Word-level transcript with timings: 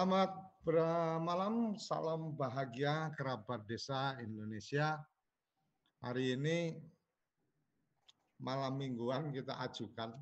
Selamat 0.00 0.32
malam, 1.20 1.76
salam 1.76 2.32
bahagia 2.32 3.12
kerabat 3.20 3.68
desa 3.68 4.16
Indonesia. 4.24 4.96
Hari 6.00 6.40
ini 6.40 6.72
malam 8.40 8.80
mingguan 8.80 9.28
kita 9.28 9.60
ajukan. 9.60 10.16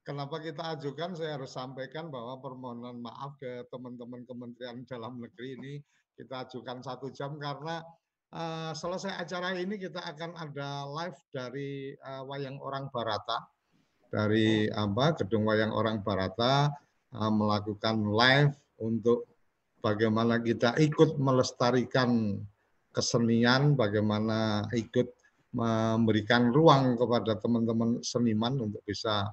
Kenapa 0.00 0.40
kita 0.40 0.64
ajukan? 0.72 1.12
Saya 1.12 1.36
harus 1.36 1.52
sampaikan 1.52 2.08
bahwa 2.08 2.40
permohonan 2.40 3.04
maaf 3.04 3.36
ke 3.36 3.68
teman-teman 3.68 4.24
Kementerian 4.24 4.80
Dalam 4.88 5.20
Negeri 5.20 5.60
ini 5.60 5.74
kita 6.16 6.48
ajukan 6.48 6.80
satu 6.80 7.12
jam 7.12 7.36
karena 7.36 7.84
uh, 8.32 8.72
selesai 8.72 9.12
acara 9.12 9.52
ini 9.60 9.76
kita 9.76 10.00
akan 10.08 10.40
ada 10.40 10.88
live 10.88 11.20
dari 11.28 11.92
uh, 12.00 12.24
Wayang 12.24 12.56
Orang 12.64 12.88
Barata 12.88 13.44
dari 14.08 14.72
apa 14.72 15.20
Gedung 15.20 15.44
Wayang 15.44 15.76
Orang 15.76 16.00
Barata 16.00 16.72
uh, 17.12 17.28
melakukan 17.28 18.08
live 18.08 18.56
untuk 18.82 19.30
bagaimana 19.78 20.42
kita 20.42 20.74
ikut 20.82 21.16
melestarikan 21.22 22.42
kesenian, 22.90 23.78
bagaimana 23.78 24.66
ikut 24.74 25.08
memberikan 25.52 26.50
ruang 26.50 26.96
kepada 26.96 27.36
teman-teman 27.36 28.00
seniman 28.00 28.56
untuk 28.58 28.80
bisa 28.88 29.28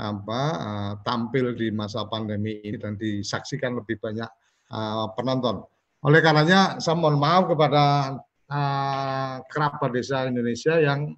apa 0.00 0.42
uh, 0.56 0.92
tampil 1.04 1.52
di 1.52 1.68
masa 1.68 2.08
pandemi 2.08 2.58
ini 2.64 2.80
dan 2.80 2.96
disaksikan 2.96 3.76
lebih 3.76 4.00
banyak 4.00 4.26
uh, 4.72 5.12
penonton. 5.14 5.62
Oleh 6.00 6.24
karenanya 6.24 6.80
saya 6.80 6.96
mohon 6.96 7.20
maaf 7.20 7.52
kepada 7.52 8.16
uh, 8.48 9.34
kerabat 9.46 9.90
desa 9.92 10.24
Indonesia 10.24 10.80
yang 10.80 11.12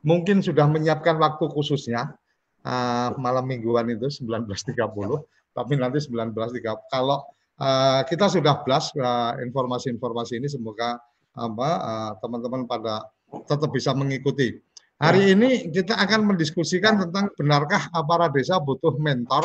mungkin 0.00 0.40
sudah 0.40 0.64
menyiapkan 0.68 1.16
waktu 1.16 1.48
khususnya 1.48 2.12
malam 3.20 3.44
mingguan 3.44 3.92
itu 3.92 4.08
19.30 4.08 4.72
tapi 5.54 5.78
nanti 5.78 6.02
19.30. 6.02 6.90
Kalau 6.90 7.22
uh, 7.62 8.02
kita 8.04 8.26
sudah 8.26 8.66
blast 8.66 8.92
uh, 8.98 9.38
informasi-informasi 9.38 10.42
ini, 10.42 10.50
semoga 10.50 10.98
apa 11.34 11.70
teman-teman 12.22 12.62
uh, 12.62 12.68
pada 12.70 12.94
tetap 13.46 13.70
bisa 13.74 13.90
mengikuti. 13.94 14.54
Hari 14.94 15.34
ini 15.34 15.74
kita 15.74 15.98
akan 15.98 16.34
mendiskusikan 16.34 17.02
tentang 17.02 17.26
benarkah 17.34 17.90
aparat 17.90 18.30
desa 18.30 18.62
butuh 18.62 18.94
mentor 19.02 19.42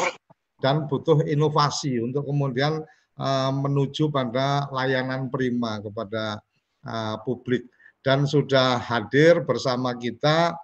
dan 0.61 0.85
butuh 0.85 1.25
inovasi 1.25 1.97
untuk 1.97 2.29
kemudian 2.29 2.85
uh, 3.17 3.51
menuju 3.51 4.13
pada 4.13 4.69
layanan 4.69 5.33
prima 5.33 5.81
kepada 5.81 6.37
uh, 6.85 7.17
publik. 7.25 7.65
Dan 7.99 8.23
sudah 8.23 8.79
hadir 8.79 9.43
bersama 9.43 9.91
kita 9.97 10.55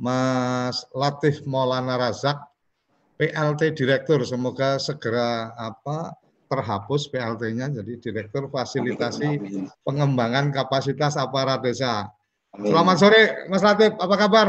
Mas 0.00 0.82
Latif 0.90 1.46
Maulana 1.46 1.98
Razak 1.98 2.38
PLT 3.18 3.74
Direktur 3.74 4.22
semoga 4.22 4.78
segera 4.78 5.50
apa 5.58 6.14
terhapus 6.46 7.10
PLT-nya 7.10 7.66
jadi 7.82 7.92
Direktur 7.98 8.46
Fasilitasi 8.46 9.42
Pengembangan 9.82 10.54
Kapasitas 10.54 11.18
Aparat 11.18 11.66
Desa. 11.66 12.06
Selamat 12.54 12.96
sore 12.96 13.22
Mas 13.50 13.66
Latif, 13.66 13.98
apa 13.98 14.14
kabar? 14.14 14.46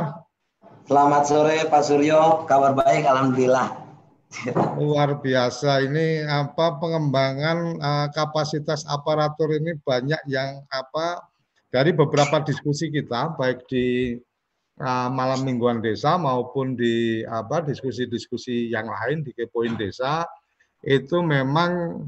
Selamat 0.86 1.24
sore 1.26 1.66
Pak 1.66 1.82
Suryo, 1.82 2.46
kabar 2.46 2.78
baik 2.78 3.10
alhamdulillah. 3.10 3.74
Luar 4.78 5.18
biasa. 5.18 5.82
Ini 5.90 6.30
apa 6.30 6.78
pengembangan 6.78 7.58
uh, 7.82 8.08
kapasitas 8.14 8.86
aparatur 8.86 9.50
ini 9.58 9.74
banyak 9.82 10.22
yang 10.30 10.62
apa 10.70 11.26
dari 11.74 11.90
beberapa 11.94 12.38
diskusi 12.46 12.94
kita 12.94 13.34
baik 13.34 13.66
di 13.66 14.18
uh, 14.80 15.10
malam 15.12 15.44
mingguan 15.44 15.84
desa 15.84 16.16
maupun 16.16 16.74
di 16.74 17.22
apa 17.28 17.62
diskusi-diskusi 17.64 18.72
yang 18.72 18.88
lain 18.88 19.22
di 19.22 19.36
Kepoin 19.36 19.76
Desa 19.76 20.24
itu 20.84 21.20
memang 21.20 22.04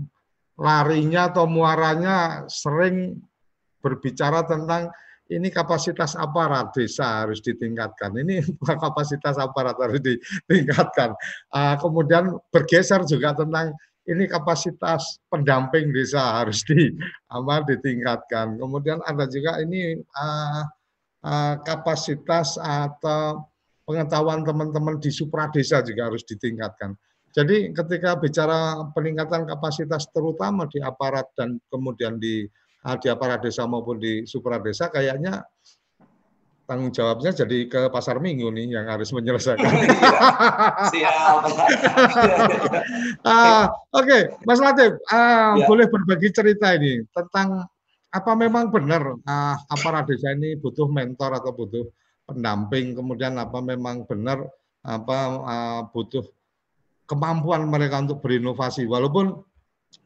larinya 0.55 1.27
atau 1.27 1.45
muaranya 1.47 2.47
sering 2.47 3.19
berbicara 3.83 4.47
tentang 4.47 4.87
ini 5.31 5.47
kapasitas 5.47 6.19
aparat 6.19 6.75
desa 6.75 7.23
harus 7.23 7.39
ditingkatkan. 7.39 8.11
Ini 8.19 8.43
kapasitas 8.83 9.39
aparat 9.39 9.79
harus 9.79 10.03
ditingkatkan. 10.03 11.15
Uh, 11.55 11.75
kemudian 11.79 12.35
bergeser 12.51 13.07
juga 13.07 13.31
tentang 13.31 13.71
ini 14.11 14.27
kapasitas 14.27 15.23
pendamping 15.31 15.95
desa 15.95 16.43
harus 16.43 16.67
di 16.67 16.91
apa 17.31 17.63
ditingkatkan. 17.63 18.59
Kemudian 18.59 18.99
ada 19.07 19.23
juga 19.31 19.63
ini 19.63 20.03
uh, 20.03 20.61
Eh, 21.21 21.55
kapasitas 21.61 22.57
atau 22.57 23.45
pengetahuan 23.85 24.41
teman-teman 24.41 24.97
di 24.97 25.13
supradesa 25.13 25.85
juga 25.85 26.09
harus 26.09 26.25
ditingkatkan. 26.25 26.97
Jadi 27.29 27.69
ketika 27.77 28.17
bicara 28.17 28.89
peningkatan 28.89 29.45
kapasitas 29.45 30.09
terutama 30.09 30.65
di 30.65 30.81
aparat 30.81 31.29
dan 31.37 31.61
kemudian 31.69 32.17
di 32.17 32.49
eh, 32.81 32.95
di 32.97 33.07
aparat 33.13 33.45
desa 33.45 33.69
maupun 33.69 34.01
di 34.01 34.25
supradesa 34.25 34.89
kayaknya 34.89 35.45
tanggung 36.65 36.89
jawabnya 36.89 37.29
jadi 37.37 37.69
ke 37.69 37.81
pasar 37.93 38.17
minggu 38.17 38.49
nih 38.49 38.81
yang 38.81 38.89
harus 38.89 39.13
menyelesaikan. 39.13 39.69
Siap. 40.89 41.13
uh, 43.21 43.69
Oke, 43.93 44.09
okay. 44.09 44.21
Mas 44.49 44.57
Latif, 44.57 44.97
uh, 45.13 45.53
ya. 45.53 45.69
boleh 45.69 45.85
berbagi 45.85 46.33
cerita 46.33 46.73
ini 46.73 47.05
tentang 47.13 47.69
apa 48.11 48.31
memang 48.35 48.67
benar 48.67 49.15
uh, 49.23 49.55
aparat 49.71 50.03
desa 50.03 50.35
ini 50.35 50.59
butuh 50.59 50.91
mentor 50.91 51.39
atau 51.39 51.55
butuh 51.55 51.87
pendamping? 52.27 52.91
Kemudian 52.91 53.39
apa 53.39 53.63
memang 53.63 54.03
benar 54.03 54.43
apa 54.83 55.17
uh, 55.39 55.81
butuh 55.95 56.27
kemampuan 57.07 57.63
mereka 57.71 58.03
untuk 58.03 58.19
berinovasi? 58.19 58.83
Walaupun 58.83 59.39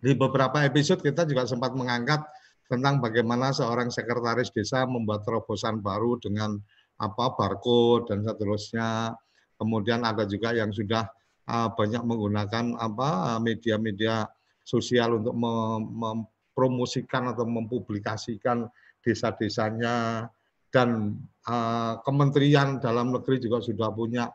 di 0.06 0.14
beberapa 0.14 0.62
episode 0.62 1.02
kita 1.02 1.26
juga 1.26 1.50
sempat 1.50 1.74
mengangkat 1.74 2.22
tentang 2.70 3.02
bagaimana 3.02 3.54
seorang 3.54 3.90
sekretaris 3.90 4.54
desa 4.54 4.86
membuat 4.86 5.26
terobosan 5.26 5.82
baru 5.82 6.22
dengan 6.22 6.62
apa 7.02 7.34
barcode 7.34 8.14
dan 8.14 8.22
seterusnya. 8.22 9.18
Kemudian 9.58 10.06
ada 10.06 10.30
juga 10.30 10.54
yang 10.54 10.70
sudah 10.70 11.10
uh, 11.50 11.74
banyak 11.74 12.06
menggunakan 12.06 12.78
apa 12.78 13.40
media-media 13.42 14.30
sosial 14.62 15.22
untuk 15.22 15.34
mem 15.34 16.28
mempromosikan 16.56 17.36
atau 17.36 17.44
mempublikasikan 17.44 18.72
desa-desanya 19.04 20.24
dan 20.72 21.20
uh, 21.52 22.00
Kementerian 22.08 22.80
Dalam 22.80 23.12
Negeri 23.12 23.44
juga 23.44 23.60
sudah 23.60 23.92
punya 23.92 24.32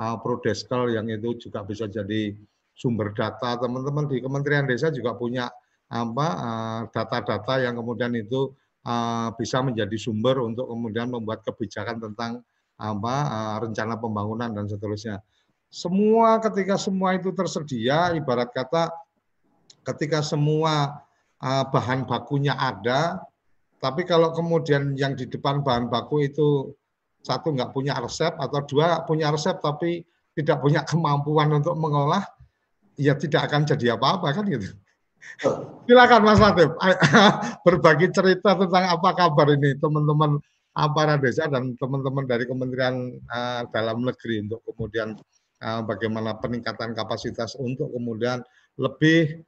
uh, 0.00 0.16
Prodeskel 0.16 0.96
yang 0.96 1.12
itu 1.12 1.36
juga 1.36 1.60
bisa 1.68 1.84
jadi 1.84 2.32
sumber 2.72 3.12
data. 3.12 3.60
Teman-teman 3.60 4.08
di 4.08 4.24
Kementerian 4.24 4.64
Desa 4.64 4.88
juga 4.88 5.12
punya 5.12 5.52
apa 5.88 6.26
data-data 6.92 7.60
uh, 7.60 7.64
yang 7.64 7.76
kemudian 7.76 8.12
itu 8.16 8.52
uh, 8.88 9.28
bisa 9.36 9.60
menjadi 9.60 9.96
sumber 10.00 10.40
untuk 10.40 10.68
kemudian 10.72 11.12
membuat 11.12 11.44
kebijakan 11.44 12.00
tentang 12.00 12.44
apa 12.80 13.16
uh, 13.28 13.56
rencana 13.60 14.00
pembangunan 14.00 14.52
dan 14.56 14.64
seterusnya. 14.64 15.20
Semua 15.68 16.40
ketika 16.40 16.80
semua 16.80 17.12
itu 17.12 17.28
tersedia, 17.36 18.16
ibarat 18.16 18.48
kata 18.56 18.88
ketika 19.84 20.20
semua 20.20 21.07
uh, 21.42 21.64
bahan 21.70 22.06
bakunya 22.06 22.54
ada, 22.54 23.22
tapi 23.78 24.02
kalau 24.02 24.34
kemudian 24.34 24.94
yang 24.98 25.14
di 25.14 25.30
depan 25.30 25.62
bahan 25.62 25.86
baku 25.86 26.26
itu 26.26 26.74
satu 27.22 27.54
nggak 27.54 27.74
punya 27.74 27.98
resep 27.98 28.34
atau 28.38 28.62
dua 28.66 29.02
punya 29.02 29.30
resep 29.34 29.58
tapi 29.58 30.06
tidak 30.38 30.62
punya 30.62 30.86
kemampuan 30.86 31.50
untuk 31.50 31.74
mengolah, 31.74 32.22
ya 32.94 33.18
tidak 33.18 33.50
akan 33.50 33.66
jadi 33.66 33.98
apa-apa 33.98 34.34
kan 34.34 34.44
gitu. 34.46 34.70
Silakan 35.86 36.22
Mas 36.22 36.38
Latif 36.38 36.70
berbagi 37.66 38.06
cerita 38.14 38.54
tentang 38.54 38.84
apa 38.86 39.10
kabar 39.18 39.50
ini 39.50 39.74
teman-teman 39.78 40.38
aparat 40.78 41.18
desa 41.18 41.50
dan 41.50 41.74
teman-teman 41.74 42.22
dari 42.22 42.46
Kementerian 42.46 43.18
uh, 43.26 43.66
Dalam 43.74 44.06
Negeri 44.06 44.46
untuk 44.46 44.62
kemudian 44.62 45.18
uh, 45.58 45.82
bagaimana 45.82 46.38
peningkatan 46.38 46.94
kapasitas 46.94 47.58
untuk 47.58 47.90
kemudian 47.90 48.42
lebih 48.78 49.42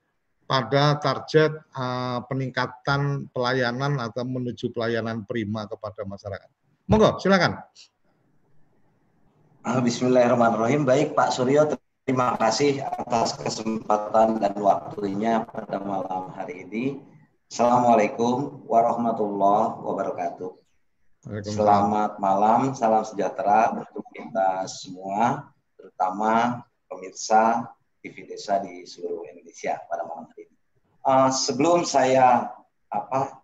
pada 0.51 0.99
target 0.99 1.63
uh, 1.79 2.27
peningkatan 2.27 3.31
pelayanan 3.31 4.03
atau 4.03 4.27
menuju 4.27 4.75
pelayanan 4.75 5.23
prima 5.23 5.71
kepada 5.71 6.03
masyarakat. 6.03 6.51
Monggo, 6.91 7.23
silakan. 7.23 7.63
Ah, 9.63 9.79
Bismillahirrahmanirrahim. 9.79 10.83
Baik 10.83 11.15
Pak 11.15 11.31
Suryo, 11.31 11.71
terima 12.03 12.35
kasih 12.35 12.83
atas 12.83 13.39
kesempatan 13.39 14.43
dan 14.43 14.59
waktunya 14.59 15.47
pada 15.47 15.79
malam 15.79 16.35
hari 16.35 16.67
ini. 16.67 16.99
Assalamualaikum 17.47 18.67
warahmatullahi 18.67 19.87
wabarakatuh. 19.87 20.51
Selamat 21.47 22.19
malam, 22.19 22.75
salam 22.75 23.07
sejahtera 23.07 23.71
untuk 23.79 24.03
kita 24.11 24.67
semua, 24.67 25.47
terutama 25.79 26.67
pemirsa 26.91 27.71
TV 28.01 28.25
desa 28.27 28.61
di 28.65 28.85
seluruh 28.89 29.29
Indonesia 29.29 29.81
pada 29.87 30.09
malam 30.09 30.29
hari 30.33 30.49
ini. 30.49 30.57
Uh, 31.01 31.29
sebelum 31.33 31.85
saya 31.85 32.49
apa 32.91 33.41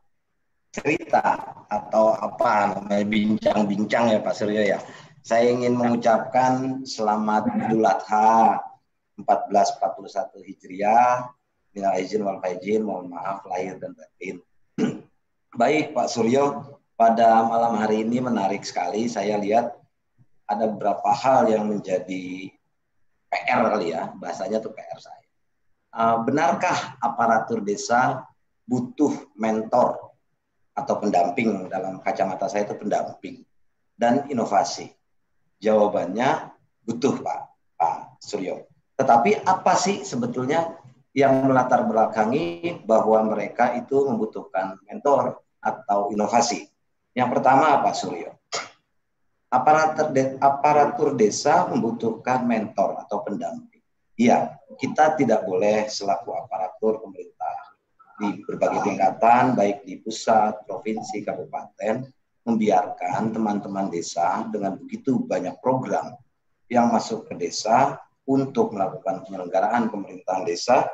cerita 0.72 1.56
atau 1.72 2.12
apa 2.12 2.76
namanya 2.76 3.04
bincang-bincang 3.08 4.12
ya 4.12 4.18
Pak 4.20 4.34
Suryo 4.36 4.62
ya, 4.64 4.80
saya 5.24 5.48
ingin 5.48 5.76
mengucapkan 5.76 6.84
selamat 6.84 7.48
Idul 7.52 7.84
Adha 7.84 8.60
1441 9.16 10.44
Hijriah 10.44 11.32
Minal 11.76 12.00
izin 12.00 12.24
wal 12.24 12.40
faizin, 12.40 12.88
mohon 12.88 13.12
maaf 13.12 13.44
lahir 13.44 13.76
dan 13.76 13.92
batin. 13.92 14.40
Baik 15.60 15.92
Pak 15.92 16.08
Suryo, 16.08 16.72
pada 16.96 17.44
malam 17.44 17.76
hari 17.76 18.00
ini 18.00 18.16
menarik 18.24 18.64
sekali. 18.64 19.12
Saya 19.12 19.36
lihat 19.36 19.76
ada 20.48 20.72
beberapa 20.72 21.12
hal 21.12 21.52
yang 21.52 21.68
menjadi 21.68 22.48
PR 23.26 23.60
kali 23.72 23.92
ya, 23.92 24.12
bahasanya 24.16 24.58
tuh 24.62 24.72
PR 24.72 24.98
saya. 24.98 25.26
Uh, 25.96 26.16
benarkah 26.22 27.00
aparatur 27.00 27.64
desa 27.64 28.26
butuh 28.68 29.32
mentor 29.38 30.12
atau 30.76 30.94
pendamping 31.00 31.72
dalam 31.72 32.04
kacamata 32.04 32.52
saya 32.52 32.68
itu 32.68 32.76
pendamping 32.76 33.42
dan 33.96 34.28
inovasi? 34.28 34.92
Jawabannya 35.56 36.52
butuh 36.84 37.16
Pak 37.24 37.40
Pak 37.80 38.20
Suryo. 38.20 38.68
Tetapi 38.96 39.44
apa 39.44 39.72
sih 39.76 40.04
sebetulnya 40.04 40.76
yang 41.16 41.48
melatar 41.48 41.88
belakangi 41.88 42.76
bahwa 42.84 43.24
mereka 43.24 43.72
itu 43.72 44.04
membutuhkan 44.04 44.76
mentor 44.84 45.40
atau 45.64 46.12
inovasi. 46.12 46.68
Yang 47.16 47.28
pertama 47.40 47.80
Pak 47.80 47.96
Suryo, 47.96 48.36
aparatur, 49.56 50.12
de, 50.12 50.22
aparatur 50.36 51.16
desa 51.16 51.64
membutuhkan 51.72 52.44
mentor 52.44 53.00
atau 53.00 53.24
pendamping. 53.24 53.80
Iya, 54.16 54.60
kita 54.76 55.16
tidak 55.16 55.44
boleh 55.44 55.88
selaku 55.88 56.32
aparatur 56.36 57.00
pemerintah 57.04 57.56
di 58.16 58.40
berbagai 58.44 58.80
tingkatan, 58.84 59.52
baik 59.52 59.84
di 59.84 60.00
pusat, 60.00 60.64
provinsi, 60.64 61.20
kabupaten, 61.20 62.08
membiarkan 62.48 63.34
teman-teman 63.34 63.92
desa 63.92 64.46
dengan 64.48 64.78
begitu 64.80 65.20
banyak 65.24 65.60
program 65.60 66.16
yang 66.72 66.88
masuk 66.88 67.28
ke 67.28 67.34
desa 67.36 68.00
untuk 68.26 68.72
melakukan 68.72 69.26
penyelenggaraan 69.26 69.90
pemerintahan 69.90 70.46
desa 70.46 70.86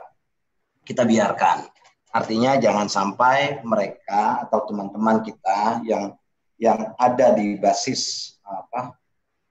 kita 0.83 1.07
biarkan. 1.07 1.69
Artinya 2.13 2.61
jangan 2.61 2.93
sampai 2.93 3.65
mereka 3.65 4.45
atau 4.45 4.69
teman-teman 4.69 5.25
kita 5.25 5.81
yang 5.87 6.13
yang 6.61 6.93
ada 7.01 7.33
di 7.33 7.57
basis 7.57 8.32
apa 8.43 8.97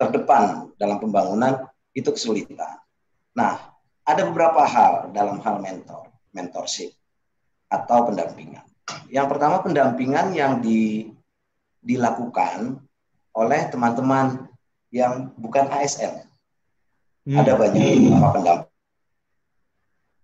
terdepan 0.02 0.74
dalam 0.76 0.98
pembangunan 0.98 1.70
itu 1.94 2.10
kesulitan. 2.10 2.80
Nah, 3.38 3.72
ada 4.02 4.22
beberapa 4.26 4.66
hal 4.66 5.14
dalam 5.14 5.38
hal 5.40 5.62
mentor, 5.62 6.10
mentorship 6.34 6.92
atau 7.70 8.10
pendampingan. 8.10 8.66
Yang 9.08 9.28
pertama 9.32 9.64
pendampingan 9.64 10.36
yang 10.36 10.60
di, 10.60 11.12
dilakukan 11.80 12.82
oleh 13.32 13.62
teman-teman 13.72 14.52
yang 14.92 15.32
bukan 15.40 15.72
ASN. 15.72 16.28
Hmm. 17.24 17.38
Ada 17.38 17.54
banyak 17.56 18.12
pendamping, 18.18 18.68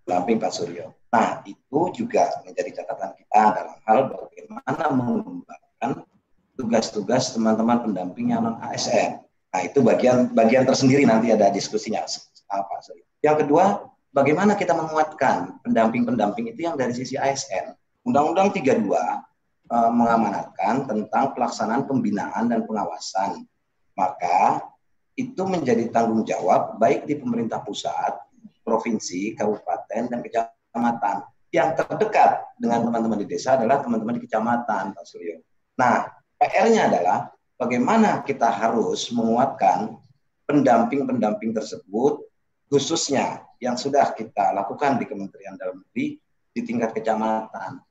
pendamping 0.03 0.37
Pak 0.41 0.51
Suryo. 0.51 0.97
Nah, 1.13 1.39
itu 1.47 1.79
juga 1.95 2.41
menjadi 2.43 2.83
catatan 2.83 3.15
kita 3.15 3.41
dalam 3.55 3.77
hal 3.87 3.99
bagaimana 4.11 4.83
mengembangkan 4.91 6.03
tugas-tugas 6.57 7.31
teman-teman 7.38 7.86
pendamping 7.86 8.33
yang 8.33 8.44
non 8.44 8.57
ASN. 8.59 9.21
Nah, 9.54 9.62
itu 9.63 9.80
bagian 9.80 10.33
bagian 10.33 10.65
tersendiri 10.68 11.06
nanti 11.07 11.31
ada 11.31 11.48
diskusinya 11.54 12.04
apa. 12.51 12.75
Yang 13.21 13.45
kedua, 13.45 13.86
bagaimana 14.12 14.57
kita 14.57 14.74
menguatkan 14.74 15.62
pendamping-pendamping 15.63 16.51
itu 16.51 16.68
yang 16.68 16.75
dari 16.75 16.92
sisi 16.98 17.15
ASN. 17.15 17.77
Undang-Undang 18.04 18.57
32 18.57 18.89
uh, 18.89 19.92
mengamanatkan 19.94 20.89
tentang 20.89 21.38
pelaksanaan 21.38 21.86
pembinaan 21.86 22.50
dan 22.50 22.65
pengawasan. 22.65 23.45
Maka 23.98 24.62
itu 25.18 25.42
menjadi 25.45 25.89
tanggung 25.89 26.21
jawab 26.21 26.77
baik 26.77 27.09
di 27.09 27.18
pemerintah 27.18 27.65
pusat, 27.65 28.13
provinsi, 28.62 29.33
kabupaten, 29.33 30.13
dan 30.13 30.19
kecamatan. 30.21 31.25
Yang 31.50 31.81
terdekat 31.81 32.45
dengan 32.62 32.86
teman-teman 32.86 33.18
di 33.24 33.27
desa 33.27 33.57
adalah 33.57 33.81
teman-teman 33.81 34.21
di 34.21 34.30
kecamatan, 34.30 34.94
Pak 34.94 35.06
Suryo. 35.07 35.42
Nah, 35.80 36.16
PR-nya 36.37 36.89
adalah 36.89 37.33
bagaimana 37.57 38.21
kita 38.21 38.47
harus 38.47 39.09
menguatkan 39.09 39.97
pendamping-pendamping 40.45 41.51
tersebut, 41.51 42.23
khususnya 42.69 43.44
yang 43.57 43.75
sudah 43.75 44.13
kita 44.13 44.53
lakukan 44.53 45.01
di 45.01 45.06
Kementerian 45.09 45.57
Dalam 45.57 45.81
Negeri 45.81 46.17
di 46.53 46.61
tingkat 46.61 46.94
kecamatan. 46.94 47.81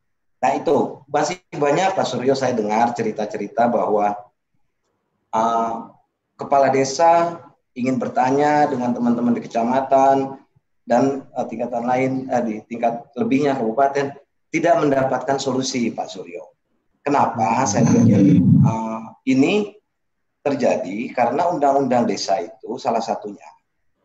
Nah 0.41 0.51
itu 0.55 1.03
masih 1.11 1.43
banyak 1.51 1.97
Pak 1.99 2.07
Suryo 2.07 2.39
saya 2.39 2.55
dengar 2.55 2.95
cerita-cerita 2.95 3.67
bahwa 3.67 4.15
uh, 5.35 5.91
kepala 6.39 6.71
desa 6.71 7.43
ingin 7.75 7.99
bertanya 7.99 8.71
dengan 8.71 8.95
teman-teman 8.95 9.35
di 9.37 9.43
kecamatan 9.43 10.39
dan 10.87 11.27
uh, 11.35 11.45
tingkatan 11.45 11.85
lain 11.85 12.13
uh, 12.31 12.43
di 12.45 12.63
tingkat 12.71 13.11
lebihnya 13.19 13.59
kabupaten 13.59 14.15
tidak 14.55 14.75
mendapatkan 14.81 15.37
solusi 15.37 15.91
Pak 15.91 16.09
Suryo. 16.09 16.56
Kenapa 17.07 17.63
saya 17.71 17.87
pikir 17.87 18.43
uh, 18.67 19.15
ini 19.31 19.79
terjadi 20.43 21.15
karena 21.15 21.47
undang-undang 21.55 22.03
desa 22.03 22.43
itu 22.43 22.75
salah 22.83 23.03
satunya 23.03 23.47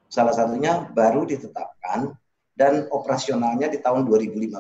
salah 0.06 0.36
satunya 0.38 0.86
baru 0.94 1.26
ditetapkan 1.26 2.14
dan 2.54 2.86
operasionalnya 2.94 3.72
di 3.72 3.82
tahun 3.82 4.06
2015. 4.06 4.54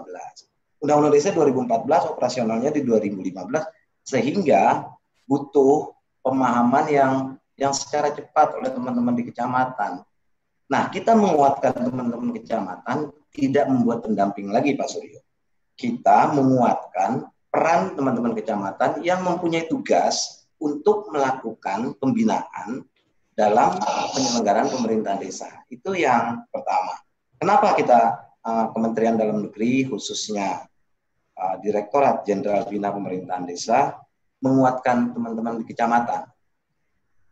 Undang-undang 0.81 1.13
desa 1.13 1.29
2014 1.37 2.17
operasionalnya 2.17 2.73
di 2.73 2.81
2015 2.81 3.37
sehingga 4.01 4.89
butuh 5.29 5.93
pemahaman 6.25 6.85
yang 6.89 7.13
yang 7.61 7.77
secara 7.77 8.09
cepat 8.09 8.57
oleh 8.57 8.73
teman-teman 8.73 9.13
di 9.13 9.29
kecamatan 9.29 10.01
Nah, 10.71 10.87
kita 10.87 11.11
menguatkan 11.19 11.75
teman-teman 11.75 12.31
kecamatan 12.31 13.11
tidak 13.35 13.67
membuat 13.67 14.07
pendamping 14.07 14.47
lagi 14.55 14.79
Pak 14.79 14.87
Suryo. 14.87 15.19
Kita 15.75 16.31
menguatkan 16.31 17.27
peran 17.51 17.93
teman-teman 17.99 18.31
kecamatan 18.31 19.03
yang 19.03 19.21
mempunyai 19.21 19.67
tugas 19.67 20.47
untuk 20.57 21.11
melakukan 21.11 21.93
pembinaan 21.99 22.87
dalam 23.35 23.75
penyelenggaraan 24.15 24.71
pemerintahan 24.71 25.19
desa. 25.19 25.49
Itu 25.67 25.91
yang 25.91 26.47
pertama. 26.47 26.95
Kenapa 27.35 27.73
kita 27.75 27.99
uh, 28.45 28.65
Kementerian 28.71 29.19
Dalam 29.19 29.49
Negeri 29.49 29.83
khususnya 29.89 30.63
uh, 31.35 31.55
Direktorat 31.59 32.23
Jenderal 32.23 32.69
Bina 32.69 32.93
Pemerintahan 32.93 33.49
Desa 33.49 33.97
menguatkan 34.39 35.11
teman-teman 35.11 35.59
di 35.59 35.65
kecamatan? 35.67 36.29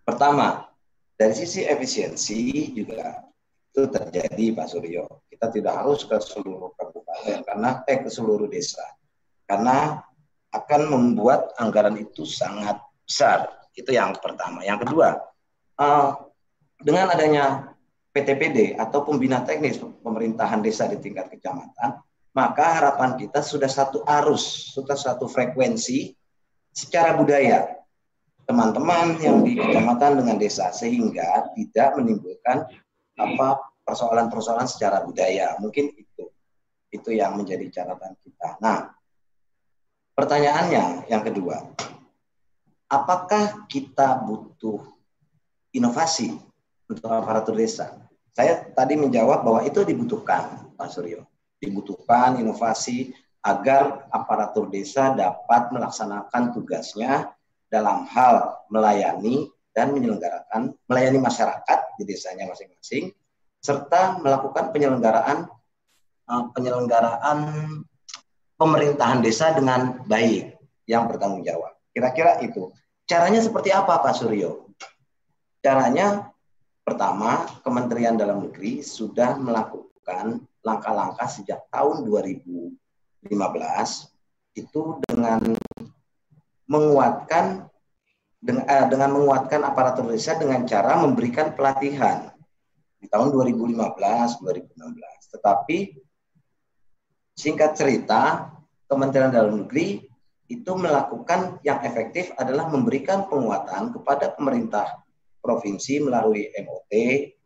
Pertama, 0.04 0.66
dari 1.14 1.38
sisi 1.38 1.62
efisiensi 1.64 2.74
juga 2.74 3.22
itu 3.70 3.86
terjadi 3.86 4.46
Pak 4.58 4.68
Suryo. 4.68 5.06
Kita 5.30 5.54
tidak 5.54 5.86
harus 5.86 6.02
ke 6.10 6.18
seluruh 6.18 6.74
kabupaten 6.74 7.46
karena 7.46 7.86
eh 7.86 8.02
ke 8.02 8.10
seluruh 8.10 8.50
desa. 8.50 8.82
Karena 9.46 10.02
akan 10.50 10.82
membuat 10.90 11.54
anggaran 11.62 11.98
itu 11.98 12.26
sangat 12.26 12.82
besar. 13.06 13.50
Itu 13.74 13.94
yang 13.94 14.18
pertama. 14.18 14.66
Yang 14.66 14.90
kedua, 14.90 15.22
uh, 15.78 16.10
dengan 16.82 17.14
adanya 17.14 17.76
PTPD 18.10 18.76
atau 18.76 19.06
pembina 19.06 19.46
teknis 19.46 19.78
pemerintahan 19.78 20.60
desa 20.66 20.90
di 20.90 20.98
tingkat 20.98 21.30
kecamatan, 21.30 22.02
maka 22.34 22.66
harapan 22.82 23.18
kita 23.18 23.46
sudah 23.46 23.70
satu 23.70 24.02
arus, 24.06 24.74
sudah 24.74 24.98
satu 24.98 25.30
frekuensi 25.30 26.14
secara 26.74 27.14
budaya 27.18 27.80
teman-teman 28.50 29.22
yang 29.22 29.46
di 29.46 29.54
kecamatan 29.54 30.26
dengan 30.26 30.42
desa 30.42 30.74
sehingga 30.74 31.54
tidak 31.54 32.02
menimbulkan 32.02 32.66
apa 33.14 33.62
persoalan-persoalan 33.86 34.66
secara 34.66 35.06
budaya. 35.06 35.54
Mungkin 35.62 35.94
itu 35.94 36.34
itu 36.90 37.10
yang 37.14 37.38
menjadi 37.38 37.70
catatan 37.70 38.18
kita. 38.26 38.58
Nah, 38.58 38.90
pertanyaannya 40.20 41.08
yang 41.08 41.24
kedua, 41.24 41.64
apakah 42.92 43.64
kita 43.72 44.20
butuh 44.28 44.84
inovasi 45.72 46.36
untuk 46.92 47.08
aparatur 47.08 47.56
desa? 47.56 47.96
Saya 48.36 48.68
tadi 48.76 49.00
menjawab 49.00 49.48
bahwa 49.48 49.64
itu 49.64 49.80
dibutuhkan, 49.88 50.76
Pak 50.76 50.92
Suryo. 50.92 51.24
Dibutuhkan 51.60 52.40
inovasi 52.40 53.16
agar 53.40 54.12
aparatur 54.12 54.68
desa 54.68 55.16
dapat 55.16 55.72
melaksanakan 55.72 56.52
tugasnya 56.52 57.32
dalam 57.72 58.04
hal 58.12 58.60
melayani 58.68 59.48
dan 59.72 59.96
menyelenggarakan 59.96 60.76
melayani 60.92 61.20
masyarakat 61.24 61.80
di 61.96 62.04
desanya 62.04 62.52
masing-masing 62.52 63.16
serta 63.64 64.20
melakukan 64.20 64.72
penyelenggaraan 64.76 65.48
uh, 66.28 66.44
penyelenggaraan 66.52 67.40
pemerintahan 68.60 69.24
desa 69.24 69.56
dengan 69.56 70.04
baik 70.04 70.60
yang 70.84 71.08
bertanggung 71.08 71.48
jawab. 71.48 71.80
Kira-kira 71.96 72.44
itu. 72.44 72.70
Caranya 73.08 73.40
seperti 73.40 73.72
apa 73.72 74.04
Pak 74.04 74.20
Suryo? 74.20 74.70
Caranya 75.64 76.30
pertama 76.84 77.48
Kementerian 77.64 78.20
Dalam 78.20 78.46
Negeri 78.46 78.84
sudah 78.84 79.40
melakukan 79.40 80.44
langkah-langkah 80.62 81.26
sejak 81.32 81.64
tahun 81.72 82.04
2015 82.06 83.32
itu 84.60 84.82
dengan 85.08 85.56
menguatkan 86.70 87.66
dengan, 88.40 88.64
eh, 88.68 88.86
dengan 88.88 89.10
menguatkan 89.20 89.62
aparatur 89.68 90.12
desa 90.12 90.36
dengan 90.40 90.64
cara 90.64 90.96
memberikan 91.00 91.52
pelatihan 91.56 92.32
di 93.00 93.08
tahun 93.08 93.36
2015 93.36 94.40
2016 94.40 95.32
tetapi 95.36 95.78
Singkat 97.40 97.72
cerita, 97.72 98.52
Kementerian 98.84 99.32
Dalam 99.32 99.64
Negeri 99.64 100.04
itu 100.52 100.72
melakukan 100.76 101.64
yang 101.64 101.80
efektif 101.88 102.36
adalah 102.36 102.68
memberikan 102.68 103.32
penguatan 103.32 103.96
kepada 103.96 104.36
pemerintah 104.36 105.08
provinsi 105.40 106.04
melalui 106.04 106.52
MOT, 106.52 106.92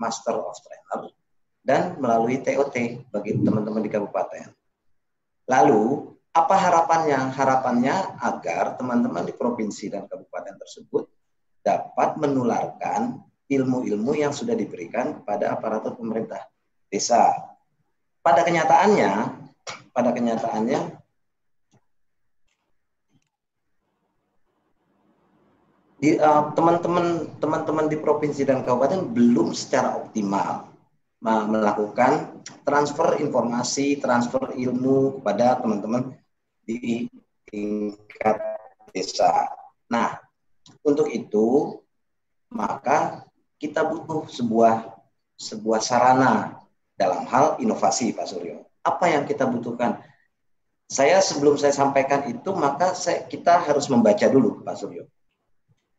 Master 0.02 0.34
of 0.42 0.58
Trainer, 0.66 1.14
dan 1.62 2.02
melalui 2.02 2.42
TOT 2.42 3.06
bagi 3.14 3.38
teman-teman 3.38 3.86
di 3.86 3.92
kabupaten. 3.94 4.50
Lalu, 5.46 6.10
apa 6.34 6.56
harapannya? 6.58 7.30
Harapannya 7.30 8.18
agar 8.18 8.82
teman-teman 8.82 9.30
di 9.30 9.38
provinsi 9.38 9.94
dan 9.94 10.10
kabupaten 10.10 10.58
tersebut 10.58 11.06
dapat 11.62 12.18
menularkan 12.18 13.22
ilmu-ilmu 13.46 14.18
yang 14.18 14.34
sudah 14.34 14.58
diberikan 14.58 15.22
kepada 15.22 15.54
aparatur 15.54 15.94
pemerintah 15.94 16.50
desa. 16.90 17.30
Pada 18.26 18.42
kenyataannya, 18.42 19.43
pada 19.94 20.10
kenyataannya 20.12 21.04
di 26.04 26.20
uh, 26.20 26.52
teman-teman 26.52 27.32
teman-teman 27.40 27.88
di 27.88 27.96
provinsi 27.96 28.44
dan 28.44 28.68
kabupaten 28.68 29.08
belum 29.16 29.56
secara 29.56 29.96
optimal 29.96 30.74
melakukan 31.24 32.44
transfer 32.68 33.16
informasi, 33.24 33.96
transfer 34.04 34.52
ilmu 34.60 35.24
kepada 35.24 35.64
teman-teman 35.64 36.12
di 36.68 37.08
tingkat 37.48 38.44
desa. 38.92 39.48
Nah, 39.88 40.20
untuk 40.84 41.08
itu 41.08 41.80
maka 42.52 43.24
kita 43.56 43.88
butuh 43.88 44.28
sebuah 44.28 44.92
sebuah 45.40 45.80
sarana 45.80 46.60
dalam 47.00 47.24
hal 47.32 47.56
inovasi 47.64 48.12
Pak 48.12 48.28
Suryo. 48.28 48.68
Apa 48.84 49.10
yang 49.10 49.24
kita 49.24 49.48
butuhkan? 49.48 50.04
Saya 50.88 51.24
sebelum 51.24 51.56
saya 51.56 51.72
sampaikan 51.72 52.28
itu 52.28 52.52
maka 52.54 52.94
saya, 52.94 53.24
kita 53.26 53.64
harus 53.64 53.88
membaca 53.88 54.28
dulu 54.28 54.62
Pak 54.62 54.76
Suryo 54.78 55.08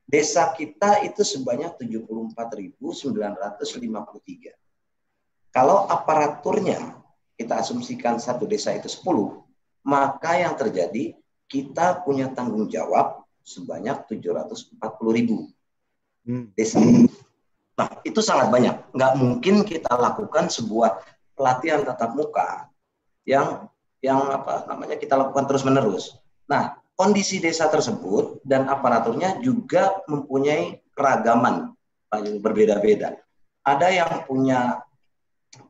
Desa 0.04 0.52
kita 0.52 1.00
itu 1.00 1.24
sebanyak 1.24 1.80
74.953. 1.80 4.52
Kalau 5.48 5.88
aparaturnya 5.88 7.00
kita 7.40 7.64
asumsikan 7.64 8.20
satu 8.20 8.44
desa 8.44 8.76
itu 8.76 8.84
10, 8.86 9.00
maka 9.88 10.36
yang 10.36 10.52
terjadi 10.60 11.16
kita 11.48 12.04
punya 12.04 12.28
tanggung 12.36 12.68
jawab 12.68 13.24
sebanyak 13.40 13.96
740 14.06 14.76
ribu 15.16 15.48
hmm. 16.28 16.52
desa. 16.52 16.84
Nah, 17.74 17.90
itu 18.04 18.20
sangat 18.20 18.52
banyak. 18.52 18.76
Nggak 18.92 19.12
mungkin 19.16 19.64
kita 19.64 19.96
lakukan 19.96 20.52
sebuah 20.52 21.00
pelatihan 21.32 21.80
tatap 21.80 22.12
muka 22.12 22.68
yang 23.24 23.68
yang 24.04 24.20
apa 24.28 24.68
namanya 24.68 25.00
kita 25.00 25.16
lakukan 25.16 25.48
terus 25.48 25.64
menerus. 25.64 26.04
Nah, 26.44 26.76
kondisi 26.92 27.40
desa 27.40 27.72
tersebut 27.72 28.44
dan 28.44 28.68
aparaturnya 28.68 29.40
juga 29.40 30.04
mempunyai 30.06 30.84
keragaman 30.92 31.72
yang 32.14 32.38
berbeda-beda. 32.38 33.18
Ada 33.64 33.88
yang 33.90 34.12
punya 34.28 34.84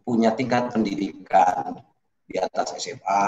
punya 0.03 0.35
tingkat 0.35 0.75
pendidikan 0.75 1.79
di 2.27 2.37
atas 2.37 2.75
SMA, 2.77 3.25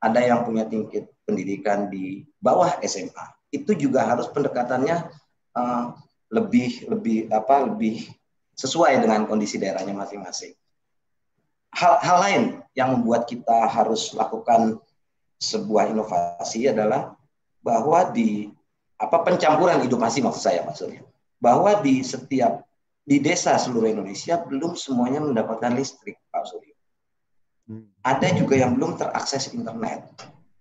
ada 0.00 0.20
yang 0.22 0.46
punya 0.46 0.64
tingkat 0.64 1.10
pendidikan 1.26 1.90
di 1.90 2.24
bawah 2.38 2.78
SMA. 2.86 3.26
Itu 3.50 3.74
juga 3.74 4.06
harus 4.06 4.30
pendekatannya 4.30 5.10
uh, 5.58 5.84
lebih 6.30 6.88
lebih 6.88 7.18
apa 7.34 7.68
lebih 7.68 8.06
sesuai 8.54 9.02
dengan 9.02 9.26
kondisi 9.26 9.58
daerahnya 9.58 9.92
masing-masing. 9.92 10.54
Hal, 11.74 11.98
hal 11.98 12.18
lain 12.22 12.42
yang 12.74 12.98
membuat 12.98 13.26
kita 13.30 13.70
harus 13.70 14.12
lakukan 14.14 14.78
sebuah 15.38 15.90
inovasi 15.90 16.70
adalah 16.70 17.14
bahwa 17.62 18.10
di 18.10 18.50
apa 18.98 19.22
pencampuran 19.26 19.82
inovasi 19.82 20.22
maksud 20.22 20.42
saya 20.42 20.62
Pak 20.62 20.74
Surya 20.78 21.02
bahwa 21.42 21.80
di 21.82 22.02
setiap 22.04 22.64
di 23.04 23.20
desa 23.20 23.60
seluruh 23.60 23.92
Indonesia 23.92 24.40
belum 24.40 24.74
semuanya 24.80 25.20
mendapatkan 25.20 25.76
listrik 25.76 26.16
Pak 26.32 26.44
Surya. 26.48 26.74
Hmm. 27.68 27.92
Ada 28.00 28.32
juga 28.36 28.56
yang 28.56 28.76
belum 28.80 28.96
terakses 28.96 29.52
internet. 29.52 30.08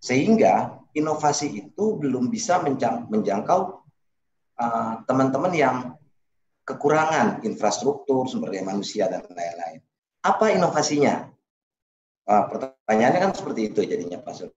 Sehingga 0.04 0.76
inovasi 0.92 1.56
itu 1.56 1.96
belum 1.96 2.28
bisa 2.28 2.60
menjangkau 3.08 3.60
uh, 4.60 4.94
teman-teman 5.08 5.54
uh, 5.56 5.60
yang 5.60 5.78
kekurangan 6.68 7.40
infrastruktur, 7.48 8.28
sumber 8.28 8.52
daya 8.52 8.68
manusia 8.68 9.08
dan 9.08 9.24
lain-lain. 9.32 9.80
Apa 10.24 10.52
inovasinya? 10.52 11.32
Uh, 12.24 12.48
pertanyaannya 12.48 13.20
kan 13.20 13.32
seperti 13.36 13.72
itu 13.72 13.84
jadinya 13.84 14.20
Pak 14.24 14.34
Surya. 14.34 14.56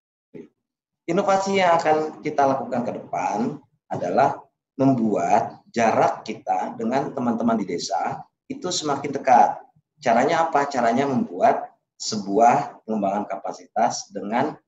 Inovasi 1.07 1.63
yang 1.63 1.79
akan 1.79 2.23
kita 2.23 2.43
lakukan 2.47 2.83
ke 2.83 2.93
depan 2.99 3.59
adalah 3.91 4.43
membuat 4.75 5.63
jarak 5.71 6.27
kita 6.27 6.75
dengan 6.75 7.15
teman-teman 7.15 7.59
di 7.59 7.67
desa 7.67 8.23
itu 8.47 8.71
semakin 8.71 9.15
dekat. 9.15 9.59
Caranya 10.03 10.47
apa? 10.47 10.67
Caranya 10.67 11.09
membuat 11.09 11.73
sebuah 11.97 12.85
pengembangan 12.85 13.25
kapasitas 13.27 14.13
dengan 14.13 14.59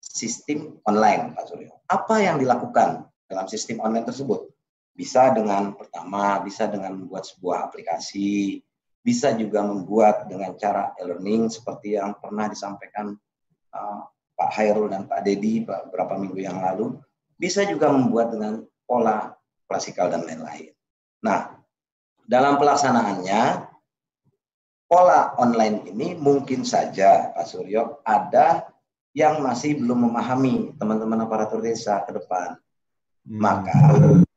sistem 0.00 0.80
online, 0.88 1.36
Pak 1.36 1.44
Suryo. 1.50 1.74
Apa 1.86 2.24
yang 2.24 2.40
dilakukan 2.40 3.04
dalam 3.28 3.46
sistem 3.46 3.84
online 3.84 4.08
tersebut? 4.08 4.48
Bisa 4.96 5.30
dengan 5.30 5.76
pertama, 5.76 6.40
bisa 6.40 6.66
dengan 6.66 6.96
membuat 6.96 7.28
sebuah 7.28 7.68
aplikasi, 7.68 8.58
bisa 9.00 9.32
juga 9.32 9.64
membuat 9.64 10.28
dengan 10.28 10.52
cara 10.60 10.92
e-learning 11.00 11.48
seperti 11.48 11.96
yang 11.96 12.16
pernah 12.20 12.52
disampaikan 12.52 13.16
uh, 13.72 14.00
Pak 14.36 14.50
Hairul 14.56 14.92
dan 14.92 15.08
Pak 15.08 15.24
Dedi 15.24 15.64
beberapa 15.64 16.16
minggu 16.16 16.40
yang 16.40 16.60
lalu, 16.60 16.96
bisa 17.40 17.64
juga 17.64 17.88
membuat 17.88 18.32
dengan 18.36 18.64
pola 18.84 19.32
klasikal 19.64 20.12
dan 20.12 20.24
lain-lain. 20.28 20.72
Nah, 21.24 21.60
dalam 22.24 22.56
pelaksanaannya, 22.60 23.68
pola 24.88 25.36
online 25.40 25.88
ini 25.92 26.16
mungkin 26.16 26.64
saja, 26.64 27.32
Pak 27.32 27.46
Suryo, 27.48 28.04
ada 28.04 28.68
yang 29.16 29.42
masih 29.42 29.80
belum 29.80 30.10
memahami 30.10 30.76
teman-teman 30.76 31.24
aparatur 31.26 31.60
desa 31.64 32.00
ke 32.04 32.14
depan. 32.14 32.56
Hmm. 33.24 33.38
Maka 33.40 33.80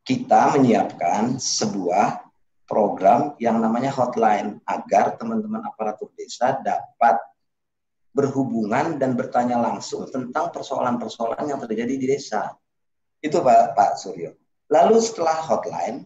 kita 0.03 0.55
menyiapkan 0.55 1.39
sebuah 1.39 2.22
program 2.63 3.35
yang 3.37 3.59
namanya 3.59 3.91
hotline 3.91 4.59
agar 4.65 5.19
teman-teman 5.19 5.61
aparatur 5.67 6.09
desa 6.15 6.59
dapat 6.63 7.19
berhubungan 8.13 9.01
dan 9.01 9.17
bertanya 9.17 9.57
langsung 9.57 10.05
tentang 10.07 10.53
persoalan-persoalan 10.53 11.49
yang 11.49 11.59
terjadi 11.59 11.93
di 11.97 12.05
desa. 12.05 12.53
Itu 13.19 13.41
Pak, 13.41 13.73
Pak 13.73 13.91
Suryo. 13.97 14.37
Lalu 14.69 15.01
setelah 15.01 15.41
hotline, 15.43 16.05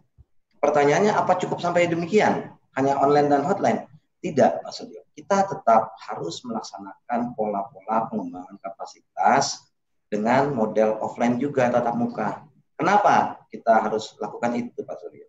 pertanyaannya 0.64 1.14
apa 1.14 1.36
cukup 1.36 1.60
sampai 1.60 1.92
demikian? 1.92 2.52
Hanya 2.80 2.96
online 2.98 3.28
dan 3.28 3.44
hotline? 3.44 3.86
Tidak, 4.24 4.64
Pak 4.64 4.72
Suryo. 4.72 5.04
Kita 5.14 5.46
tetap 5.46 5.98
harus 6.10 6.42
melaksanakan 6.48 7.36
pola-pola 7.36 8.08
pengembangan 8.08 8.56
kapasitas 8.64 9.68
dengan 10.08 10.56
model 10.56 10.96
offline 11.04 11.36
juga 11.38 11.68
tatap 11.68 11.96
muka. 11.98 12.30
Kenapa 12.78 13.44
kita 13.50 13.90
harus 13.90 14.16
lakukan 14.22 14.56
itu, 14.56 14.80
Pak 14.86 14.98
Suryo? 15.02 15.28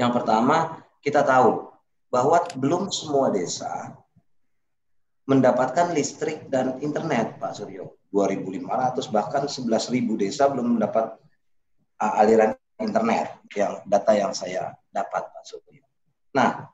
Yang 0.00 0.24
pertama, 0.24 0.80
kita 1.04 1.20
tahu 1.20 1.68
bahwa 2.08 2.40
belum 2.56 2.88
semua 2.88 3.28
desa 3.28 3.92
mendapatkan 5.28 5.92
listrik 5.92 6.48
dan 6.48 6.80
internet, 6.80 7.36
Pak 7.36 7.60
Suryo. 7.60 8.00
2.500 8.10 9.14
bahkan 9.14 9.44
11.000 9.46 10.02
desa 10.18 10.50
belum 10.50 10.80
mendapat 10.80 11.14
aliran 12.00 12.56
internet 12.80 13.38
yang 13.52 13.78
data 13.84 14.12
yang 14.16 14.32
saya 14.32 14.72
dapat, 14.88 15.28
Pak 15.28 15.44
Suryo. 15.44 15.84
Nah, 16.32 16.64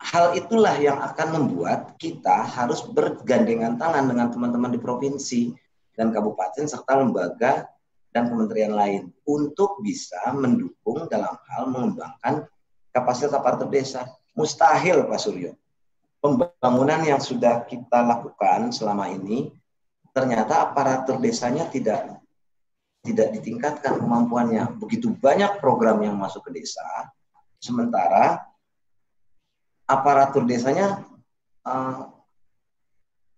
hal 0.00 0.34
itulah 0.34 0.74
yang 0.80 0.96
akan 0.98 1.28
membuat 1.28 2.00
kita 2.00 2.42
harus 2.42 2.82
bergandengan 2.88 3.76
tangan 3.76 4.08
dengan 4.08 4.32
teman-teman 4.32 4.72
di 4.72 4.80
provinsi 4.80 5.52
dan 5.92 6.08
kabupaten 6.08 6.64
serta 6.64 6.98
lembaga 6.98 7.68
dan 8.16 8.32
kementerian 8.32 8.72
lain 8.72 9.12
untuk 9.28 9.78
bisa 9.84 10.18
mendukung 10.34 11.06
dalam 11.06 11.36
hal 11.52 11.68
mengembangkan 11.68 12.48
kapasitas 12.92 13.34
aparatur 13.34 13.72
desa. 13.72 14.06
Mustahil 14.32 15.04
Pak 15.04 15.20
Suryo 15.20 15.52
pembangunan 16.22 17.02
yang 17.02 17.18
sudah 17.18 17.66
kita 17.66 17.98
lakukan 18.06 18.70
selama 18.70 19.10
ini 19.10 19.50
ternyata 20.14 20.70
aparatur 20.70 21.18
desanya 21.18 21.66
tidak 21.66 22.22
tidak 23.02 23.34
ditingkatkan 23.34 23.98
kemampuannya. 23.98 24.78
Begitu 24.78 25.10
banyak 25.18 25.58
program 25.58 25.98
yang 26.06 26.14
masuk 26.14 26.46
ke 26.46 26.62
desa, 26.62 27.10
sementara 27.58 28.38
aparatur 29.90 30.46
desanya, 30.46 31.02
uh, 31.66 32.06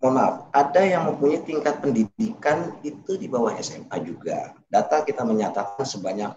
mohon 0.04 0.14
maaf, 0.20 0.34
ada 0.52 0.84
yang 0.84 1.08
mempunyai 1.08 1.40
tingkat 1.40 1.80
pendidikan 1.80 2.76
itu 2.84 3.16
di 3.16 3.24
bawah 3.24 3.56
SMA 3.56 3.96
juga. 4.04 4.52
Data 4.68 5.00
kita 5.00 5.24
menyatakan 5.24 5.88
sebanyak 5.88 6.36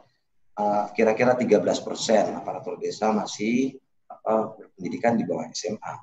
kira-kira 0.98 1.38
13 1.38 1.62
persen 1.86 2.34
aparatur 2.34 2.82
desa 2.82 3.14
masih 3.14 3.78
uh, 4.26 4.58
berpendidikan 4.58 5.14
di 5.14 5.24
bawah 5.24 5.46
SMA. 5.54 5.94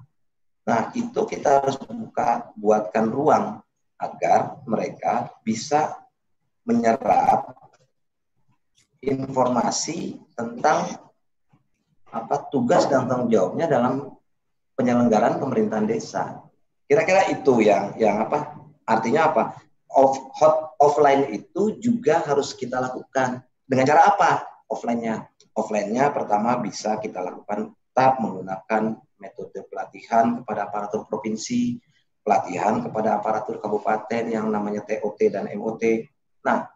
Nah, 0.64 0.94
itu 0.96 1.20
kita 1.28 1.60
harus 1.60 1.76
buka 1.76 2.54
buatkan 2.56 3.10
ruang 3.10 3.60
agar 4.00 4.62
mereka 4.64 5.28
bisa 5.44 5.98
menyerap 6.64 7.52
informasi 9.04 10.16
tentang 10.32 10.96
apa 12.08 12.36
tugas 12.48 12.88
dan 12.88 13.04
tanggung 13.04 13.28
jawabnya 13.28 13.68
dalam 13.68 14.16
penyelenggaraan 14.78 15.36
pemerintahan 15.42 15.84
desa. 15.84 16.40
Kira-kira 16.88 17.28
itu 17.28 17.60
yang 17.60 17.92
yang 18.00 18.24
apa? 18.24 18.56
Artinya 18.88 19.28
apa? 19.32 19.42
Off, 19.94 20.16
hot 20.40 20.74
offline 20.80 21.28
itu 21.30 21.78
juga 21.78 22.24
harus 22.24 22.56
kita 22.56 22.80
lakukan. 22.80 23.44
Dengan 23.64 23.84
cara 23.88 24.02
apa? 24.12 24.30
Offline-nya. 24.68 25.24
Offline-nya 25.56 26.12
pertama 26.12 26.60
bisa 26.60 27.00
kita 27.00 27.24
lakukan 27.24 27.72
tetap 27.72 28.18
menggunakan 28.18 28.98
metode 29.22 29.64
pelatihan 29.70 30.42
kepada 30.42 30.66
aparatur 30.66 31.06
provinsi, 31.06 31.78
pelatihan 32.26 32.82
kepada 32.82 33.22
aparatur 33.22 33.62
kabupaten 33.62 34.24
yang 34.26 34.50
namanya 34.50 34.82
TOT 34.82 35.30
dan 35.30 35.46
MOT. 35.54 36.10
Nah, 36.42 36.66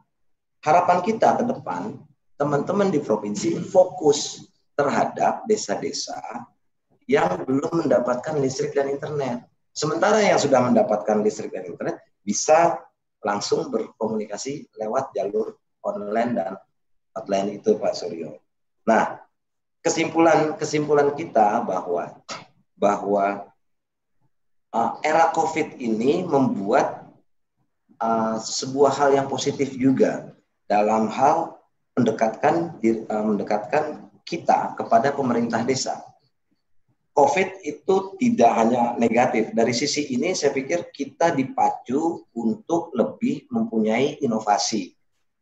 harapan 0.63 0.99
kita 1.03 1.43
ke 1.43 1.45
depan 1.51 1.99
teman-teman 2.39 2.95
di 2.95 3.03
provinsi 3.03 3.59
fokus 3.59 4.47
terhadap 4.79 5.43
desa-desa 5.51 6.23
yang 7.11 7.43
belum 7.43 7.89
mendapatkan 7.89 8.39
listrik 8.39 8.79
dan 8.79 8.95
internet. 8.95 9.43
Sementara 9.75 10.23
yang 10.23 10.39
sudah 10.39 10.63
mendapatkan 10.63 11.19
listrik 11.25 11.51
dan 11.51 11.67
internet 11.67 11.99
bisa 12.23 12.79
langsung 13.27 13.75
berkomunikasi 13.75 14.71
lewat 14.79 15.11
jalur 15.19 15.59
online 15.83 16.33
dan 16.39 16.55
hotline 17.17 17.61
itu 17.61 17.77
Pak 17.77 17.95
Suryo. 17.97 18.39
Nah, 18.89 19.21
kesimpulan 19.85 20.57
kesimpulan 20.57 21.13
kita 21.15 21.63
bahwa 21.65 22.19
bahwa 22.79 23.49
uh, 24.73 24.91
era 25.03 25.31
COVID 25.35 25.79
ini 25.81 26.23
membuat 26.25 27.09
uh, 28.01 28.37
sebuah 28.39 28.93
hal 28.95 29.11
yang 29.19 29.27
positif 29.27 29.75
juga 29.75 30.33
dalam 30.71 31.11
hal 31.11 31.59
mendekatkan 31.99 32.79
uh, 33.11 33.25
mendekatkan 33.27 34.09
kita 34.23 34.77
kepada 34.77 35.11
pemerintah 35.11 35.65
desa. 35.65 36.05
COVID 37.19 37.67
itu 37.67 38.15
tidak 38.23 38.53
hanya 38.55 38.95
negatif. 38.95 39.51
Dari 39.51 39.75
sisi 39.75 40.07
ini 40.15 40.39
saya 40.39 40.55
pikir 40.55 40.95
kita 40.95 41.35
dipacu 41.35 42.23
untuk 42.31 42.95
lebih 42.95 43.51
mempunyai 43.51 44.23
inovasi 44.23 44.95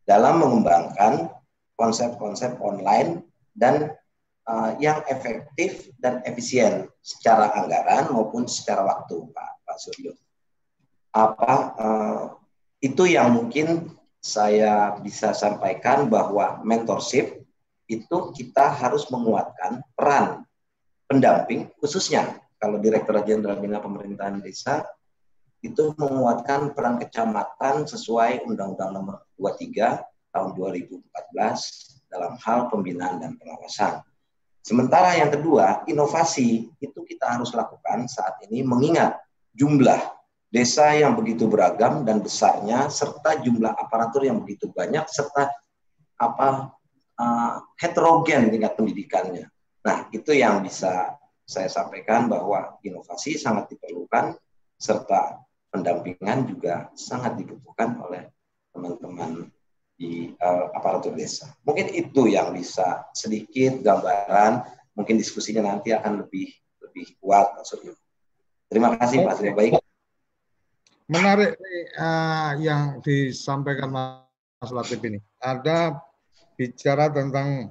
dalam 0.09 0.41
mengembangkan 0.41 1.36
konsep-konsep 1.77 2.57
online 2.59 3.25
dan 3.53 3.93
uh, 4.49 4.77
yang 4.81 5.05
efektif 5.09 5.93
dan 6.01 6.25
efisien 6.25 6.89
secara 7.05 7.53
anggaran 7.57 8.11
maupun 8.13 8.49
secara 8.49 8.83
waktu, 8.85 9.29
Pak 9.31 9.51
Pak 9.69 9.77
Suryo. 9.81 10.13
Apa 11.13 11.53
uh, 11.77 12.25
itu 12.81 13.09
yang 13.09 13.33
mungkin 13.33 13.93
saya 14.21 14.99
bisa 15.01 15.33
sampaikan 15.33 16.11
bahwa 16.11 16.61
mentorship 16.67 17.47
itu 17.87 18.17
kita 18.35 18.67
harus 18.75 19.07
menguatkan 19.15 19.79
peran 19.95 20.43
pendamping 21.07 21.71
khususnya 21.79 22.43
kalau 22.59 22.83
Direktur 22.83 23.15
Jenderal 23.23 23.63
Bina 23.63 23.79
Pemerintahan 23.79 24.43
Desa 24.43 24.83
itu 25.63 25.95
menguatkan 25.95 26.75
peran 26.75 26.99
kecamatan 26.99 27.87
sesuai 27.87 28.43
Undang-Undang 28.51 28.91
Nomor 28.91 29.17
23 29.39 30.03
tahun 30.37 30.53
2014 30.53 32.13
dalam 32.13 32.37
hal 32.37 32.69
pembinaan 32.69 33.17
dan 33.25 33.41
pengawasan. 33.41 34.05
Sementara 34.61 35.17
yang 35.17 35.33
kedua, 35.33 35.89
inovasi 35.89 36.69
itu 36.77 37.01
kita 37.09 37.39
harus 37.39 37.57
lakukan 37.57 38.05
saat 38.05 38.37
ini 38.45 38.61
mengingat 38.61 39.17
jumlah 39.57 40.13
desa 40.53 40.93
yang 40.93 41.17
begitu 41.17 41.49
beragam 41.49 42.05
dan 42.05 42.21
besarnya 42.21 42.93
serta 42.93 43.41
jumlah 43.41 43.73
aparatur 43.73 44.29
yang 44.29 44.45
begitu 44.45 44.69
banyak 44.69 45.07
serta 45.09 45.49
apa 46.19 46.77
uh, 47.17 47.55
heterogen 47.81 48.53
tingkat 48.53 48.77
pendidikannya. 48.77 49.47
Nah, 49.87 50.11
itu 50.11 50.35
yang 50.35 50.61
bisa 50.67 51.15
saya 51.47 51.71
sampaikan 51.71 52.27
bahwa 52.27 52.75
inovasi 52.83 53.39
sangat 53.39 53.71
diperlukan 53.71 54.35
serta 54.77 55.47
pendampingan 55.71 56.43
juga 56.51 56.91
sangat 56.99 57.39
dibutuhkan 57.39 58.03
oleh 58.03 58.27
teman-teman 58.75 59.47
di 59.97 60.31
uh, 60.37 60.71
aparatur 60.77 61.17
desa. 61.17 61.49
Mungkin 61.65 61.89
itu 61.97 62.29
yang 62.29 62.53
bisa 62.53 63.09
sedikit 63.17 63.81
gambaran, 63.81 64.63
mungkin 64.93 65.17
diskusinya 65.17 65.65
nanti 65.65 65.97
akan 65.97 66.25
lebih 66.25 66.53
lebih 66.85 67.17
kuat 67.21 67.57
maksudnya. 67.57 67.97
Terima 68.69 68.93
kasih 69.01 69.25
Pak 69.25 69.35
Surya 69.41 69.55
Baik. 69.57 69.73
Menarik 71.09 71.57
uh, 71.97 72.53
yang 72.61 73.01
disampaikan 73.01 73.89
Mas 73.89 74.71
Latif 74.75 75.01
ini. 75.07 75.23
Ada 75.39 75.97
bicara 76.59 77.09
tentang 77.13 77.71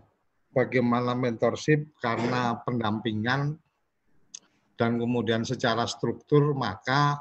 bagaimana 0.55 1.11
mentorship 1.17 1.83
karena 1.99 2.55
pendampingan 2.63 3.59
dan 4.79 4.91
kemudian 4.95 5.43
secara 5.43 5.83
struktur 5.83 6.55
maka 6.55 7.19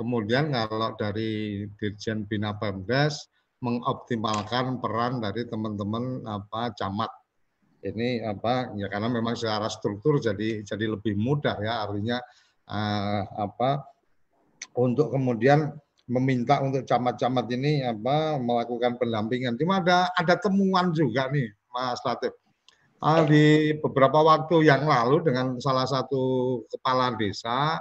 kemudian 0.00 0.48
kalau 0.52 0.96
dari 0.96 1.64
Dirjen 1.76 2.24
Bina 2.24 2.56
Pemdes 2.56 3.28
mengoptimalkan 3.62 4.82
peran 4.82 5.22
dari 5.22 5.46
teman-teman 5.46 6.26
apa 6.26 6.74
camat 6.74 7.08
ini 7.82 8.22
apa 8.22 8.74
ya 8.74 8.86
karena 8.90 9.08
memang 9.10 9.34
secara 9.38 9.70
struktur 9.70 10.18
jadi 10.18 10.66
jadi 10.66 10.98
lebih 10.98 11.14
mudah 11.18 11.58
ya 11.62 11.86
artinya 11.86 12.18
uh, 12.70 13.22
apa 13.38 13.86
untuk 14.78 15.14
kemudian 15.14 15.74
meminta 16.10 16.58
untuk 16.58 16.82
camat-camat 16.84 17.46
ini 17.54 17.86
apa 17.86 18.36
melakukan 18.36 18.98
pendampingan. 18.98 19.54
Cuma 19.54 19.78
ada 19.78 20.10
ada 20.18 20.34
temuan 20.34 20.90
juga 20.90 21.30
nih 21.30 21.48
Mas 21.70 22.02
Latif 22.02 22.34
uh, 23.02 23.22
di 23.26 23.76
beberapa 23.78 24.22
waktu 24.22 24.66
yang 24.66 24.86
lalu 24.86 25.22
dengan 25.26 25.58
salah 25.62 25.86
satu 25.86 26.58
kepala 26.70 27.14
desa 27.18 27.78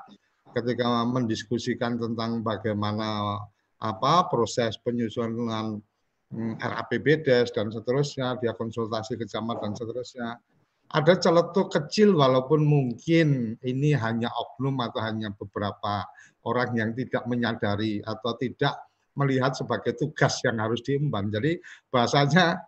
ketika 0.51 1.07
mendiskusikan 1.07 1.95
tentang 1.95 2.43
bagaimana 2.43 3.39
apa 3.81 4.29
proses 4.29 4.77
penyusunan 4.77 5.81
hmm, 6.29 6.61
RAPBDes 6.61 7.49
dan 7.51 7.73
seterusnya, 7.73 8.37
dia 8.37 8.53
konsultasi 8.53 9.17
ke 9.17 9.25
camat 9.25 9.57
dan 9.65 9.73
seterusnya. 9.73 10.37
Ada 10.91 11.17
celetuk 11.17 11.71
kecil 11.71 12.13
walaupun 12.13 12.67
mungkin 12.67 13.55
ini 13.63 13.95
hanya 13.95 14.27
oknum 14.27 14.75
atau 14.83 14.99
hanya 14.99 15.31
beberapa 15.31 16.03
orang 16.43 16.75
yang 16.75 16.91
tidak 16.91 17.23
menyadari 17.31 18.03
atau 18.03 18.35
tidak 18.35 18.75
melihat 19.15 19.55
sebagai 19.55 19.95
tugas 19.95 20.39
yang 20.43 20.59
harus 20.59 20.83
diemban. 20.83 21.31
Jadi 21.31 21.59
bahasanya 21.87 22.59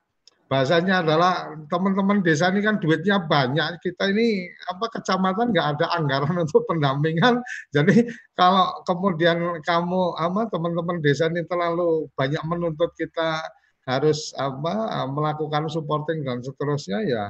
bahasanya 0.51 1.01
adalah 1.01 1.55
teman-teman 1.71 2.21
desa 2.21 2.51
ini 2.53 2.61
kan 2.61 2.77
duitnya 2.77 3.23
banyak. 3.25 3.79
Kita 3.81 4.11
ini 4.11 4.47
apa 4.69 4.85
kecamatan 4.91 5.49
nggak 5.49 5.67
ada 5.77 5.85
anggaran 5.97 6.35
untuk 6.45 6.67
pendampingan. 6.69 7.41
Jadi 7.73 8.07
kalau 8.37 8.83
kemudian 8.85 9.59
kamu 9.63 10.01
apa 10.19 10.49
teman-teman 10.51 11.01
desa 11.01 11.31
ini 11.31 11.41
terlalu 11.47 12.07
banyak 12.13 12.43
menuntut 12.45 12.93
kita 12.93 13.41
harus 13.83 14.31
apa 14.39 15.03
melakukan 15.11 15.67
supporting 15.67 16.23
dan 16.23 16.39
seterusnya 16.39 17.03
ya 17.03 17.25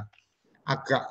agak 0.69 1.01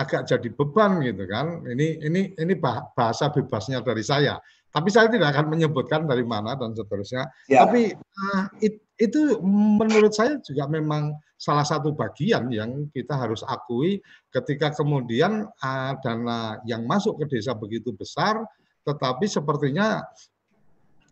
agak 0.00 0.24
jadi 0.24 0.48
beban 0.54 1.04
gitu 1.04 1.28
kan. 1.28 1.66
Ini 1.66 2.04
ini 2.06 2.20
ini 2.38 2.54
bahasa 2.94 3.28
bebasnya 3.28 3.84
dari 3.84 4.00
saya 4.00 4.40
tapi 4.70 4.88
saya 4.90 5.10
tidak 5.10 5.34
akan 5.34 5.50
menyebutkan 5.50 6.06
dari 6.06 6.22
mana 6.22 6.54
dan 6.54 6.74
seterusnya 6.74 7.26
ya. 7.50 7.66
tapi 7.66 7.94
uh, 7.94 8.44
it, 8.62 8.78
itu 9.00 9.40
menurut 9.80 10.12
saya 10.12 10.36
juga 10.44 10.68
memang 10.68 11.16
salah 11.40 11.64
satu 11.64 11.96
bagian 11.96 12.52
yang 12.52 12.92
kita 12.92 13.16
harus 13.16 13.40
akui 13.48 14.04
ketika 14.28 14.76
kemudian 14.76 15.48
uh, 15.64 15.92
dana 16.04 16.60
yang 16.68 16.84
masuk 16.84 17.16
ke 17.24 17.32
desa 17.32 17.56
begitu 17.56 17.96
besar, 17.96 18.36
tetapi 18.84 19.24
sepertinya 19.24 20.04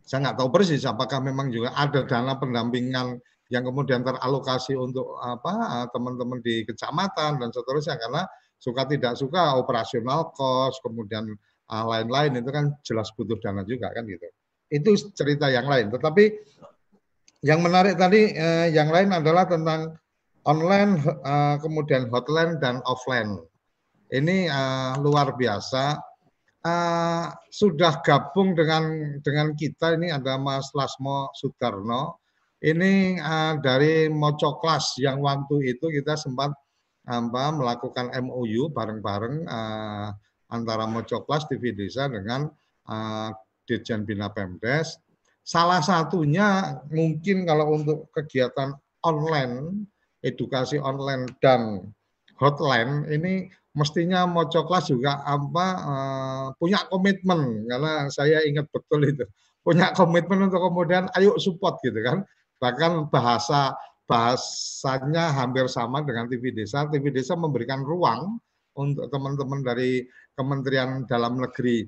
saya 0.04 0.28
nggak 0.28 0.36
tahu 0.36 0.48
persis 0.52 0.84
apakah 0.84 1.24
memang 1.24 1.48
juga 1.48 1.72
ada 1.72 2.04
dana 2.04 2.36
pendampingan 2.36 3.16
yang 3.48 3.64
kemudian 3.64 4.04
teralokasi 4.04 4.76
untuk 4.76 5.16
apa 5.24 5.88
teman-teman 5.88 6.44
di 6.44 6.68
kecamatan 6.68 7.40
dan 7.40 7.48
seterusnya 7.48 7.96
karena 7.96 8.28
suka 8.60 8.84
tidak 8.84 9.16
suka 9.16 9.56
operasional 9.56 10.28
cost 10.36 10.84
kemudian 10.84 11.32
lain-lain 11.68 12.33
uh, 12.37 12.40
itu 12.40 12.50
kan 12.50 12.64
jelas 12.83 13.12
butuh 13.12 13.37
dana 13.40 13.62
juga 13.62 13.92
kan 13.92 14.04
gitu 14.09 14.24
itu 14.68 14.90
cerita 15.12 15.48
yang 15.48 15.68
lain 15.68 15.92
tetapi 15.92 16.33
yang 17.46 17.62
menarik 17.62 17.94
tadi 17.94 18.35
eh, 18.35 18.66
yang 18.74 18.90
lain 18.90 19.14
adalah 19.14 19.46
tentang 19.46 19.94
online, 20.48 20.96
uh, 21.04 21.61
kemudian 21.61 22.09
hotline 22.09 22.57
dan 22.57 22.81
offline. 22.88 23.37
Ini 24.09 24.48
uh, 24.48 24.96
luar 25.04 25.37
biasa. 25.37 26.00
Uh, 26.59 27.31
sudah 27.54 28.02
gabung 28.02 28.57
dengan 28.57 29.14
dengan 29.22 29.54
kita 29.54 29.94
ini 29.94 30.11
ada 30.11 30.40
Mas 30.40 30.72
Lasmo 30.72 31.31
Sudarno. 31.37 32.24
Ini 32.59 33.22
uh, 33.22 33.54
dari 33.62 34.11
Mocoklas 34.11 34.98
yang 34.98 35.22
waktu 35.22 35.76
itu 35.76 35.87
kita 35.92 36.18
sempat 36.18 36.50
apa, 37.07 37.44
melakukan 37.54 38.11
MOU 38.24 38.72
bareng-bareng 38.74 39.46
uh, 39.46 40.11
antara 40.48 40.88
Mocoklas 40.88 41.48
TV 41.48 41.76
Desa 41.76 42.08
dengan 42.08 42.48
uh, 42.88 43.30
Dirjen 43.68 44.08
Bina 44.08 44.32
Pemdes. 44.32 44.96
Salah 45.44 45.80
satunya 45.80 46.80
mungkin 46.92 47.48
kalau 47.48 47.80
untuk 47.80 48.12
kegiatan 48.12 48.76
online, 49.04 49.88
edukasi 50.20 50.76
online 50.76 51.28
dan 51.40 51.88
hotline 52.37 53.08
ini 53.08 53.48
mestinya 53.72 54.26
Moco 54.26 54.64
Kelas 54.66 54.90
juga 54.90 55.24
apa 55.24 55.66
uh, 55.78 56.46
punya 56.56 56.84
komitmen. 56.88 57.64
Karena 57.68 58.08
saya 58.12 58.44
ingat 58.44 58.68
betul 58.72 59.08
itu. 59.08 59.24
Punya 59.64 59.92
komitmen 59.92 60.48
untuk 60.48 60.64
kemudian 60.64 61.12
ayo 61.16 61.37
support 61.37 61.80
gitu 61.84 62.00
kan. 62.00 62.24
Bahkan 62.61 63.12
bahasa 63.12 63.76
bahasanya 64.08 65.37
hampir 65.37 65.68
sama 65.68 66.00
dengan 66.00 66.26
TV 66.32 66.50
Desa. 66.50 66.88
TV 66.88 67.12
Desa 67.12 67.37
memberikan 67.37 67.84
ruang 67.84 68.40
untuk 68.78 69.12
teman-teman 69.12 69.61
dari 69.61 70.08
Kementerian 70.38 71.03
Dalam 71.11 71.42
Negeri 71.42 71.83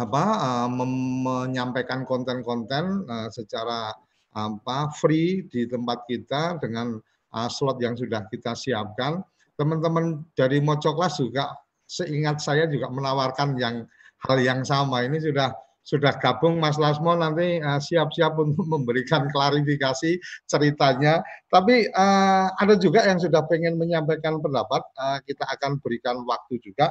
apa 0.00 0.24
uh, 0.40 0.68
menyampaikan 0.72 2.08
konten-konten 2.08 3.04
uh, 3.04 3.28
secara 3.28 3.92
apa 4.32 4.88
free 4.96 5.44
di 5.52 5.68
tempat 5.68 6.08
kita 6.08 6.56
dengan 6.56 6.96
uh, 7.36 7.48
slot 7.52 7.76
yang 7.84 7.92
sudah 7.92 8.24
kita 8.32 8.56
siapkan. 8.56 9.20
Teman-teman 9.60 10.24
dari 10.32 10.64
Mocoklas 10.64 11.20
juga 11.20 11.52
seingat 11.84 12.40
saya 12.40 12.64
juga 12.72 12.88
menawarkan 12.88 13.60
yang 13.60 13.84
hal 14.24 14.36
yang 14.40 14.64
sama. 14.64 15.04
Ini 15.04 15.20
sudah 15.20 15.52
sudah 15.82 16.14
gabung 16.16 16.62
Mas 16.62 16.80
Lasmo 16.80 17.12
nanti 17.12 17.60
siap-siap 17.60 18.32
uh, 18.40 18.48
untuk 18.48 18.64
memberikan 18.72 19.28
klarifikasi 19.28 20.16
ceritanya. 20.48 21.20
Tapi 21.52 21.92
uh, 21.92 22.48
ada 22.56 22.80
juga 22.80 23.04
yang 23.04 23.20
sudah 23.20 23.44
pengen 23.44 23.76
menyampaikan 23.76 24.40
pendapat. 24.40 24.80
Uh, 24.96 25.20
kita 25.28 25.44
akan 25.52 25.76
berikan 25.84 26.24
waktu 26.24 26.56
juga 26.64 26.88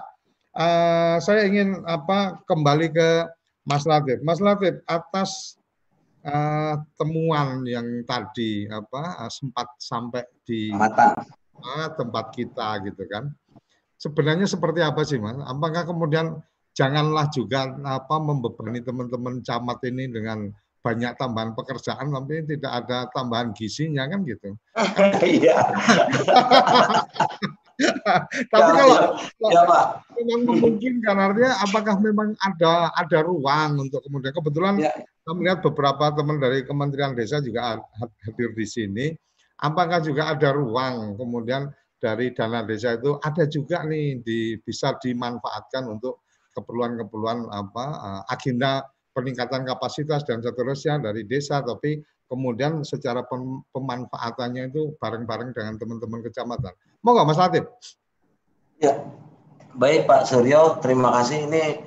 uh, 0.55 1.17
saya 1.19 1.47
ingin 1.47 1.83
apa 1.87 2.41
kembali 2.47 2.87
ke 2.91 3.09
Mas 3.67 3.85
Latif. 3.85 4.19
Mas 4.25 4.41
Latif 4.41 4.81
atas 4.89 5.55
uh, 6.25 6.81
temuan 6.97 7.63
yang 7.67 7.85
tadi 8.03 8.65
apa 8.67 9.27
uh, 9.27 9.31
sempat 9.31 9.67
sampai 9.77 10.25
di 10.43 10.73
uh, 10.73 11.89
tempat 11.95 12.25
kita 12.33 12.81
gitu 12.87 13.03
kan. 13.07 13.29
Sebenarnya 14.01 14.49
seperti 14.49 14.81
apa 14.81 15.05
sih 15.05 15.21
Mas? 15.21 15.37
Apakah 15.45 15.85
kemudian 15.85 16.41
janganlah 16.73 17.29
juga 17.29 17.69
apa 17.85 18.15
membebani 18.17 18.81
teman-teman 18.81 19.43
camat 19.45 19.79
ini 19.85 20.09
dengan 20.09 20.49
banyak 20.81 21.13
tambahan 21.13 21.53
pekerjaan 21.53 22.09
tapi 22.09 22.41
tidak 22.49 22.71
ada 22.73 23.05
tambahan 23.13 23.53
gizinya 23.53 24.09
kan 24.09 24.25
gitu. 24.25 24.57
Iya. 25.21 25.57
Tapi 28.53 28.69
ya, 28.69 28.73
kalau 28.77 28.97
ya, 29.39 29.61
Pak. 29.65 29.85
memang 30.17 30.41
memungkinkan 30.47 31.15
artinya 31.17 31.53
apakah 31.63 31.95
memang 31.99 32.35
ada 32.43 32.91
ada 32.95 33.19
ruang 33.25 33.89
untuk 33.89 34.01
kemudian 34.05 34.33
kebetulan 34.35 34.75
ya. 34.79 34.93
kita 34.93 35.31
melihat 35.33 35.59
beberapa 35.65 36.13
teman 36.13 36.37
dari 36.37 36.61
Kementerian 36.67 37.13
Desa 37.17 37.41
juga 37.41 37.81
hadir 38.25 38.49
di 38.53 38.65
sini. 38.67 39.05
Apakah 39.61 40.01
juga 40.01 40.33
ada 40.33 40.53
ruang 40.53 41.15
kemudian 41.21 41.69
dari 42.01 42.33
dana 42.33 42.65
desa 42.65 42.97
itu 42.97 43.13
ada 43.21 43.45
juga 43.45 43.85
nih 43.85 44.25
di 44.25 44.57
bisa 44.57 44.97
dimanfaatkan 44.97 45.85
untuk 45.85 46.25
keperluan-keperluan 46.57 47.45
apa 47.53 47.85
eh, 47.93 48.21
agenda 48.33 48.81
peningkatan 49.13 49.63
kapasitas 49.69 50.25
dan 50.25 50.41
seterusnya 50.41 50.97
dari 50.97 51.23
desa 51.29 51.61
tapi 51.61 52.01
kemudian 52.31 52.87
secara 52.87 53.27
pemanfaatannya 53.75 54.71
itu 54.71 54.95
bareng-bareng 55.03 55.51
dengan 55.51 55.75
teman-teman 55.75 56.23
kecamatan. 56.23 56.71
Mau 57.03 57.11
nggak 57.11 57.27
Mas 57.27 57.35
Latif? 57.35 57.67
Ya, 58.79 59.03
baik 59.75 60.07
Pak 60.07 60.31
Suryo, 60.31 60.79
terima 60.79 61.11
kasih. 61.19 61.51
Ini 61.51 61.83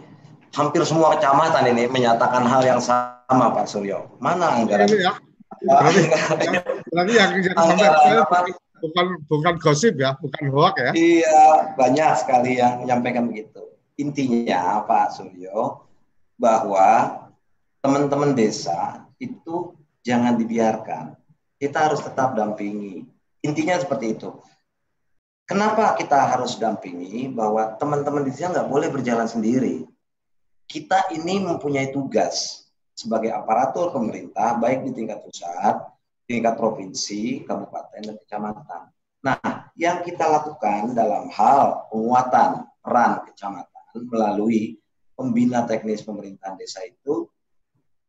hampir 0.53 0.85
semua 0.85 1.17
kecamatan 1.17 1.65
ini 1.73 1.89
menyatakan 1.89 2.45
hal 2.45 2.61
yang 2.61 2.85
sama 2.85 3.57
Pak 3.57 3.65
Suryo. 3.65 4.21
Mana 4.21 4.61
anggaran? 4.61 4.85
Ini 4.85 5.09
ya. 5.09 5.17
Berarti, 5.65 6.03
berarti 6.93 7.13
yang 7.17 7.31
sampai 7.57 7.89
bukan 8.85 9.07
bukan 9.33 9.55
gosip 9.65 9.97
ya, 9.97 10.13
bukan 10.21 10.53
hoax 10.53 10.77
ya? 10.77 10.91
Iya, 10.93 11.73
banyak 11.73 12.11
sekali 12.21 12.61
yang 12.61 12.85
menyampaikan 12.85 13.33
begitu. 13.33 13.65
Intinya 13.97 14.85
Pak 14.85 15.17
Suryo 15.17 15.89
bahwa 16.37 17.17
teman-teman 17.81 18.37
desa 18.37 19.09
itu 19.17 19.73
jangan 20.05 20.37
dibiarkan. 20.37 21.17
Kita 21.57 21.89
harus 21.91 22.05
tetap 22.05 22.37
dampingi. 22.37 23.09
Intinya 23.41 23.81
seperti 23.81 24.15
itu. 24.15 24.31
Kenapa 25.45 25.97
kita 25.97 26.17
harus 26.25 26.57
dampingi 26.57 27.29
bahwa 27.29 27.77
teman-teman 27.77 28.25
di 28.25 28.33
sini 28.33 28.53
nggak 28.53 28.69
boleh 28.69 28.89
berjalan 28.89 29.29
sendiri. 29.29 29.85
Kita 30.65 31.13
ini 31.13 31.45
mempunyai 31.45 31.93
tugas 31.93 32.65
sebagai 32.97 33.29
aparatur 33.29 33.93
pemerintah, 33.93 34.57
baik 34.57 34.89
di 34.89 34.97
tingkat 34.97 35.21
pusat, 35.21 35.77
tingkat 36.25 36.57
provinsi, 36.57 37.45
kabupaten, 37.45 38.01
dan 38.01 38.17
kecamatan. 38.25 38.83
Nah, 39.21 39.37
yang 39.77 40.01
kita 40.01 40.25
lakukan 40.25 40.97
dalam 40.97 41.29
hal 41.29 41.89
penguatan 41.93 42.65
peran 42.81 43.25
kecamatan 43.29 43.85
melalui 44.09 44.81
pembina 45.13 45.69
teknis 45.69 46.01
pemerintahan 46.01 46.57
desa 46.57 46.81
itu 46.89 47.29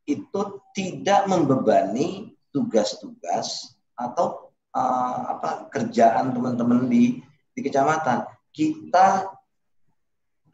itu 0.05 0.41
tidak 0.77 1.25
membebani 1.25 2.33
tugas-tugas 2.53 3.75
atau 3.97 4.53
uh, 4.71 5.19
apa 5.37 5.67
kerjaan 5.73 6.31
teman-teman 6.31 6.87
di 6.87 7.19
di 7.51 7.59
kecamatan. 7.63 8.27
Kita 8.53 9.27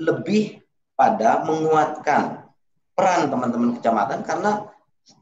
lebih 0.02 0.62
pada 0.98 1.46
menguatkan 1.46 2.50
peran 2.98 3.30
teman-teman 3.30 3.78
kecamatan 3.78 4.26
karena 4.26 4.66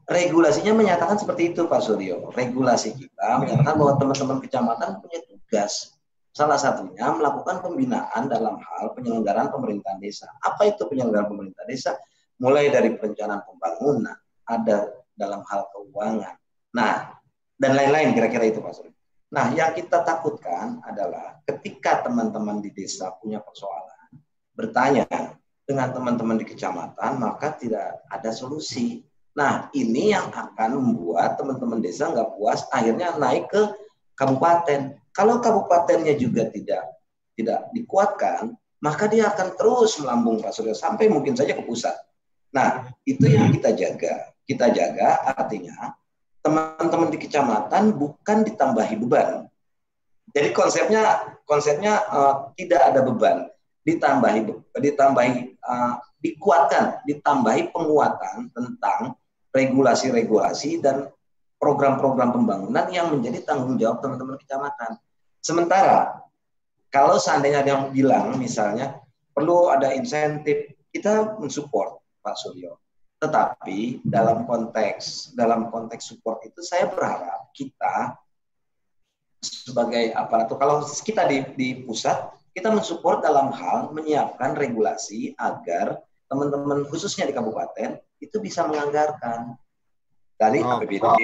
regulasinya 0.08 0.76
menyatakan 0.76 1.16
seperti 1.16 1.52
itu 1.52 1.66
Pak 1.68 1.80
Suryo. 1.84 2.32
Regulasi 2.32 2.96
kita 2.96 3.40
menyatakan 3.40 3.74
bahwa 3.76 3.92
teman-teman 3.96 4.38
kecamatan 4.44 5.00
punya 5.00 5.20
tugas. 5.26 5.96
Salah 6.30 6.56
satunya 6.60 7.10
melakukan 7.10 7.58
pembinaan 7.58 8.30
dalam 8.30 8.54
hal 8.62 8.94
penyelenggaraan 8.94 9.50
pemerintahan 9.50 9.98
desa. 9.98 10.30
Apa 10.46 10.70
itu 10.70 10.86
penyelenggaraan 10.86 11.26
pemerintahan 11.26 11.68
desa? 11.68 11.98
Mulai 12.40 12.72
dari 12.72 12.96
perencanaan 12.96 13.44
pembangunan, 13.44 14.16
ada 14.48 14.90
dalam 15.12 15.44
hal 15.44 15.68
keuangan. 15.76 16.34
Nah, 16.72 17.20
dan 17.60 17.76
lain-lain 17.76 18.16
kira-kira 18.16 18.48
itu 18.48 18.64
Pak 18.64 18.72
Suri. 18.72 18.90
Nah, 19.30 19.52
yang 19.54 19.76
kita 19.76 20.02
takutkan 20.02 20.82
adalah 20.82 21.38
ketika 21.46 22.02
teman-teman 22.02 22.58
di 22.58 22.72
desa 22.74 23.14
punya 23.20 23.38
persoalan, 23.38 24.18
bertanya 24.56 25.06
dengan 25.68 25.94
teman-teman 25.94 26.40
di 26.40 26.48
kecamatan, 26.48 27.20
maka 27.20 27.54
tidak 27.54 28.02
ada 28.10 28.34
solusi. 28.34 29.06
Nah, 29.38 29.70
ini 29.70 30.10
yang 30.10 30.34
akan 30.34 30.82
membuat 30.82 31.38
teman-teman 31.38 31.78
desa 31.78 32.10
nggak 32.10 32.34
puas, 32.34 32.66
akhirnya 32.74 33.14
naik 33.20 33.46
ke 33.52 33.62
kabupaten. 34.18 34.98
Kalau 35.14 35.38
kabupatennya 35.38 36.18
juga 36.18 36.50
tidak 36.50 36.90
tidak 37.38 37.70
dikuatkan, 37.70 38.58
maka 38.82 39.06
dia 39.06 39.30
akan 39.30 39.54
terus 39.54 40.00
melambung 40.00 40.42
Pak 40.42 40.52
Surya 40.56 40.74
sampai 40.74 41.06
mungkin 41.06 41.36
saja 41.36 41.54
ke 41.54 41.62
pusat. 41.62 41.94
Nah, 42.50 42.90
itu 43.06 43.26
yang 43.30 43.54
kita 43.54 43.70
jaga. 43.74 44.34
Kita 44.46 44.66
jaga 44.74 45.22
artinya 45.30 45.94
teman-teman 46.40 47.12
di 47.12 47.18
kecamatan 47.20 47.94
bukan 47.94 48.38
ditambahi 48.44 48.94
beban. 49.04 49.46
Jadi 50.30 50.48
konsepnya 50.54 51.36
konsepnya 51.44 52.00
uh, 52.08 52.54
tidak 52.54 52.80
ada 52.80 53.00
beban, 53.02 53.50
ditambahi 53.82 54.46
ditambahi 54.78 55.32
uh, 55.60 55.94
dikuatkan, 56.22 57.02
ditambahi 57.04 57.74
penguatan 57.74 58.48
tentang 58.54 59.18
regulasi-regulasi 59.50 60.80
dan 60.80 61.10
program-program 61.60 62.32
pembangunan 62.32 62.86
yang 62.88 63.12
menjadi 63.12 63.42
tanggung 63.44 63.76
jawab 63.76 64.00
teman-teman 64.00 64.38
kecamatan. 64.40 64.96
Sementara 65.42 66.24
kalau 66.88 67.18
seandainya 67.20 67.66
ada 67.66 67.70
yang 67.74 67.84
bilang 67.90 68.38
misalnya 68.38 69.02
perlu 69.34 69.68
ada 69.68 69.92
insentif, 69.92 70.72
kita 70.94 71.36
mensupport 71.36 71.99
Pak 72.20 72.36
Suryo. 72.36 72.78
Tetapi 73.20 74.00
dalam 74.04 74.48
konteks 74.48 75.36
dalam 75.36 75.68
konteks 75.68 76.08
support 76.08 76.40
itu 76.44 76.60
saya 76.64 76.88
berharap 76.88 77.52
kita 77.52 78.16
sebagai 79.40 80.12
aparatur 80.12 80.56
kalau 80.60 80.84
kita 80.84 81.24
di, 81.28 81.44
di 81.56 81.68
pusat 81.84 82.32
kita 82.52 82.68
mensupport 82.72 83.24
dalam 83.24 83.52
hal 83.52 83.92
menyiapkan 83.92 84.52
regulasi 84.56 85.32
agar 85.40 86.00
teman-teman 86.28 86.84
khususnya 86.88 87.24
di 87.28 87.32
kabupaten 87.32 88.00
itu 88.20 88.36
bisa 88.40 88.68
menganggarkan 88.68 89.56
dari 90.36 90.64
oh, 90.64 90.76
APBD 90.80 91.04
oh. 91.04 91.16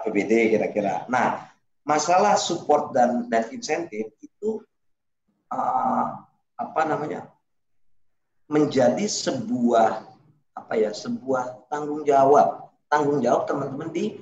APBD 0.00 0.56
kira-kira. 0.56 1.04
Nah, 1.08 1.48
masalah 1.84 2.36
support 2.40 2.92
dan 2.96 3.28
dan 3.28 3.48
insentif 3.52 4.08
itu 4.20 4.64
uh, 5.52 6.24
apa 6.56 6.82
namanya 6.88 7.28
menjadi 8.48 9.08
sebuah 9.08 10.11
apa 10.52 10.74
ya 10.76 10.90
sebuah 10.92 11.68
tanggung 11.72 12.04
jawab. 12.04 12.72
Tanggung 12.92 13.24
jawab 13.24 13.48
teman-teman 13.48 13.88
di 13.88 14.20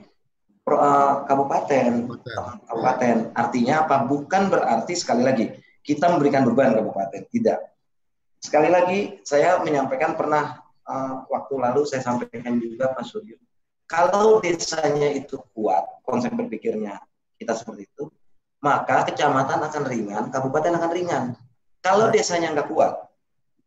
uh, 0.71 1.27
kabupaten. 1.27 2.07
Kabupaten. 2.67 3.17
Artinya 3.35 3.87
apa? 3.87 4.07
Bukan 4.07 4.51
berarti 4.51 4.95
sekali 4.95 5.27
lagi 5.27 5.51
kita 5.83 6.07
memberikan 6.07 6.47
beban 6.47 6.79
kabupaten. 6.79 7.27
Tidak. 7.27 7.59
Sekali 8.41 8.69
lagi 8.73 9.21
saya 9.27 9.61
menyampaikan 9.61 10.17
pernah 10.17 10.63
uh, 10.87 11.27
waktu 11.29 11.55
lalu 11.61 11.83
saya 11.85 12.01
sampaikan 12.01 12.57
juga 12.57 12.95
Pak 12.95 13.05
Suryo. 13.05 13.37
Kalau 13.91 14.39
desanya 14.39 15.11
itu 15.11 15.35
kuat, 15.51 15.83
konsep 16.07 16.31
berpikirnya 16.31 17.03
kita 17.43 17.59
seperti 17.59 17.91
itu, 17.91 18.07
maka 18.63 19.03
kecamatan 19.03 19.67
akan 19.67 19.83
ringan, 19.91 20.25
kabupaten 20.31 20.79
akan 20.79 20.91
ringan. 20.95 21.25
Kalau 21.83 22.07
desanya 22.15 22.55
nggak 22.55 22.71
kuat, 22.71 23.11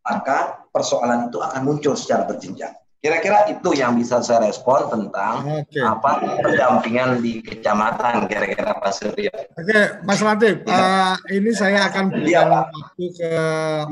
maka 0.00 0.63
persoalan 0.74 1.30
itu 1.30 1.38
akan 1.38 1.62
muncul 1.62 1.94
secara 1.94 2.26
berjenjang. 2.26 2.74
Kira-kira 3.04 3.44
itu 3.52 3.76
yang 3.76 4.00
bisa 4.00 4.24
saya 4.24 4.48
respon 4.48 4.88
tentang 4.88 5.44
okay. 5.60 5.84
apa 5.84 6.24
pendampingan 6.40 7.20
di 7.20 7.44
kecamatan 7.44 8.24
kira-kira 8.24 8.80
Pak 8.80 8.92
Suryo. 8.96 9.28
Oke, 9.28 9.60
okay, 9.60 9.84
Mas 10.08 10.24
Latif, 10.24 10.64
ya. 10.64 10.72
uh, 10.72 11.14
ini 11.28 11.52
saya 11.52 11.92
akan 11.92 12.08
berikan 12.08 12.48
ya, 12.48 12.64
waktu 12.64 13.04
ke 13.12 13.32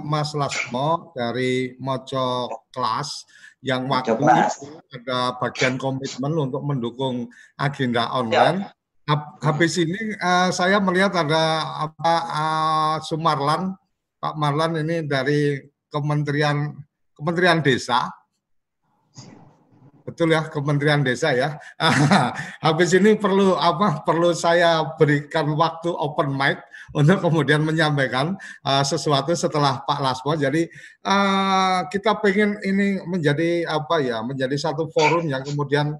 Mas 0.01 0.33
Lasmo 0.33 1.13
dari 1.13 1.77
Mojo 1.77 2.49
Kelas 2.73 3.29
yang 3.61 3.85
waktu 3.85 4.17
ada 4.97 5.37
bagian 5.37 5.77
komitmen 5.77 6.33
untuk 6.33 6.65
mendukung 6.65 7.29
agenda 7.61 8.09
online. 8.17 8.65
Ya. 8.65 9.21
Habis 9.45 9.77
ini 9.77 10.17
uh, 10.25 10.49
saya 10.49 10.81
melihat 10.81 11.13
ada 11.13 11.61
apa 11.85 12.15
uh, 12.33 12.97
Sumarlan, 13.05 13.77
Pak 14.25 14.41
Marlan 14.41 14.81
ini 14.81 15.05
dari 15.05 15.61
Kementerian 15.93 16.73
Kementerian 17.13 17.61
Desa 17.61 18.09
Betul 20.03 20.35
ya, 20.35 20.51
Kementerian 20.51 21.07
Desa 21.07 21.31
ya. 21.31 21.57
Habis 22.67 22.93
ini 22.99 23.15
perlu 23.15 23.55
apa? 23.55 24.03
Perlu 24.03 24.35
saya 24.35 24.83
berikan 24.99 25.55
waktu 25.55 25.95
open 25.95 26.35
mic 26.35 26.59
untuk 26.91 27.23
kemudian 27.23 27.63
menyampaikan 27.63 28.35
uh, 28.67 28.83
sesuatu 28.83 29.31
setelah 29.33 29.81
Pak 29.87 29.99
Lasmo. 30.03 30.35
Jadi 30.35 30.67
uh, 31.07 31.87
kita 31.87 32.19
pengen 32.19 32.59
ini 32.67 32.99
menjadi 33.07 33.65
apa 33.71 34.03
ya? 34.03 34.21
Menjadi 34.27 34.59
satu 34.59 34.91
forum 34.91 35.31
yang 35.31 35.47
kemudian 35.47 35.95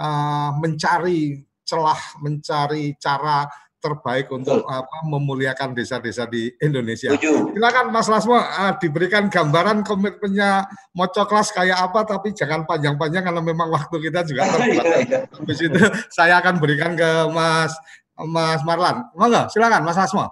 uh, 0.00 0.50
mencari 0.56 1.44
celah, 1.62 2.00
mencari 2.24 2.96
cara 2.96 3.44
terbaik 3.82 4.30
untuk 4.30 4.62
Betul. 4.62 4.70
apa 4.70 4.96
memuliakan 5.10 5.74
desa-desa 5.74 6.30
di 6.30 6.54
Indonesia. 6.62 7.10
Tujuh. 7.18 7.58
Silakan 7.58 7.90
Mas 7.90 8.06
Lasmo 8.06 8.38
uh, 8.38 8.72
diberikan 8.78 9.26
gambaran 9.26 9.82
komitmennya 9.82 10.70
moco 10.94 11.26
kelas 11.26 11.50
kayak 11.50 11.82
apa 11.90 12.06
tapi 12.06 12.30
jangan 12.30 12.62
panjang-panjang 12.62 13.26
karena 13.26 13.42
memang 13.42 13.68
waktu 13.74 13.98
kita 13.98 14.22
juga 14.22 14.46
terbatas. 14.54 14.86
Iya, 14.86 14.98
iya. 15.02 15.20
Habis 15.26 15.58
itu 15.58 15.82
saya 16.14 16.38
akan 16.38 16.62
berikan 16.62 16.94
ke 16.94 17.10
Mas 17.34 17.74
Mas 18.22 18.62
Marlan. 18.62 19.02
Monggo, 19.18 19.50
silakan 19.50 19.82
Mas 19.82 19.98
Lasmo. 19.98 20.30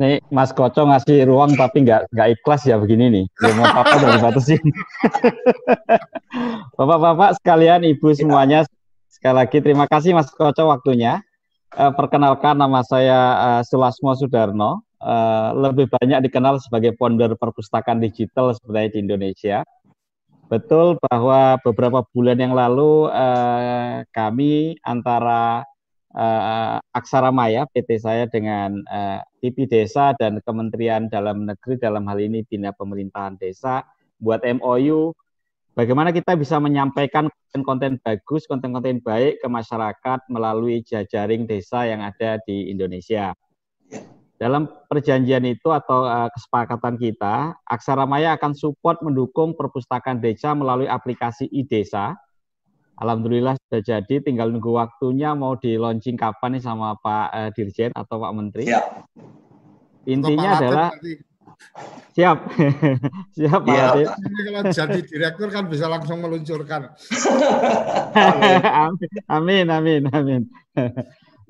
Nih 0.00 0.24
Mas 0.32 0.56
Koco 0.56 0.88
ngasih 0.88 1.28
ruang 1.28 1.52
tapi 1.52 1.84
nggak 1.84 2.08
nggak 2.08 2.28
ikhlas 2.40 2.64
ya 2.64 2.80
begini 2.80 3.12
nih. 3.12 3.24
Mau 3.58 3.66
apa 3.66 4.00
dari 4.00 4.18
batasin. 4.22 4.62
Bapak-bapak 6.80 7.36
sekalian, 7.36 7.84
ibu 7.84 8.08
semuanya, 8.16 8.64
sekali 9.12 9.36
lagi 9.44 9.60
terima 9.60 9.84
kasih 9.84 10.16
Mas 10.16 10.32
Koco 10.32 10.72
waktunya. 10.72 11.20
Uh, 11.72 11.88
perkenalkan 11.96 12.60
nama 12.60 12.84
saya 12.84 13.18
uh, 13.40 13.62
Sulasmo 13.64 14.12
Sudarno. 14.12 14.84
Uh, 15.02 15.50
lebih 15.56 15.90
banyak 15.90 16.30
dikenal 16.30 16.62
sebagai 16.62 16.94
founder 16.94 17.34
perpustakaan 17.34 17.98
digital 17.98 18.54
sebenarnya 18.54 18.90
di 18.94 18.98
Indonesia. 19.02 19.58
Betul 20.52 21.00
bahwa 21.00 21.56
beberapa 21.64 22.04
bulan 22.12 22.36
yang 22.36 22.52
lalu 22.52 23.08
uh, 23.08 24.04
kami 24.12 24.76
antara 24.84 25.64
uh, 26.12 26.76
Aksara 26.92 27.32
Maya 27.32 27.64
PT 27.72 28.04
saya 28.04 28.28
dengan 28.28 28.84
uh, 28.86 29.24
Desa 29.42 30.12
dan 30.20 30.44
Kementerian 30.44 31.08
Dalam 31.08 31.48
Negeri 31.48 31.80
dalam 31.80 32.04
hal 32.04 32.20
ini 32.20 32.44
Bina 32.44 32.70
Pemerintahan 32.76 33.40
Desa 33.40 33.82
buat 34.20 34.44
MOU 34.44 35.16
bagaimana 35.72 36.12
kita 36.12 36.36
bisa 36.36 36.56
menyampaikan 36.56 37.28
konten-konten 37.28 38.00
bagus, 38.00 38.48
konten-konten 38.48 39.00
baik 39.04 39.40
ke 39.40 39.48
masyarakat 39.48 40.20
melalui 40.32 40.80
jajaring 40.84 41.44
desa 41.44 41.84
yang 41.84 42.00
ada 42.00 42.40
di 42.44 42.72
Indonesia. 42.72 43.36
Dalam 44.42 44.66
perjanjian 44.90 45.46
itu 45.46 45.70
atau 45.70 46.02
uh, 46.02 46.26
kesepakatan 46.34 46.98
kita, 46.98 47.54
Aksara 47.62 48.10
Maya 48.10 48.34
akan 48.34 48.58
support 48.58 48.98
mendukung 48.98 49.54
perpustakaan 49.54 50.18
desa 50.18 50.50
melalui 50.50 50.90
aplikasi 50.90 51.46
e-desa. 51.46 52.18
Alhamdulillah 52.98 53.54
sudah 53.54 53.82
jadi, 53.86 54.18
tinggal 54.18 54.50
nunggu 54.50 54.74
waktunya 54.74 55.30
mau 55.38 55.54
di 55.54 55.78
launching 55.78 56.18
kapan 56.18 56.58
nih 56.58 56.62
sama 56.66 56.98
Pak 56.98 57.26
uh, 57.30 57.50
Dirjen 57.54 57.94
atau 57.94 58.18
Pak 58.18 58.32
Menteri. 58.34 58.66
Ya. 58.66 58.82
Intinya 60.10 60.58
adalah 60.58 60.90
Siap. 62.12 62.38
Siap, 63.36 63.60
Pak 63.64 63.72
ya. 63.72 63.88
Ini 64.04 64.40
kalau 64.52 64.62
jadi 64.68 65.00
direktur 65.00 65.48
kan 65.48 65.64
bisa 65.72 65.88
langsung 65.88 66.20
meluncurkan. 66.20 66.92
amin, 69.36 69.66
amin, 69.72 70.02
amin. 70.12 70.42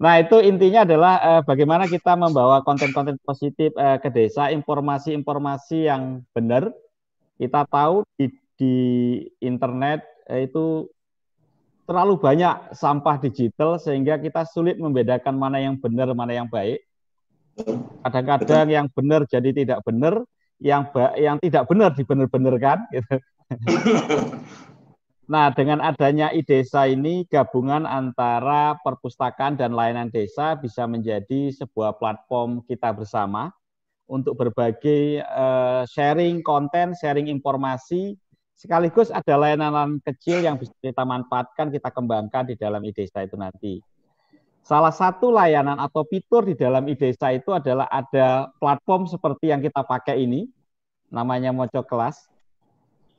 Nah, 0.02 0.18
itu 0.18 0.34
intinya 0.42 0.82
adalah 0.82 1.14
eh, 1.22 1.42
bagaimana 1.46 1.86
kita 1.86 2.18
membawa 2.18 2.58
konten-konten 2.66 3.22
positif 3.22 3.70
eh, 3.78 4.02
ke 4.02 4.10
desa, 4.10 4.50
informasi-informasi 4.50 5.86
yang 5.86 6.26
benar. 6.34 6.74
Kita 7.38 7.62
tahu 7.70 8.02
di, 8.18 8.26
di 8.58 8.74
internet 9.38 10.02
eh, 10.26 10.50
itu 10.50 10.90
terlalu 11.86 12.18
banyak 12.18 12.74
sampah 12.74 13.22
digital 13.22 13.78
sehingga 13.78 14.18
kita 14.18 14.42
sulit 14.42 14.74
membedakan 14.74 15.38
mana 15.38 15.62
yang 15.62 15.78
benar, 15.78 16.10
mana 16.18 16.34
yang 16.34 16.50
baik. 16.50 16.82
Kadang-kadang 18.02 18.66
yang 18.70 18.86
benar 18.90 19.28
jadi 19.28 19.50
tidak 19.52 19.80
benar, 19.84 20.24
yang 20.58 20.88
yang 21.18 21.36
tidak 21.38 21.64
benar 21.68 21.90
dibenar-benarkan. 21.92 22.78
Gitu. 22.90 23.16
nah, 25.32 25.52
dengan 25.52 25.84
adanya 25.84 26.32
e-desa 26.32 26.88
ini, 26.88 27.28
gabungan 27.28 27.84
antara 27.84 28.78
perpustakaan 28.80 29.60
dan 29.60 29.76
layanan 29.76 30.08
desa 30.08 30.56
bisa 30.56 30.88
menjadi 30.88 31.52
sebuah 31.52 32.00
platform 32.00 32.64
kita 32.64 32.90
bersama 32.96 33.52
untuk 34.08 34.36
berbagi 34.36 35.20
uh, 35.22 35.88
sharing 35.88 36.44
konten, 36.44 36.92
sharing 36.98 37.32
informasi, 37.32 38.18
sekaligus 38.52 39.08
ada 39.08 39.34
layanan 39.40 39.98
kecil 40.04 40.44
yang 40.44 40.60
bisa 40.60 40.74
kita 40.78 41.02
manfaatkan, 41.02 41.72
kita 41.72 41.88
kembangkan 41.88 42.52
di 42.52 42.54
dalam 42.54 42.84
e-desa 42.84 43.24
itu 43.24 43.34
nanti. 43.40 43.80
Salah 44.62 44.94
satu 44.94 45.34
layanan 45.34 45.74
atau 45.82 46.06
fitur 46.06 46.46
di 46.46 46.54
dalam 46.54 46.86
IDESA 46.86 47.34
itu 47.34 47.50
adalah 47.50 47.90
ada 47.90 48.46
platform 48.62 49.10
seperti 49.10 49.50
yang 49.50 49.58
kita 49.58 49.82
pakai 49.82 50.22
ini, 50.22 50.46
namanya 51.10 51.50
Moco 51.50 51.82
Kelas. 51.82 52.30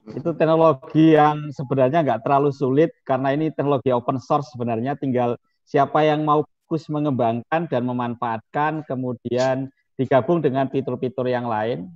Itu 0.08 0.32
teknologi 0.39 1.19
yang 1.19 1.51
sebenarnya 1.51 1.99
nggak 1.99 2.23
terlalu 2.23 2.56
sulit 2.56 2.95
karena 3.03 3.36
ini 3.36 3.51
teknologi 3.51 3.91
open 3.91 4.23
source 4.23 4.56
sebenarnya, 4.56 4.95
tinggal 4.95 5.36
siapa 5.67 6.08
yang 6.08 6.23
mau 6.23 6.47
fokus 6.47 6.88
mengembangkan 6.88 7.67
dan 7.67 7.84
memanfaatkan, 7.91 8.88
kemudian 8.88 9.67
digabung 9.99 10.39
dengan 10.39 10.71
fitur-fitur 10.71 11.27
yang 11.27 11.51
lain. 11.51 11.91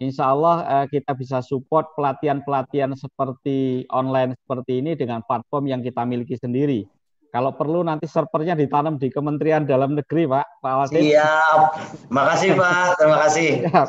Insya 0.00 0.32
Allah 0.32 0.56
eh, 0.64 0.86
kita 0.88 1.12
bisa 1.12 1.44
support 1.44 1.92
pelatihan-pelatihan 2.00 2.96
seperti 2.96 3.84
online 3.92 4.40
seperti 4.40 4.80
ini 4.80 4.96
dengan 4.96 5.20
platform 5.20 5.68
yang 5.68 5.80
kita 5.84 6.00
miliki 6.08 6.40
sendiri 6.40 6.88
kalau 7.34 7.50
perlu 7.50 7.82
nanti 7.82 8.06
servernya 8.06 8.54
ditanam 8.54 8.94
di 8.94 9.10
Kementerian 9.10 9.66
Dalam 9.66 9.98
Negeri, 9.98 10.30
Pak. 10.30 10.62
Pak 10.62 10.74
Wasit. 10.78 11.02
Siap. 11.02 11.58
Makasih, 12.06 12.50
Pak. 12.54 12.86
Terima 12.94 13.18
kasih. 13.26 13.48
Siap. 13.66 13.88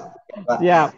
Siap. 0.66 0.90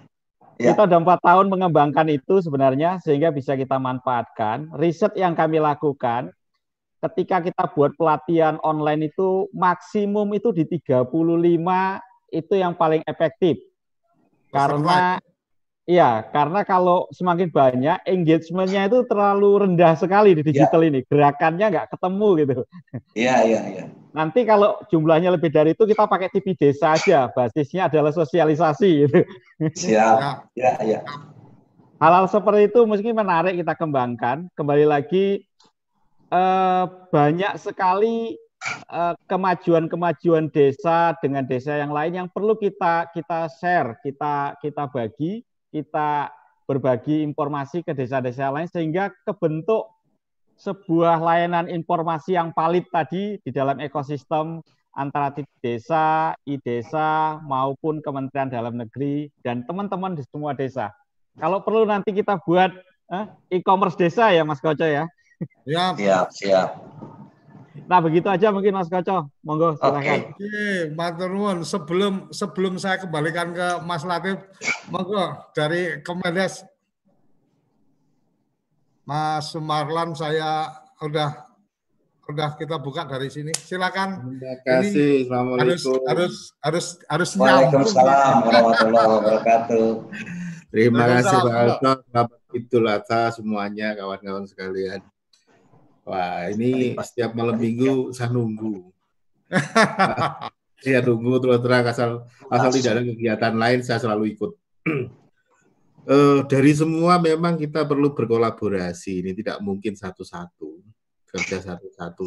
Ya. 0.55 0.71
Kita 0.71 0.87
sudah 0.87 0.99
empat 1.03 1.19
tahun 1.27 1.51
mengembangkan 1.51 2.07
itu 2.07 2.39
sebenarnya 2.39 3.03
sehingga 3.03 3.35
bisa 3.35 3.59
kita 3.59 3.75
manfaatkan. 3.75 4.71
Riset 4.79 5.19
yang 5.19 5.35
kami 5.35 5.59
lakukan, 5.59 6.31
ketika 7.03 7.43
kita 7.43 7.67
buat 7.75 7.91
pelatihan 7.99 8.63
online 8.63 9.11
itu 9.11 9.51
maksimum 9.51 10.31
itu 10.31 10.55
di 10.55 10.63
35 10.63 11.11
itu 12.31 12.53
yang 12.55 12.73
paling 12.79 13.03
efektif. 13.03 13.59
Karena 14.55 15.19
Iya, 15.87 16.27
karena 16.35 16.67
kalau 16.67 17.07
semakin 17.15 17.47
banyak 17.47 18.03
engagementnya 18.03 18.91
itu 18.91 19.07
terlalu 19.07 19.63
rendah 19.63 19.95
sekali 19.95 20.35
di 20.35 20.43
digital 20.43 20.83
ya. 20.83 20.87
ini, 20.91 20.99
gerakannya 21.07 21.63
nggak 21.71 21.95
ketemu 21.95 22.27
gitu. 22.43 22.55
Iya, 23.15 23.35
iya, 23.47 23.61
iya. 23.71 23.85
Nanti 24.11 24.43
kalau 24.43 24.83
jumlahnya 24.91 25.39
lebih 25.39 25.47
dari 25.47 25.71
itu 25.71 25.87
kita 25.87 26.03
pakai 26.03 26.27
TV 26.27 26.59
desa 26.59 26.91
aja, 26.99 27.31
basisnya 27.31 27.87
adalah 27.87 28.11
sosialisasi 28.11 28.89
gitu. 29.07 29.19
Siap, 29.87 30.51
iya, 30.59 30.75
iya. 30.83 30.99
Hal-hal 32.03 32.27
seperti 32.27 32.67
itu 32.67 32.83
mungkin 32.83 33.15
menarik 33.15 33.55
kita 33.55 33.79
kembangkan. 33.79 34.51
Kembali 34.59 34.83
lagi 34.83 35.39
eh, 36.35 36.85
banyak 37.15 37.53
sekali 37.63 38.35
eh, 38.91 39.15
kemajuan-kemajuan 39.23 40.51
desa 40.51 41.15
dengan 41.23 41.47
desa 41.47 41.79
yang 41.79 41.95
lain 41.95 42.11
yang 42.11 42.27
perlu 42.27 42.59
kita 42.59 43.07
kita 43.15 43.47
share, 43.55 43.95
kita 44.03 44.59
kita 44.59 44.83
bagi 44.91 45.47
kita 45.77 46.33
berbagi 46.65 47.21
informasi 47.23 47.85
ke 47.85 47.93
desa-desa 47.93 48.49
lain 48.49 48.67
sehingga 48.67 49.13
kebentuk 49.23 49.87
sebuah 50.57 51.21
layanan 51.21 51.69
informasi 51.69 52.33
yang 52.33 52.49
valid 52.51 52.89
tadi 52.89 53.37
di 53.45 53.51
dalam 53.53 53.77
ekosistem 53.77 54.59
antara 54.97 55.29
tim 55.29 55.45
desa, 55.61 56.33
i-desa 56.49 57.37
maupun 57.45 58.01
Kementerian 58.01 58.49
Dalam 58.49 58.81
Negeri 58.81 59.29
dan 59.45 59.61
teman-teman 59.69 60.17
di 60.17 60.25
semua 60.25 60.57
desa. 60.57 60.89
Kalau 61.37 61.61
perlu 61.61 61.85
nanti 61.85 62.09
kita 62.09 62.41
buat 62.41 62.73
eh, 63.13 63.25
e-commerce 63.61 63.93
desa 63.93 64.33
ya 64.33 64.41
Mas 64.41 64.57
Koco 64.57 64.81
ya. 64.81 65.05
Siap. 65.69 66.01
Siap, 66.01 66.27
siap. 66.33 66.69
Nah, 67.85 67.99
begitu 68.01 68.25
aja 68.25 68.49
mungkin 68.49 68.73
Mas 68.73 68.89
Koco. 68.89 69.29
Monggo 69.45 69.77
silakan. 69.77 70.33
Oke, 70.33 70.89
Matur 70.97 71.29
nuwun. 71.29 71.57
Sebelum 71.61 72.33
sebelum 72.33 72.81
saya 72.81 72.97
kembalikan 72.97 73.53
ke 73.53 73.67
Mas 73.85 74.01
Latif, 74.01 74.41
monggo 74.89 75.37
dari 75.53 76.01
Kemendes 76.01 76.65
Mas 79.05 79.53
Sumarlan 79.53 80.17
saya 80.17 80.73
udah 80.99 81.47
udah 82.27 82.49
kita 82.59 82.75
buka 82.81 83.07
dari 83.07 83.31
sini. 83.31 83.55
Silakan. 83.55 84.35
Terima 84.35 84.55
kasih. 84.67 85.11
Ini 85.23 85.31
Assalamualaikum. 85.31 85.67
Harus 85.67 85.83
harus 86.03 86.35
harus 86.59 86.87
harus 87.07 87.29
Waalaikumsalam 87.39 88.35
warahmatullahi 88.43 89.07
wabarakatuh. 89.15 89.87
Terima 90.67 91.03
kasih 91.07 91.37
Pak 91.39 91.55
Alto. 91.55 91.91
Selamat 92.03 92.39
Idul 92.51 92.87
Adha 92.91 93.21
semuanya 93.31 93.87
kawan-kawan 93.95 94.43
sekalian. 94.43 94.99
Wah, 96.07 96.47
ini 96.47 96.95
setiap 97.03 97.35
malam 97.35 97.59
minggu 97.59 98.15
saya 98.15 98.31
nunggu. 98.31 98.95
Saya 100.79 101.03
nunggu 101.07 101.43
terus 101.43 101.59
terang 101.59 101.83
asal 101.83 102.09
asal 102.47 102.71
tidak 102.71 102.91
ada 102.95 103.03
kegiatan 103.03 103.53
lain 103.59 103.79
saya 103.83 103.99
selalu 103.99 104.31
ikut. 104.31 104.51
uh, 106.07 106.39
dari 106.51 106.71
semua 106.71 107.19
memang 107.19 107.59
kita 107.59 107.83
perlu 107.83 108.15
berkolaborasi. 108.15 109.19
Ini 109.19 109.35
tidak 109.35 109.59
mungkin 109.59 109.99
satu-satu 109.99 110.79
kerja 111.27 111.75
satu-satu. 111.75 112.23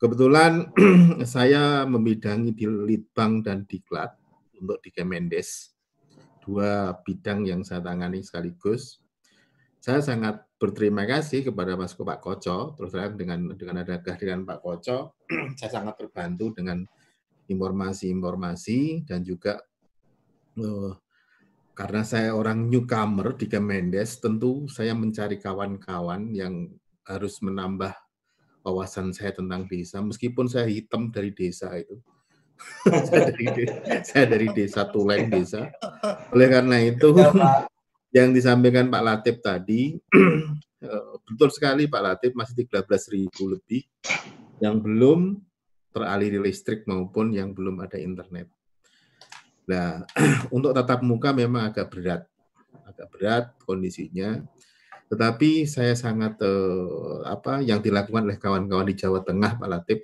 Kebetulan 0.00 0.72
saya 1.28 1.84
membidangi 1.84 2.56
di 2.56 2.64
Litbang 2.64 3.44
dan 3.44 3.68
Diklat 3.68 4.16
untuk 4.56 4.80
di 4.80 4.88
Kemendes. 4.96 5.76
Dua 6.40 6.96
bidang 7.04 7.44
yang 7.44 7.60
saya 7.60 7.84
tangani 7.84 8.24
sekaligus. 8.24 9.04
Saya 9.78 10.02
sangat 10.02 10.42
berterima 10.58 11.06
kasih 11.06 11.46
kepada 11.46 11.78
Mas 11.78 11.94
Pak 11.94 12.18
Koco, 12.18 12.74
terus 12.74 12.90
terang 12.90 13.14
dengan 13.14 13.54
dengan 13.54 13.86
ada 13.86 14.02
kehadiran 14.02 14.42
Pak 14.42 14.58
Koco, 14.58 15.14
saya 15.58 15.70
sangat 15.70 15.94
terbantu 16.02 16.50
dengan 16.58 16.82
informasi-informasi 17.48 19.08
dan 19.08 19.24
juga 19.24 19.62
uh, 20.58 20.92
karena 21.78 22.02
saya 22.02 22.34
orang 22.34 22.66
newcomer 22.66 23.38
di 23.38 23.46
Kemendes, 23.46 24.18
tentu 24.18 24.66
saya 24.66 24.98
mencari 24.98 25.38
kawan-kawan 25.38 26.34
yang 26.34 26.74
harus 27.06 27.38
menambah 27.38 27.94
wawasan 28.66 29.14
saya 29.14 29.30
tentang 29.30 29.70
desa, 29.70 30.02
meskipun 30.02 30.50
saya 30.50 30.66
hitam 30.66 31.14
dari 31.14 31.30
desa 31.30 31.70
itu. 31.78 32.02
saya, 33.08 33.30
dari, 33.30 33.46
saya 34.02 34.24
dari 34.26 34.50
desa 34.50 34.90
Tuleng 34.90 35.30
desa. 35.30 35.70
Oleh 36.34 36.50
karena 36.50 36.82
itu, 36.82 37.14
yang 38.12 38.32
disampaikan 38.32 38.88
Pak 38.88 39.04
Latif 39.04 39.36
tadi, 39.44 39.96
eh, 40.84 41.12
betul 41.28 41.52
sekali 41.52 41.84
Pak 41.84 42.02
Latif 42.02 42.32
masih 42.32 42.64
13 42.64 43.14
ribu 43.14 43.52
lebih 43.52 43.84
yang 44.58 44.80
belum 44.80 45.38
teraliri 45.92 46.40
listrik 46.40 46.88
maupun 46.88 47.32
yang 47.36 47.52
belum 47.52 47.84
ada 47.84 48.00
internet. 48.00 48.48
Nah, 49.68 50.04
untuk 50.56 50.72
tatap 50.72 51.04
muka 51.04 51.36
memang 51.36 51.68
agak 51.68 51.92
berat, 51.92 52.22
agak 52.88 53.08
berat 53.12 53.44
kondisinya. 53.68 54.40
Tetapi 55.08 55.64
saya 55.64 55.96
sangat 55.96 56.40
eh, 56.40 57.18
apa 57.28 57.60
yang 57.64 57.80
dilakukan 57.80 58.28
oleh 58.28 58.40
kawan-kawan 58.40 58.88
di 58.88 58.96
Jawa 58.96 59.24
Tengah, 59.24 59.60
Pak 59.60 59.68
Latif. 59.68 59.98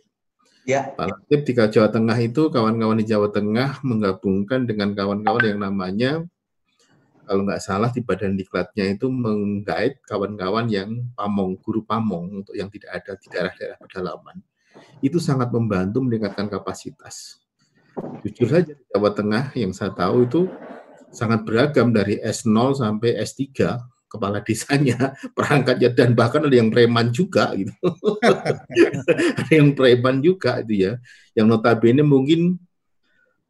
Ya. 0.64 0.92
Pak 0.96 1.08
Latif 1.08 1.40
di 1.44 1.52
Jawa 1.56 1.88
Tengah 1.92 2.16
itu 2.20 2.48
kawan-kawan 2.48 3.00
di 3.00 3.06
Jawa 3.08 3.28
Tengah 3.32 3.84
menggabungkan 3.84 4.64
dengan 4.64 4.96
kawan-kawan 4.96 5.44
yang 5.44 5.60
namanya 5.60 6.24
kalau 7.24 7.42
nggak 7.48 7.62
salah 7.64 7.88
di 7.88 8.04
badan 8.04 8.36
diklatnya 8.36 8.94
itu 8.94 9.08
menggait 9.08 10.00
kawan-kawan 10.04 10.68
yang 10.68 11.08
pamong, 11.16 11.56
guru 11.60 11.80
pamong 11.80 12.44
untuk 12.44 12.52
yang 12.52 12.68
tidak 12.68 13.00
ada 13.00 13.12
di 13.16 13.26
daerah-daerah 13.32 13.78
pedalaman. 13.80 14.36
Itu 15.00 15.16
sangat 15.16 15.48
membantu 15.48 16.04
meningkatkan 16.04 16.52
kapasitas. 16.52 17.40
Jujur 18.26 18.48
saja 18.50 18.72
di 18.76 18.84
Jawa 18.92 19.10
Tengah 19.16 19.54
yang 19.56 19.72
saya 19.72 19.94
tahu 19.96 20.28
itu 20.28 20.50
sangat 21.14 21.46
beragam 21.46 21.94
dari 21.94 22.18
S0 22.20 22.82
sampai 22.82 23.16
S3 23.22 23.40
kepala 24.10 24.38
desanya, 24.44 25.14
perangkatnya 25.36 25.90
dan 25.90 26.14
bahkan 26.14 26.46
ada 26.46 26.54
yang 26.54 26.70
preman 26.70 27.10
juga 27.10 27.50
gitu. 27.58 27.72
ada 29.40 29.52
yang 29.52 29.74
preman 29.74 30.22
juga 30.22 30.62
itu 30.62 30.90
ya. 30.90 30.92
Yang 31.34 31.46
notabene 31.50 32.02
mungkin 32.06 32.58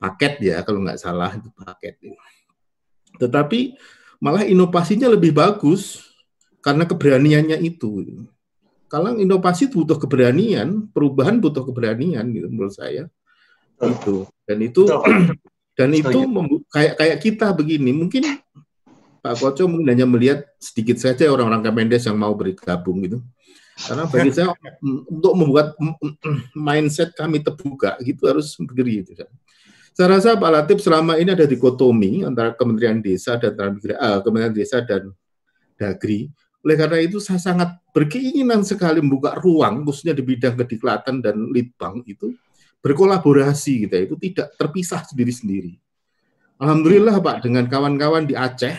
paket 0.00 0.40
ya 0.40 0.56
kalau 0.64 0.80
nggak 0.84 1.00
salah 1.00 1.36
itu 1.36 1.48
paket. 1.52 2.00
Tetapi 3.18 3.78
malah 4.18 4.46
inovasinya 4.46 5.10
lebih 5.12 5.36
bagus 5.36 6.02
karena 6.64 6.88
keberaniannya 6.88 7.60
itu. 7.60 8.24
Kalau 8.88 9.18
inovasi 9.18 9.68
butuh 9.68 9.98
keberanian, 9.98 10.86
perubahan 10.94 11.42
butuh 11.42 11.66
keberanian 11.66 12.24
gitu 12.30 12.46
menurut 12.48 12.74
saya. 12.74 13.10
Itu. 13.82 14.24
Dan 14.46 14.58
itu 14.64 14.86
dan 15.78 15.90
itu 15.90 16.18
kayak 16.70 16.94
kayak 16.94 17.18
kita 17.18 17.50
begini, 17.50 17.90
mungkin 17.90 18.38
Pak 19.24 19.40
Koco 19.40 19.64
mungkin 19.66 19.88
hanya 19.88 20.04
melihat 20.04 20.44
sedikit 20.60 21.00
saja 21.00 21.32
orang-orang 21.32 21.64
Kemendes 21.64 22.04
yang 22.04 22.20
mau 22.20 22.36
bergabung 22.36 23.00
gitu. 23.02 23.18
Karena 23.74 24.04
bagi 24.06 24.30
saya 24.36 24.54
untuk 25.08 25.32
membuat 25.34 25.74
mindset 26.52 27.16
kami 27.16 27.40
terbuka 27.40 27.96
gitu 28.04 28.28
harus 28.28 28.52
begini 28.60 29.02
gitu. 29.02 29.24
Saya 29.94 30.18
rasa 30.18 30.34
Pak 30.34 30.50
Latif 30.50 30.82
selama 30.82 31.14
ini 31.22 31.38
ada 31.38 31.46
dikotomi 31.46 32.26
antara 32.26 32.50
Kementerian 32.58 32.98
Desa 32.98 33.38
dan 33.38 33.78
uh, 33.78 34.18
Kementerian 34.26 34.50
Desa 34.50 34.82
dan 34.82 35.14
Dagri. 35.78 36.34
Oleh 36.66 36.74
karena 36.74 36.98
itu 36.98 37.22
saya 37.22 37.38
sangat 37.38 37.78
berkeinginan 37.94 38.66
sekali 38.66 38.98
membuka 38.98 39.38
ruang 39.38 39.86
khususnya 39.86 40.10
di 40.10 40.26
bidang 40.26 40.58
kediklatan 40.58 41.22
dan 41.22 41.46
litbang 41.46 42.02
itu 42.10 42.34
berkolaborasi 42.82 43.86
kita 43.86 44.10
itu 44.10 44.18
tidak 44.18 44.50
terpisah 44.58 45.06
sendiri-sendiri. 45.06 45.78
Alhamdulillah 46.58 47.14
Pak 47.22 47.46
dengan 47.46 47.70
kawan-kawan 47.70 48.26
di 48.26 48.34
Aceh 48.34 48.74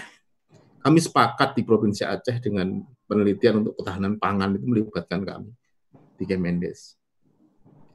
kami 0.84 1.00
sepakat 1.00 1.56
di 1.56 1.64
Provinsi 1.64 2.04
Aceh 2.04 2.44
dengan 2.44 2.84
penelitian 3.08 3.64
untuk 3.64 3.80
ketahanan 3.80 4.20
pangan 4.20 4.60
itu 4.60 4.68
melibatkan 4.68 5.24
kami 5.24 5.56
di 6.20 6.28
Kemendes. 6.28 7.00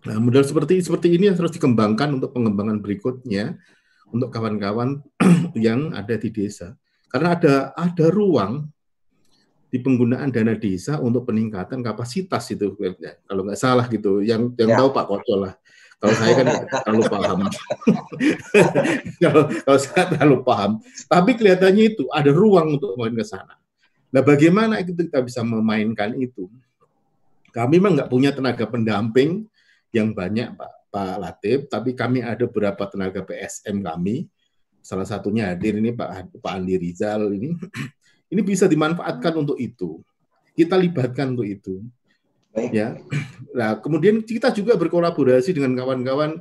Nah, 0.01 0.17
modal 0.17 0.45
seperti 0.47 0.81
seperti 0.81 1.13
ini 1.13 1.29
harus 1.29 1.53
dikembangkan 1.53 2.17
untuk 2.17 2.33
pengembangan 2.33 2.81
berikutnya 2.81 3.61
untuk 4.09 4.33
kawan-kawan 4.33 5.05
yang 5.57 5.93
ada 5.93 6.17
di 6.17 6.33
desa. 6.33 6.73
Karena 7.11 7.37
ada 7.37 7.75
ada 7.77 8.07
ruang 8.09 8.65
di 9.71 9.79
penggunaan 9.79 10.35
dana 10.35 10.57
desa 10.59 10.99
untuk 10.99 11.31
peningkatan 11.31 11.85
kapasitas 11.85 12.43
itu 12.51 12.75
kalau 13.29 13.47
nggak 13.47 13.61
salah 13.61 13.87
gitu 13.87 14.19
yang 14.19 14.51
yang 14.59 14.75
ya. 14.75 14.79
tahu 14.83 14.89
Pak 14.91 15.07
Koco 15.07 15.35
lah. 15.47 15.55
Kalau 16.01 16.15
saya 16.17 16.33
kan 16.33 16.47
terlalu 16.89 17.05
paham. 17.13 17.39
Kalau, 19.21 19.43
kalau 19.53 19.79
saya 19.85 20.05
terlalu 20.09 20.37
paham. 20.41 20.71
Tapi 21.05 21.37
kelihatannya 21.37 21.85
itu 21.93 22.09
ada 22.09 22.33
ruang 22.33 22.81
untuk 22.81 22.97
main 22.97 23.13
ke 23.13 23.21
sana. 23.21 23.61
Nah 24.09 24.25
bagaimana 24.25 24.81
itu 24.81 24.97
kita 24.97 25.21
bisa 25.21 25.45
memainkan 25.45 26.17
itu? 26.17 26.49
Kami 27.53 27.77
memang 27.77 28.01
nggak 28.01 28.09
punya 28.09 28.33
tenaga 28.33 28.65
pendamping 28.65 29.45
yang 29.91 30.15
banyak 30.15 30.55
Pak 30.55 30.73
Pak 30.91 31.17
Latif, 31.23 31.59
tapi 31.71 31.95
kami 31.95 32.19
ada 32.21 32.47
beberapa 32.51 32.83
tenaga 32.91 33.23
PSM 33.23 33.79
kami. 33.83 34.27
Salah 34.83 35.07
satunya 35.07 35.55
hadir 35.55 35.79
ini 35.79 35.95
Pak 35.95 36.43
Pak 36.43 36.53
Andi 36.53 36.75
Rizal 36.79 37.31
ini. 37.31 37.55
Ini 38.31 38.47
bisa 38.47 38.71
dimanfaatkan 38.71 39.43
untuk 39.43 39.59
itu. 39.59 40.07
Kita 40.55 40.79
libatkan 40.79 41.35
untuk 41.35 41.51
itu. 41.51 41.83
Baik. 42.55 42.71
Ya. 42.71 42.89
Nah, 43.51 43.83
kemudian 43.83 44.23
kita 44.23 44.55
juga 44.55 44.79
berkolaborasi 44.79 45.51
dengan 45.51 45.75
kawan-kawan 45.75 46.39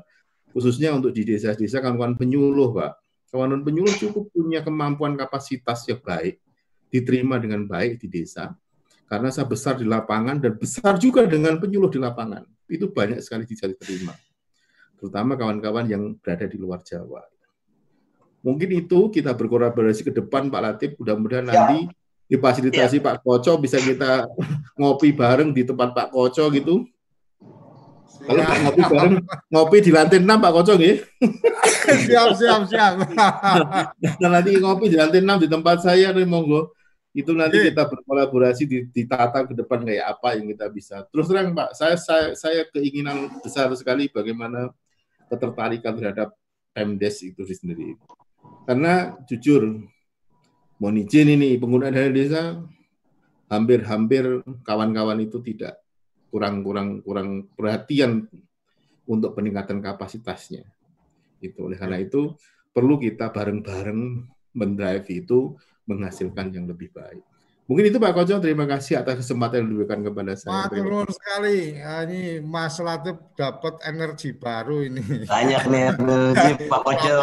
khususnya 0.53 0.93
untuk 0.93 1.09
di 1.09 1.25
desa-desa 1.25 1.81
kawan-kawan 1.81 2.13
penyuluh, 2.13 2.69
Pak. 2.77 2.91
Kawan-kawan 3.33 3.65
penyuluh 3.65 3.89
cukup 3.97 4.29
punya 4.29 4.61
kemampuan 4.61 5.17
kapasitas 5.17 5.89
yang 5.89 5.97
baik, 6.05 6.37
diterima 6.93 7.41
dengan 7.41 7.65
baik 7.65 8.05
di 8.05 8.21
desa. 8.21 8.53
Karena 9.09 9.33
saya 9.33 9.49
besar 9.49 9.81
di 9.81 9.89
lapangan 9.89 10.37
dan 10.37 10.53
besar 10.53 11.01
juga 11.01 11.25
dengan 11.25 11.57
penyuluh 11.57 11.89
di 11.89 11.97
lapangan 11.97 12.45
itu 12.69 12.85
banyak 12.87 13.19
sekali 13.19 13.43
bisa 13.49 13.65
diterima. 13.65 14.13
Terutama 15.01 15.33
kawan-kawan 15.33 15.89
yang 15.89 16.13
berada 16.21 16.45
di 16.45 16.57
luar 16.61 16.85
Jawa. 16.85 17.25
Mungkin 18.39 18.69
itu 18.71 19.11
kita 19.11 19.35
berkolaborasi 19.35 20.07
ke 20.07 20.11
depan 20.15 20.47
Pak 20.47 20.61
Latif, 20.63 20.89
mudah-mudahan 20.95 21.49
ya. 21.49 21.51
nanti 21.51 21.79
difasilitasi 22.31 23.01
ya. 23.01 23.03
Pak 23.03 23.15
Koco 23.25 23.59
bisa 23.59 23.81
kita 23.81 24.29
ngopi 24.79 25.11
bareng 25.11 25.51
di 25.51 25.67
tempat 25.67 25.91
Pak 25.91 26.07
Koco 26.13 26.47
gitu. 26.53 26.87
Kalau 28.19 28.43
ya. 28.43 28.55
ngopi 28.63 28.81
bareng, 28.85 29.13
ngopi 29.51 29.77
di 29.83 29.91
lantai 29.91 30.19
6 30.23 30.29
Pak 30.29 30.51
Koco 30.55 30.73
gitu. 30.79 31.03
siap, 32.07 32.29
siap, 32.37 32.61
siap. 32.69 32.93
nah, 34.23 34.29
nanti 34.39 34.55
ngopi 34.55 34.93
di 34.93 34.97
lantai 34.99 35.19
6 35.19 35.43
di 35.43 35.47
tempat 35.51 35.83
saya, 35.83 36.15
nih 36.15 36.23
monggo 36.23 36.71
itu 37.09 37.33
nanti 37.33 37.57
okay. 37.57 37.73
kita 37.73 37.89
berkolaborasi 37.89 38.63
ditata 38.93 39.49
ke 39.49 39.57
depan 39.57 39.81
kayak 39.81 40.05
apa 40.13 40.37
yang 40.37 40.45
kita 40.53 40.69
bisa. 40.69 40.95
Terus 41.09 41.25
terang 41.25 41.57
Pak, 41.57 41.73
saya 41.73 41.97
saya 41.97 42.37
saya 42.37 42.61
keinginan 42.69 43.33
besar 43.41 43.73
sekali 43.73 44.13
bagaimana 44.13 44.69
ketertarikan 45.25 45.97
terhadap 45.97 46.37
Pemdes 46.69 47.25
itu 47.25 47.41
sendiri. 47.49 47.97
Karena 48.69 49.17
jujur, 49.25 49.89
mohon 50.77 51.01
izin 51.01 51.33
ini 51.33 51.57
penggunaan 51.57 51.97
dana 51.97 52.13
desa 52.13 52.61
hampir-hampir 53.49 54.45
kawan-kawan 54.61 55.17
itu 55.25 55.41
tidak 55.41 55.81
kurang-kurang 56.29 57.01
kurang 57.01 57.49
perhatian 57.57 58.29
untuk 59.09 59.33
peningkatan 59.33 59.81
kapasitasnya. 59.81 60.61
Itu 61.41 61.65
oleh 61.65 61.81
karena 61.81 61.97
itu 61.97 62.37
perlu 62.69 63.01
kita 63.01 63.33
bareng-bareng 63.33 64.29
mendrive 64.53 65.09
itu 65.09 65.57
menghasilkan 65.89 66.53
yang 66.53 66.69
lebih 66.69 66.93
baik. 66.93 67.25
Mungkin 67.69 67.85
itu 67.85 68.01
Pak 68.01 68.17
Koco, 68.17 68.41
terima 68.41 68.65
kasih 68.65 68.97
atas 68.97 69.21
kesempatan 69.21 69.61
yang 69.61 69.69
diberikan 69.77 70.01
kepada 70.01 70.33
saya. 70.33 70.65
Matur 70.65 71.05
sekali. 71.13 71.77
Ah, 71.77 72.01
ini 72.01 72.41
Mas 72.41 72.81
Latif 72.81 73.21
dapat 73.37 73.77
energi 73.85 74.33
baru 74.33 74.89
ini. 74.89 75.29
Banyak 75.29 75.69
nih 75.69 75.83
energi 75.93 76.65
Pak 76.73 76.81
Koco. 76.81 77.17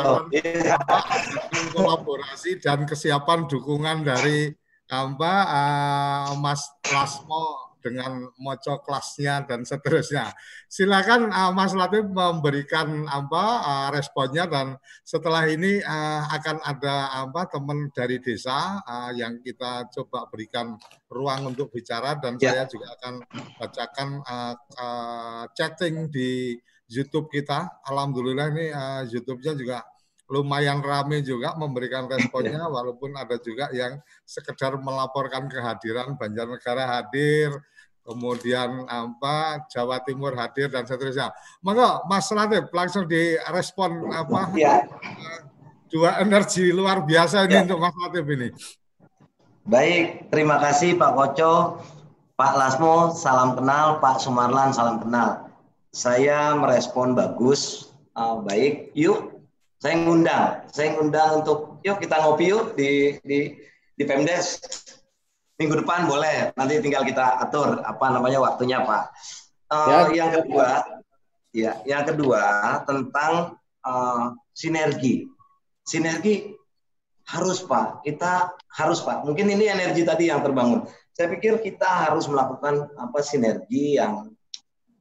Kolaborasi 1.74 2.62
dan 2.62 2.86
kesiapan 2.86 3.50
dukungan 3.50 4.06
dari 4.06 4.54
apa 4.86 5.32
uh, 5.50 6.38
Mas 6.38 6.62
Lasmo 6.94 7.65
dengan 7.86 8.26
moco 8.42 8.82
kelasnya 8.82 9.46
dan 9.46 9.62
seterusnya. 9.62 10.34
Silakan 10.66 11.30
uh, 11.30 11.54
Mas 11.54 11.70
Latif 11.70 12.02
memberikan 12.10 13.06
apa 13.06 13.44
uh, 13.62 13.88
responnya 13.94 14.50
dan 14.50 14.74
setelah 15.06 15.46
ini 15.46 15.78
uh, 15.78 16.26
akan 16.34 16.58
ada 16.66 17.22
apa 17.22 17.46
teman 17.46 17.94
dari 17.94 18.18
desa 18.18 18.82
uh, 18.82 19.14
yang 19.14 19.38
kita 19.38 19.86
coba 19.94 20.26
berikan 20.26 20.74
ruang 21.06 21.54
untuk 21.54 21.70
bicara 21.70 22.18
dan 22.18 22.34
ya. 22.42 22.50
saya 22.50 22.64
juga 22.66 22.90
akan 22.98 23.14
bacakan 23.62 24.08
uh, 24.26 24.54
uh, 24.82 25.44
chatting 25.54 26.10
di 26.10 26.58
YouTube 26.90 27.30
kita. 27.30 27.82
Alhamdulillah 27.86 28.46
ini 28.50 28.66
uh, 28.74 29.02
YouTube-nya 29.06 29.54
juga 29.54 29.78
lumayan 30.26 30.82
rame 30.82 31.22
juga 31.22 31.54
memberikan 31.54 32.06
responnya 32.12 32.66
walaupun 32.66 33.14
ada 33.14 33.38
juga 33.38 33.70
yang 33.70 33.98
sekedar 34.26 34.74
melaporkan 34.78 35.46
kehadiran 35.46 36.18
Banjarnegara 36.18 36.98
hadir 36.98 37.54
kemudian 38.06 38.86
apa 38.86 39.66
Jawa 39.66 39.98
Timur 40.06 40.38
hadir 40.38 40.70
dan 40.70 40.86
seterusnya. 40.86 41.34
Monggo 41.58 42.06
Mas 42.06 42.30
Latif 42.30 42.70
langsung 42.70 43.04
direspon 43.10 44.14
apa 44.14 44.54
ya. 44.54 44.86
dua 45.90 46.22
energi 46.22 46.70
luar 46.70 47.02
biasa 47.02 47.50
ini 47.50 47.58
ya. 47.58 47.62
untuk 47.66 47.82
Mas 47.82 47.96
Latif 47.98 48.24
ini. 48.30 48.48
Baik, 49.66 50.30
terima 50.30 50.62
kasih 50.62 50.94
Pak 50.94 51.18
Koco, 51.18 51.82
Pak 52.38 52.54
Lasmo, 52.54 53.10
salam 53.10 53.58
kenal, 53.58 53.98
Pak 53.98 54.22
Sumarlan, 54.22 54.70
salam 54.70 55.02
kenal. 55.02 55.50
Saya 55.90 56.54
merespon 56.54 57.18
bagus, 57.18 57.90
uh, 58.14 58.38
baik. 58.46 58.94
Yuk, 58.94 59.42
saya 59.82 59.98
ngundang, 59.98 60.62
saya 60.70 60.94
ngundang 60.94 61.42
untuk 61.42 61.82
yuk 61.82 61.98
kita 61.98 62.14
ngopi 62.22 62.54
yuk 62.54 62.78
di 62.78 63.18
di 63.26 63.58
di 63.98 64.02
Pemdes 64.06 64.62
minggu 65.56 65.84
depan 65.84 66.08
boleh. 66.08 66.52
Nanti 66.54 66.80
tinggal 66.84 67.02
kita 67.04 67.40
atur 67.40 67.80
apa 67.80 68.06
namanya 68.12 68.40
waktunya 68.40 68.84
Pak. 68.84 69.04
Uh, 69.72 70.12
ya. 70.12 70.24
Yang 70.24 70.30
kedua, 70.40 70.68
ya, 71.50 71.72
yang 71.88 72.04
kedua 72.06 72.42
tentang 72.84 73.56
uh, 73.82 74.36
sinergi. 74.52 75.26
Sinergi 75.82 76.52
harus 77.26 77.64
Pak. 77.64 78.06
Kita 78.06 78.52
harus 78.76 79.02
Pak. 79.02 79.26
Mungkin 79.26 79.50
ini 79.50 79.66
energi 79.66 80.06
tadi 80.06 80.30
yang 80.30 80.44
terbangun. 80.44 80.86
Saya 81.16 81.32
pikir 81.32 81.64
kita 81.64 82.12
harus 82.12 82.28
melakukan 82.28 82.92
apa 83.00 83.18
sinergi 83.24 83.96
yang 83.96 84.36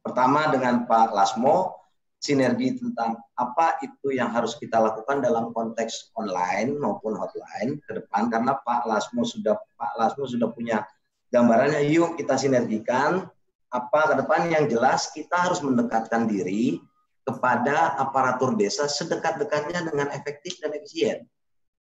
pertama 0.00 0.48
dengan 0.48 0.88
Pak 0.88 1.12
Lasmo 1.12 1.75
sinergi 2.16 2.80
tentang 2.80 3.20
apa 3.36 3.76
itu 3.84 4.16
yang 4.16 4.32
harus 4.32 4.56
kita 4.56 4.80
lakukan 4.80 5.20
dalam 5.20 5.52
konteks 5.52 6.16
online 6.16 6.74
maupun 6.80 7.14
hotline 7.14 7.78
ke 7.84 8.02
depan 8.02 8.32
karena 8.32 8.56
Pak 8.56 8.88
Lasmo 8.88 9.22
sudah 9.22 9.54
Pak 9.76 9.92
Lasmo 10.00 10.24
sudah 10.24 10.48
punya 10.50 10.82
gambarannya 11.28 11.84
yuk 11.92 12.16
kita 12.16 12.40
sinergikan 12.40 13.28
apa 13.68 14.00
ke 14.08 14.14
depan 14.24 14.48
yang 14.48 14.64
jelas 14.66 15.12
kita 15.12 15.36
harus 15.36 15.60
mendekatkan 15.60 16.24
diri 16.24 16.80
kepada 17.26 17.98
aparatur 17.98 18.54
desa 18.54 18.86
sedekat-dekatnya 18.86 19.82
dengan 19.82 20.08
efektif 20.14 20.62
dan 20.62 20.70
efisien. 20.78 21.26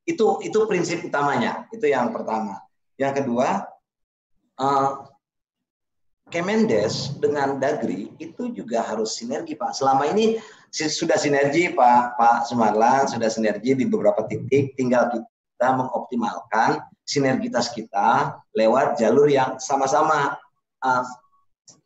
Itu 0.04 0.44
itu 0.44 0.68
prinsip 0.68 1.08
utamanya. 1.08 1.66
Itu 1.72 1.88
yang 1.88 2.12
pertama. 2.12 2.60
Yang 3.00 3.24
kedua, 3.24 3.64
uh, 4.60 5.09
Kemendes 6.30 7.18
dengan 7.18 7.58
Dagri 7.58 8.14
itu 8.22 8.54
juga 8.54 8.86
harus 8.86 9.18
sinergi 9.18 9.58
Pak. 9.58 9.74
Selama 9.74 10.06
ini 10.14 10.38
sudah 10.70 11.18
sinergi 11.18 11.74
Pak 11.74 12.16
Pak 12.16 12.38
Sumarlan 12.46 13.10
sudah 13.10 13.30
sinergi 13.30 13.74
di 13.74 13.90
beberapa 13.90 14.22
titik, 14.30 14.78
tinggal 14.78 15.10
kita 15.10 15.68
mengoptimalkan 15.74 16.86
sinergitas 17.02 17.74
kita 17.74 18.38
lewat 18.54 19.02
jalur 19.02 19.26
yang 19.26 19.58
sama-sama 19.58 20.38
uh, 20.86 21.04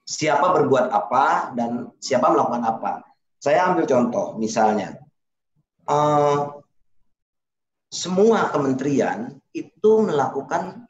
siapa 0.04 0.52
berbuat 0.52 0.92
apa 0.92 1.56
dan 1.56 1.88
siapa 2.04 2.28
melakukan 2.28 2.64
apa. 2.68 2.92
Saya 3.40 3.72
ambil 3.72 3.88
contoh 3.88 4.36
misalnya 4.36 5.00
uh, 5.88 6.60
semua 7.88 8.52
kementerian 8.52 9.40
itu 9.54 9.92
melakukan 10.02 10.84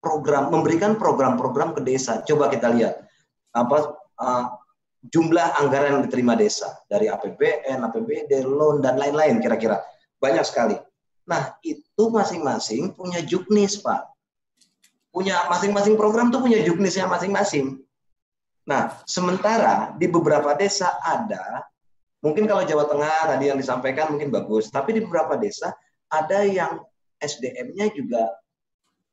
program 0.00 0.48
memberikan 0.48 0.96
program-program 0.96 1.76
ke 1.76 1.80
desa. 1.84 2.24
Coba 2.24 2.48
kita 2.48 2.72
lihat 2.72 3.04
apa 3.52 4.00
uh, 4.20 4.44
jumlah 5.06 5.60
anggaran 5.60 6.00
yang 6.00 6.02
diterima 6.04 6.36
desa 6.36 6.76
dari 6.88 7.08
APBN, 7.08 7.80
APBD, 7.84 8.44
loan 8.44 8.84
dan 8.84 9.00
lain-lain 9.00 9.40
kira-kira 9.40 9.80
banyak 10.20 10.44
sekali. 10.44 10.76
Nah 11.28 11.56
itu 11.64 12.04
masing-masing 12.10 12.92
punya 12.92 13.24
juknis 13.24 13.80
pak, 13.80 14.08
punya 15.08 15.46
masing-masing 15.48 15.96
program 15.96 16.28
tuh 16.28 16.44
punya 16.44 16.60
juknisnya 16.60 17.08
masing-masing. 17.08 17.80
Nah 18.68 19.00
sementara 19.08 19.96
di 19.96 20.04
beberapa 20.08 20.52
desa 20.52 21.00
ada 21.00 21.64
mungkin 22.20 22.44
kalau 22.44 22.60
Jawa 22.64 22.84
Tengah 22.84 23.36
tadi 23.36 23.44
yang 23.48 23.56
disampaikan 23.60 24.12
mungkin 24.12 24.28
bagus, 24.28 24.68
tapi 24.68 24.96
di 24.96 25.00
beberapa 25.00 25.40
desa 25.40 25.72
ada 26.12 26.44
yang 26.44 26.84
SDM-nya 27.20 27.92
juga 27.92 28.39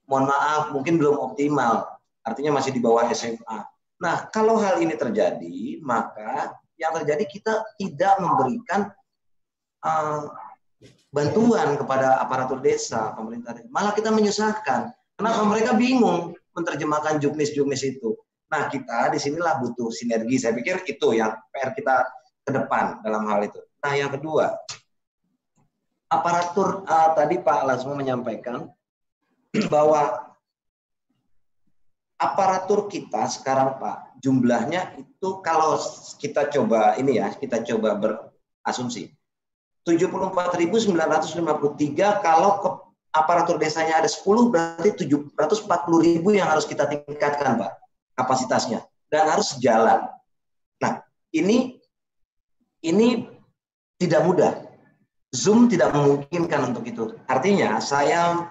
mohon 0.07 0.25
maaf 0.25 0.71
mungkin 0.71 0.95
belum 0.97 1.19
optimal, 1.19 1.85
artinya 2.23 2.57
masih 2.57 2.71
di 2.71 2.81
bawah 2.81 3.05
SMA. 3.11 3.59
Nah, 3.97 4.29
kalau 4.31 4.57
hal 4.57 4.79
ini 4.79 4.95
terjadi, 4.95 5.81
maka 5.83 6.55
yang 6.77 6.93
terjadi 7.01 7.25
kita 7.27 7.53
tidak 7.81 8.13
memberikan 8.21 8.93
uh, 9.81 10.29
bantuan 11.09 11.75
kepada 11.75 12.21
aparatur 12.21 12.61
desa, 12.61 13.13
pemerintah 13.17 13.57
desa. 13.57 13.69
Malah 13.73 13.93
kita 13.97 14.13
menyusahkan. 14.13 14.93
Kenapa 15.17 15.41
mereka 15.49 15.73
bingung 15.73 16.37
menerjemahkan 16.53 17.17
juknis-juknis 17.17 17.81
itu? 17.83 18.13
Nah, 18.47 18.69
kita 18.69 19.11
di 19.11 19.19
sinilah 19.19 19.59
butuh 19.59 19.89
sinergi. 19.89 20.37
Saya 20.37 20.53
pikir 20.53 20.85
itu 20.85 21.07
yang 21.17 21.33
PR 21.51 21.73
kita 21.73 22.05
ke 22.45 22.51
depan 22.53 23.01
dalam 23.01 23.25
hal 23.27 23.43
itu. 23.43 23.59
Nah, 23.81 23.93
yang 23.97 24.13
kedua, 24.13 24.53
aparatur 26.07 26.85
uh, 26.85 27.09
tadi 27.17 27.41
Pak 27.41 27.65
Lasmo 27.65 27.97
menyampaikan 27.97 28.69
bahwa 29.71 30.27
aparatur 32.17 32.89
kita 32.89 33.29
sekarang 33.29 33.77
Pak 33.77 34.17
jumlahnya 34.21 34.97
itu 34.97 35.41
kalau 35.45 35.77
kita 36.17 36.49
coba 36.49 36.97
ini 36.97 37.21
ya 37.21 37.29
kita 37.37 37.61
coba 37.61 37.93
berasumsi 37.97 39.13
74.953 39.85 42.25
kalau 42.25 42.51
ke 42.59 42.69
aparatur 43.15 43.55
desanya 43.61 44.03
ada 44.03 44.09
10 44.09 44.51
berarti 44.51 45.05
740.000 45.05 46.25
yang 46.33 46.49
harus 46.49 46.65
kita 46.65 46.89
tingkatkan 46.89 47.61
Pak 47.61 47.71
kapasitasnya 48.17 48.81
dan 49.13 49.29
harus 49.29 49.55
jalan. 49.61 50.09
Nah, 50.81 51.05
ini 51.31 51.77
ini 52.83 53.29
tidak 54.01 54.21
mudah. 54.25 54.53
Zoom 55.35 55.67
tidak 55.67 55.91
memungkinkan 55.91 56.71
untuk 56.71 56.87
itu. 56.87 57.11
Artinya 57.27 57.83
saya 57.83 58.47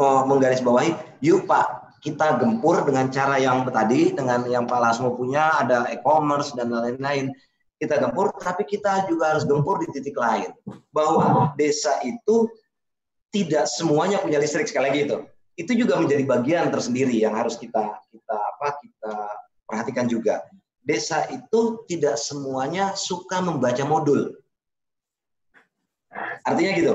menggarisbawahi, 0.00 1.20
yuk 1.24 1.48
Pak, 1.48 1.98
kita 2.04 2.36
gempur 2.36 2.84
dengan 2.84 3.08
cara 3.08 3.40
yang 3.40 3.64
tadi, 3.66 4.12
dengan 4.12 4.44
yang 4.46 4.68
Pak 4.68 4.78
Lasmo 4.78 5.16
punya, 5.16 5.56
ada 5.64 5.88
e-commerce 5.88 6.52
dan 6.52 6.70
lain-lain. 6.70 7.32
Kita 7.76 8.00
gempur, 8.00 8.32
tapi 8.40 8.64
kita 8.64 9.04
juga 9.08 9.36
harus 9.36 9.44
gempur 9.44 9.80
di 9.80 9.88
titik 9.92 10.16
lain. 10.16 10.52
Bahwa 10.92 11.52
desa 11.56 11.96
itu 12.04 12.48
tidak 13.32 13.68
semuanya 13.68 14.20
punya 14.20 14.40
listrik 14.40 14.68
sekali 14.68 14.92
lagi 14.92 15.00
itu. 15.08 15.18
Itu 15.56 15.72
juga 15.72 16.00
menjadi 16.00 16.24
bagian 16.24 16.68
tersendiri 16.68 17.16
yang 17.16 17.36
harus 17.36 17.56
kita 17.56 18.00
kita 18.12 18.36
apa 18.36 18.76
kita 18.80 19.14
perhatikan 19.64 20.06
juga. 20.08 20.44
Desa 20.84 21.26
itu 21.32 21.84
tidak 21.88 22.16
semuanya 22.16 22.96
suka 22.96 23.40
membaca 23.44 23.84
modul. 23.84 24.36
Artinya 26.46 26.72
gitu 26.76 26.92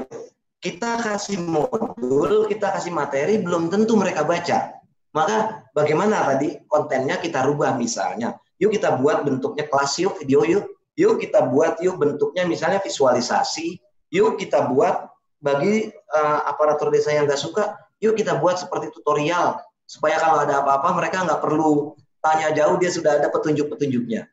kita 0.62 1.02
kasih 1.02 1.42
modul, 1.42 2.46
kita 2.46 2.70
kasih 2.78 2.94
materi, 2.94 3.42
belum 3.42 3.74
tentu 3.74 3.98
mereka 3.98 4.22
baca. 4.22 4.78
Maka 5.12 5.68
bagaimana 5.74 6.24
tadi 6.24 6.62
kontennya 6.70 7.18
kita 7.20 7.44
rubah 7.44 7.76
misalnya. 7.76 8.38
Yuk 8.62 8.78
kita 8.78 9.02
buat 9.02 9.26
bentuknya 9.26 9.66
kelas 9.68 9.98
yuk, 10.00 10.22
video 10.22 10.46
yuk. 10.46 10.66
Yuk 10.96 11.18
kita 11.18 11.50
buat 11.50 11.82
yuk 11.82 11.98
bentuknya 11.98 12.46
misalnya 12.46 12.78
visualisasi. 12.80 13.82
Yuk 14.14 14.38
kita 14.38 14.70
buat 14.70 15.10
bagi 15.42 15.90
uh, 15.90 16.40
aparatur 16.46 16.94
desa 16.94 17.10
yang 17.10 17.26
nggak 17.26 17.42
suka, 17.42 17.74
yuk 17.98 18.14
kita 18.14 18.38
buat 18.38 18.62
seperti 18.62 18.94
tutorial 18.94 19.58
Supaya 19.92 20.16
kalau 20.24 20.48
ada 20.48 20.64
apa-apa 20.64 20.96
mereka 20.96 21.28
nggak 21.28 21.44
perlu 21.44 22.00
tanya 22.24 22.56
jauh, 22.56 22.80
dia 22.80 22.88
sudah 22.88 23.20
ada 23.20 23.28
petunjuk-petunjuknya. 23.28 24.24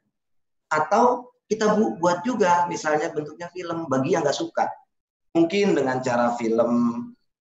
Atau 0.70 1.34
kita 1.50 1.74
bu 1.74 1.98
buat 1.98 2.22
juga 2.22 2.70
misalnya 2.70 3.10
bentuknya 3.10 3.50
film 3.50 3.90
bagi 3.90 4.14
yang 4.14 4.22
nggak 4.22 4.38
suka. 4.38 4.70
Mungkin 5.36 5.76
dengan 5.76 6.00
cara 6.00 6.34
film 6.36 6.72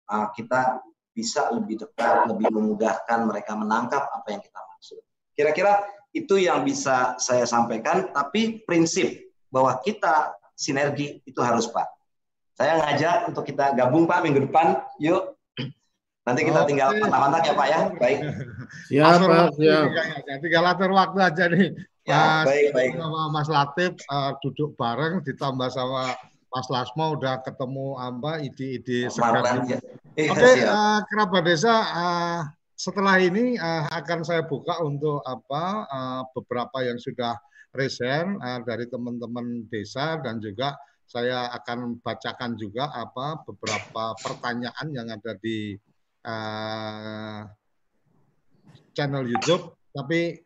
uh, 0.09 0.29
kita 0.37 0.83
bisa 1.11 1.51
lebih 1.53 1.81
dekat, 1.81 2.29
lebih 2.31 2.49
memudahkan 2.53 3.27
mereka 3.27 3.53
menangkap 3.59 4.09
apa 4.09 4.29
yang 4.31 4.43
kita 4.43 4.61
maksud. 4.61 5.01
Kira-kira 5.35 5.81
itu 6.15 6.39
yang 6.39 6.63
bisa 6.63 7.19
saya 7.19 7.47
sampaikan, 7.47 8.11
tapi 8.15 8.63
prinsip 8.67 9.31
bahwa 9.51 9.79
kita 9.83 10.35
sinergi 10.55 11.23
itu 11.27 11.41
harus 11.43 11.67
Pak. 11.71 11.89
Saya 12.55 12.77
ngajak 12.77 13.33
untuk 13.33 13.49
kita 13.49 13.73
gabung 13.73 14.05
Pak 14.05 14.21
minggu 14.23 14.51
depan, 14.51 14.85
yuk 15.01 15.41
Nanti 16.21 16.45
kita 16.45 16.69
tinggal 16.69 16.95
mantap-mantap 17.01 17.43
ya 17.43 17.55
Pak 17.57 17.67
ya. 17.67 17.81
Baik. 17.97 18.19
Siap 18.93 19.19
Pak, 19.25 19.49
siap. 19.57 19.87
Ya, 20.29 20.35
tinggal 20.39 20.65
atur 20.69 20.91
waktu 20.93 21.19
aja 21.19 21.45
nih. 21.49 21.69
Ya, 22.05 22.45
Mas, 22.45 22.47
baik, 22.47 22.67
baik. 22.77 22.91
Sama 23.01 23.23
Mas 23.33 23.49
Latif 23.49 23.93
uh, 24.13 24.31
duduk 24.45 24.77
bareng 24.77 25.25
ditambah 25.25 25.69
sama 25.73 26.15
Mas 26.51 26.67
Lasmo 26.67 27.15
udah 27.15 27.39
ketemu 27.47 27.95
apa 27.95 28.43
ide-ide 28.43 29.07
segar. 29.07 29.47
Ya. 29.71 29.79
Oke, 29.79 30.35
okay, 30.35 30.67
uh, 30.67 30.99
kerabat 31.07 31.47
desa 31.47 31.71
uh, 31.71 32.41
setelah 32.75 33.23
ini 33.23 33.55
uh, 33.55 33.87
akan 33.95 34.27
saya 34.27 34.43
buka 34.43 34.83
untuk 34.83 35.23
apa 35.23 35.87
uh, 35.87 36.23
beberapa 36.35 36.83
yang 36.83 36.99
sudah 36.99 37.39
resign 37.71 38.35
uh, 38.43 38.59
dari 38.67 38.91
teman-teman 38.91 39.71
desa 39.71 40.19
dan 40.19 40.43
juga 40.43 40.75
saya 41.07 41.55
akan 41.55 42.03
bacakan 42.03 42.59
juga 42.59 42.91
apa 42.91 43.43
beberapa 43.47 44.15
pertanyaan 44.19 44.87
yang 44.91 45.07
ada 45.11 45.39
di 45.39 45.79
uh, 46.27 47.47
channel 48.95 49.27
YouTube. 49.27 49.75
Tapi 49.91 50.39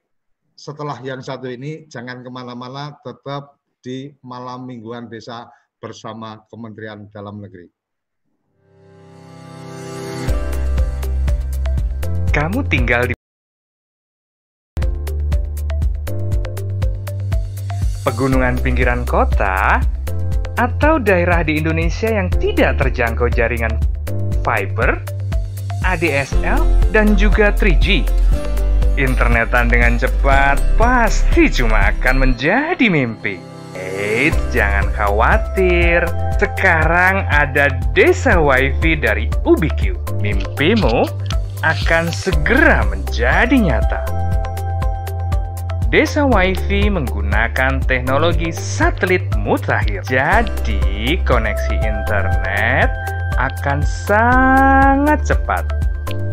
setelah 0.56 1.00
yang 1.00 1.20
satu 1.24 1.48
ini 1.48 1.88
jangan 1.88 2.20
ke 2.24 2.30
mana-mana, 2.32 2.96
tetap 3.00 3.56
di 3.84 4.12
malam 4.24 4.64
mingguan 4.64 5.12
desa 5.12 5.48
bersama 5.84 6.40
Kementerian 6.48 7.12
Dalam 7.12 7.44
Negeri. 7.44 7.68
Kamu 12.32 12.64
tinggal 12.72 13.12
di 13.12 13.14
pegunungan 18.08 18.56
pinggiran 18.64 19.04
kota 19.04 19.84
atau 20.56 20.96
daerah 20.96 21.44
di 21.44 21.60
Indonesia 21.60 22.08
yang 22.08 22.32
tidak 22.32 22.80
terjangkau 22.80 23.28
jaringan 23.28 23.76
fiber 24.40 25.04
ADSL, 25.84 26.64
dan 26.90 27.12
juga 27.14 27.52
3G. 27.52 28.08
Internetan 28.96 29.68
dengan 29.68 30.00
cepat 30.00 30.56
pasti 30.80 31.52
cuma 31.52 31.92
akan 31.92 32.24
menjadi 32.24 32.86
mimpi. 32.88 33.53
Eits, 33.84 34.40
jangan 34.56 34.88
khawatir. 34.96 36.00
Sekarang 36.40 37.28
ada 37.28 37.68
Desa 37.92 38.40
WiFi 38.40 38.96
dari 38.96 39.26
Ubiq. 39.44 39.92
Mimpimu 40.24 41.04
akan 41.60 42.08
segera 42.08 42.84
menjadi 42.88 43.52
nyata. 43.52 44.02
Desa 45.92 46.26
WiFi 46.26 46.90
menggunakan 46.90 47.78
teknologi 47.84 48.50
satelit 48.50 49.22
mutakhir. 49.38 50.02
Jadi, 50.08 51.20
koneksi 51.22 51.74
internet 51.84 52.90
akan 53.38 53.78
sangat 53.84 55.22
cepat. 55.22 55.62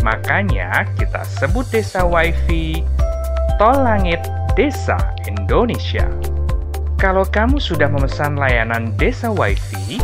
Makanya 0.02 0.90
kita 0.98 1.22
sebut 1.38 1.70
desa 1.70 2.02
WiFi 2.02 2.82
Tol 3.62 3.86
Langit 3.86 4.26
Desa 4.58 4.98
Indonesia. 5.30 6.10
Kalau 7.02 7.26
kamu 7.26 7.58
sudah 7.58 7.90
memesan 7.90 8.38
layanan 8.38 8.94
desa 8.94 9.34
WiFi, 9.34 9.98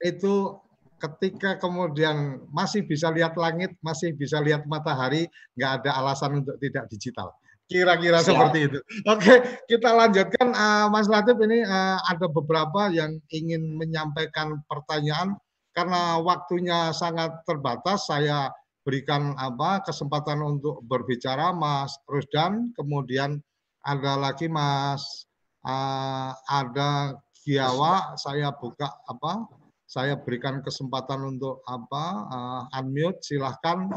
itu 0.04 0.60
ketika 1.00 1.56
kemudian 1.56 2.44
masih 2.52 2.84
bisa 2.84 3.08
lihat 3.10 3.40
langit, 3.40 3.72
masih 3.80 4.12
bisa 4.14 4.44
lihat 4.44 4.68
matahari, 4.68 5.32
nggak 5.56 5.72
ada 5.84 5.96
alasan 5.96 6.44
untuk 6.44 6.60
tidak 6.60 6.92
digital. 6.92 7.32
Kira-kira 7.70 8.26
seperti 8.26 8.66
itu. 8.66 8.80
Oke, 9.06 9.62
kita 9.70 9.94
lanjutkan. 9.94 10.58
Uh, 10.58 10.90
Mas 10.90 11.06
Latif 11.06 11.38
ini 11.38 11.62
uh, 11.62 12.02
ada 12.10 12.26
beberapa 12.26 12.90
yang 12.90 13.22
ingin 13.30 13.78
menyampaikan 13.78 14.58
pertanyaan 14.66 15.38
karena 15.78 16.18
waktunya 16.18 16.90
sangat 16.90 17.46
terbatas. 17.46 18.10
Saya 18.10 18.50
berikan 18.82 19.38
apa 19.38 19.86
kesempatan 19.86 20.42
untuk 20.42 20.82
berbicara 20.90 21.54
Mas 21.54 21.94
Rusdan, 22.10 22.74
kemudian 22.74 23.38
ada 23.86 24.18
lagi 24.18 24.50
Mas 24.50 25.30
uh, 25.62 26.34
ada 26.50 27.22
Giawa, 27.46 28.18
saya 28.18 28.50
buka 28.50 28.90
apa 29.06 29.46
saya 29.90 30.18
berikan 30.22 30.62
kesempatan 30.62 31.38
untuk 31.38 31.66
apa 31.66 32.06
uh, 32.30 32.78
unmute 32.78 33.26
silahkan 33.26 33.90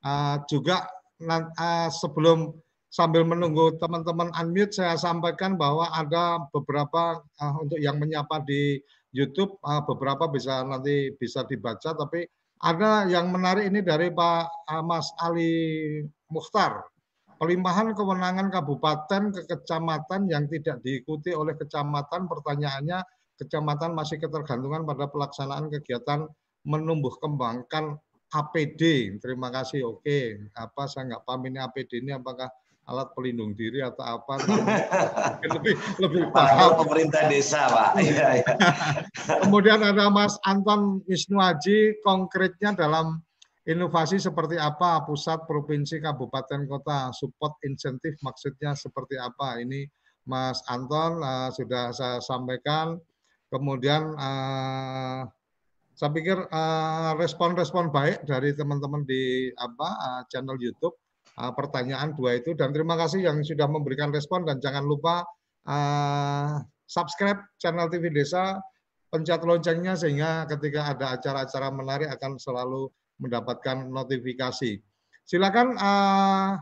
uh, 0.00 0.40
juga 0.48 0.88
uh, 1.28 1.92
sebelum 1.92 2.63
sambil 2.94 3.26
menunggu 3.26 3.74
teman-teman 3.82 4.30
unmute 4.38 4.78
saya 4.78 4.94
sampaikan 4.94 5.58
bahwa 5.58 5.90
ada 5.90 6.46
beberapa 6.54 7.18
uh, 7.42 7.54
untuk 7.58 7.82
yang 7.82 7.98
menyapa 7.98 8.38
di 8.46 8.78
YouTube 9.10 9.58
uh, 9.66 9.82
beberapa 9.82 10.30
bisa 10.30 10.62
nanti 10.62 11.10
bisa 11.18 11.42
dibaca 11.42 11.90
tapi 11.90 12.22
ada 12.62 13.02
yang 13.10 13.34
menarik 13.34 13.66
ini 13.66 13.82
dari 13.82 14.14
Pak 14.14 14.70
uh, 14.70 14.82
Mas 14.86 15.10
Ali 15.18 16.06
Mukhtar 16.30 16.86
pelimpahan 17.42 17.98
kewenangan 17.98 18.46
kabupaten 18.54 19.34
ke 19.34 19.42
kecamatan 19.50 20.30
yang 20.30 20.46
tidak 20.46 20.78
diikuti 20.86 21.34
oleh 21.34 21.58
kecamatan 21.58 22.30
pertanyaannya 22.30 23.02
kecamatan 23.42 23.90
masih 23.98 24.22
ketergantungan 24.22 24.86
pada 24.86 25.10
pelaksanaan 25.10 25.66
kegiatan 25.66 26.30
menumbuh 26.62 27.18
kembangkan 27.18 27.98
APD. 28.30 29.14
Terima 29.18 29.50
kasih. 29.50 29.98
Oke, 29.98 30.50
apa 30.54 30.86
saya 30.86 31.10
nggak 31.10 31.22
paham 31.26 31.42
ini 31.50 31.58
APD 31.58 32.02
ini 32.02 32.14
apakah 32.14 32.50
alat 32.84 33.08
pelindung 33.16 33.56
diri 33.56 33.80
atau 33.80 34.04
apa 34.04 34.44
lebih 35.56 35.74
lebih 36.00 36.22
paham. 36.30 36.84
pemerintah 36.84 37.24
desa 37.32 37.64
pak. 37.72 37.90
Iya, 38.04 38.44
iya. 38.44 38.52
kemudian 39.40 39.80
ada 39.80 40.12
Mas 40.12 40.36
Anton 40.44 41.00
Wisnu 41.08 41.40
Haji 41.40 41.96
konkretnya 42.04 42.76
dalam 42.76 43.24
inovasi 43.64 44.20
seperti 44.20 44.60
apa 44.60 45.00
pusat 45.08 45.48
provinsi 45.48 46.04
kabupaten 46.04 46.68
kota 46.68 47.08
support 47.16 47.56
insentif 47.64 48.20
maksudnya 48.20 48.76
seperti 48.76 49.16
apa? 49.16 49.56
Ini 49.64 49.88
Mas 50.28 50.60
Anton 50.68 51.24
uh, 51.24 51.48
sudah 51.52 51.92
saya 51.96 52.20
sampaikan. 52.20 53.00
Kemudian 53.48 54.18
uh, 54.18 55.24
saya 55.94 56.10
pikir 56.10 56.34
respon-respon 57.16 57.88
uh, 57.88 57.92
baik 57.94 58.26
dari 58.26 58.50
teman-teman 58.50 59.06
di 59.06 59.54
apa 59.54 59.88
uh, 59.94 60.22
channel 60.26 60.58
YouTube 60.58 60.98
uh, 61.38 61.52
pertanyaan 61.54 62.14
dua 62.14 62.38
itu 62.38 62.54
dan 62.54 62.70
terima 62.70 62.94
kasih 62.94 63.26
yang 63.26 63.42
sudah 63.42 63.66
memberikan 63.66 64.10
respon 64.14 64.46
dan 64.46 64.62
jangan 64.62 64.84
lupa 64.86 65.26
uh, 65.66 66.62
subscribe 66.84 67.40
channel 67.58 67.88
TV 67.88 68.12
Desa, 68.12 68.60
pencet 69.08 69.42
loncengnya 69.42 69.96
sehingga 69.96 70.44
ketika 70.50 70.94
ada 70.94 71.16
acara-acara 71.18 71.68
menarik 71.72 72.08
akan 72.12 72.36
selalu 72.36 72.90
mendapatkan 73.18 73.88
notifikasi. 73.88 74.82
Silakan 75.24 75.78
uh, 75.80 76.60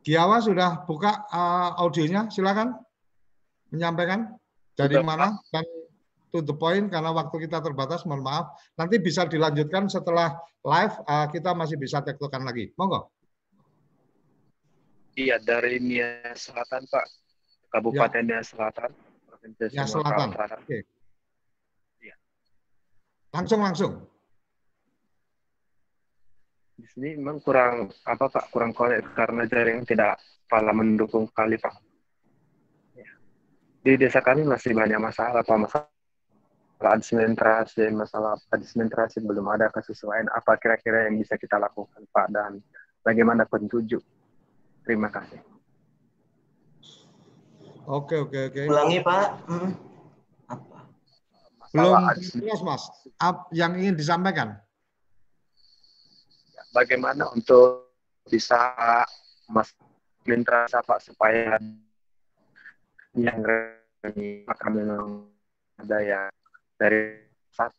Giawa 0.00 0.40
sudah 0.40 0.86
buka 0.88 1.28
uh, 1.28 1.76
audionya, 1.76 2.32
silakan 2.32 2.72
menyampaikan 3.68 4.32
dari 4.72 4.96
sudah, 4.96 5.04
mana 5.04 5.26
dan 5.52 5.64
to 6.30 6.40
the 6.40 6.54
point 6.54 6.88
karena 6.88 7.10
waktu 7.10 7.46
kita 7.46 7.58
terbatas, 7.60 8.06
mohon 8.06 8.22
maaf. 8.22 8.54
Nanti 8.78 9.02
bisa 9.02 9.26
dilanjutkan 9.26 9.90
setelah 9.90 10.38
live, 10.62 10.94
uh, 11.04 11.26
kita 11.28 11.50
masih 11.52 11.76
bisa 11.76 12.00
tektokan 12.00 12.46
lagi. 12.46 12.70
Monggo. 12.78 13.10
Iya, 15.18 15.42
dari 15.42 15.82
Nia 15.82 16.32
Selatan, 16.32 16.86
Pak. 16.86 17.06
Kabupaten 17.70 18.24
ya. 18.24 18.38
Nia 18.38 18.42
Selatan, 18.42 18.90
Provinsi 19.26 19.74
Nia 19.74 19.86
Selatan. 19.86 20.28
Oke. 20.34 20.78
Iya. 22.02 22.16
Langsung 23.34 23.60
langsung. 23.62 23.92
Di 26.80 26.88
sini 26.88 27.20
memang 27.20 27.44
kurang 27.44 27.92
apa 28.08 28.26
Pak, 28.32 28.48
kurang 28.48 28.72
konek 28.72 29.12
karena 29.12 29.44
jaring 29.44 29.84
tidak 29.84 30.16
pala 30.48 30.72
mendukung 30.72 31.28
kali 31.28 31.60
Pak. 31.60 31.74
Ya. 32.96 33.12
Di 33.84 34.00
desa 34.00 34.24
kami 34.24 34.48
masih 34.48 34.72
banyak 34.72 34.96
masalah 34.96 35.44
Pak, 35.44 35.58
masalah 35.60 35.99
administrasi, 36.80 37.92
masalah 37.92 38.40
administrasi 38.48 39.20
belum 39.20 39.44
ada 39.52 39.68
kesesuaian. 39.68 40.24
Apa 40.32 40.56
kira-kira 40.56 41.04
yang 41.10 41.20
bisa 41.20 41.36
kita 41.36 41.60
lakukan, 41.60 42.08
Pak? 42.08 42.26
Dan 42.32 42.64
bagaimana 43.04 43.44
petunjuk? 43.44 44.00
Terima 44.88 45.12
kasih. 45.12 45.44
Oke, 47.84 48.16
oke, 48.16 48.48
oke. 48.48 48.62
Ulangi, 48.70 48.98
Pak. 49.04 49.26
Hmm. 49.44 49.70
Apa? 50.48 50.78
Belum 51.76 52.00
jelas, 52.16 52.60
Mas. 52.64 52.82
Yang 53.52 53.72
ingin 53.84 53.94
disampaikan? 54.00 54.48
Bagaimana 56.70 57.28
untuk 57.34 57.90
bisa 58.30 58.72
Mas 59.50 59.74
administrasi 60.22 60.78
Pak 60.86 61.00
supaya 61.02 61.58
yang 63.18 63.42
kami 64.04 64.46
ada 65.80 65.98
yang 65.98 66.30
dari 66.80 67.20
saat. 67.52 67.72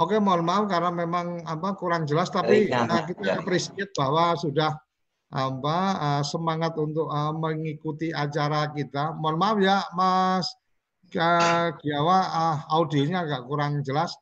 Oke, 0.00 0.16
mohon 0.16 0.42
maaf 0.42 0.64
karena 0.66 0.90
memang 0.90 1.44
apa 1.44 1.76
kurang 1.76 2.08
jelas 2.08 2.32
tapi 2.32 2.66
ya, 2.66 2.88
uh, 2.88 3.04
kita 3.04 3.20
ya. 3.20 3.36
appreciate 3.38 3.92
bahwa 3.94 4.32
sudah 4.32 4.72
apa 5.30 5.78
uh, 5.94 6.22
semangat 6.26 6.74
untuk 6.80 7.06
uh, 7.06 7.30
mengikuti 7.36 8.10
acara 8.10 8.72
kita. 8.74 9.14
Mohon 9.14 9.36
maaf 9.38 9.56
ya 9.62 9.76
Mas 9.94 10.46
Giawa 11.12 12.18
uh, 12.32 12.58
audionya 12.72 13.28
agak 13.28 13.44
kurang 13.46 13.84
jelas. 13.84 14.16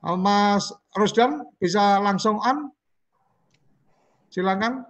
Uh, 0.00 0.14
Mas 0.14 0.70
Rusdan 0.94 1.44
bisa 1.58 1.98
langsung 1.98 2.38
on? 2.38 2.70
Silakan. 4.30 4.86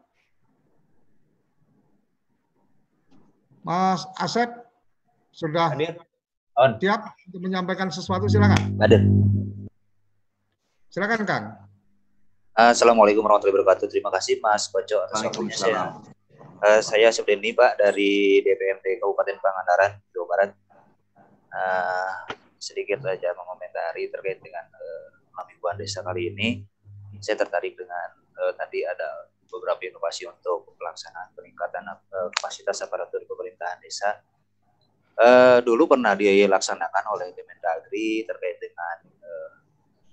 Mas 3.65 4.05
Asep 4.21 4.64
sudah 5.35 5.75
Hadir. 5.75 5.99
On. 6.55 6.79
siap 6.79 7.19
untuk 7.27 7.43
menyampaikan 7.43 7.91
sesuatu? 7.91 8.31
Silakan. 8.31 8.79
Hadir. 8.79 9.03
Silakan 10.87 11.27
Kang. 11.27 11.45
Assalamualaikum 12.55 13.27
warahmatullahi 13.27 13.59
wabarakatuh. 13.59 13.91
Terima 13.91 14.15
kasih 14.15 14.39
Mas 14.39 14.71
Koco 14.71 15.03
atas 15.03 15.27
waktunya 15.27 15.59
saya. 15.59 15.83
Uh, 16.63 16.79
saya 16.79 17.11
Subdeni 17.11 17.51
Pak 17.51 17.83
dari 17.83 18.39
DPMD 18.47 19.03
Kabupaten 19.03 19.43
Pangandaran, 19.43 19.99
Jawa 20.15 20.27
Barat. 20.31 20.51
Uh, 21.51 22.15
sedikit 22.63 23.03
saja 23.03 23.35
mengomentari 23.35 24.07
terkait 24.07 24.39
dengan 24.39 24.63
uh, 24.71 25.75
desa 25.75 26.07
kali 26.07 26.31
ini. 26.31 26.63
Saya 27.19 27.43
tertarik 27.43 27.75
dengan 27.75 28.15
uh, 28.39 28.55
tadi 28.55 28.87
ada 28.87 29.27
beberapa 29.51 29.83
inovasi 29.83 30.31
untuk 30.31 30.79
pelaksanaan 30.79 31.35
peningkatan 31.35 31.83
uh, 31.91 32.31
kapasitas 32.39 32.87
aparatur 32.87 33.27
pemerintahan 33.27 33.83
desa 33.83 34.23
uh, 35.19 35.59
dulu 35.63 35.95
pernah 35.95 36.15
dilaksanakan 36.15 37.05
oleh 37.15 37.35
Kemendagri 37.35 38.27
terkait 38.27 38.59
dengan 38.59 38.97
uh, 39.23 39.27
eh, 39.27 39.51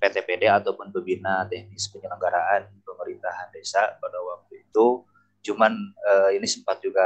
PTPD 0.01 0.49
ataupun 0.49 0.89
pembina 0.89 1.45
teknis 1.45 1.89
penyelenggaraan 1.89 2.69
pemerintahan 2.85 3.49
desa 3.53 3.97
pada 3.97 4.17
waktu 4.21 4.65
itu. 4.65 5.05
Cuman 5.41 5.73
uh, 6.05 6.29
ini 6.33 6.45
sempat 6.45 6.81
juga 6.81 7.05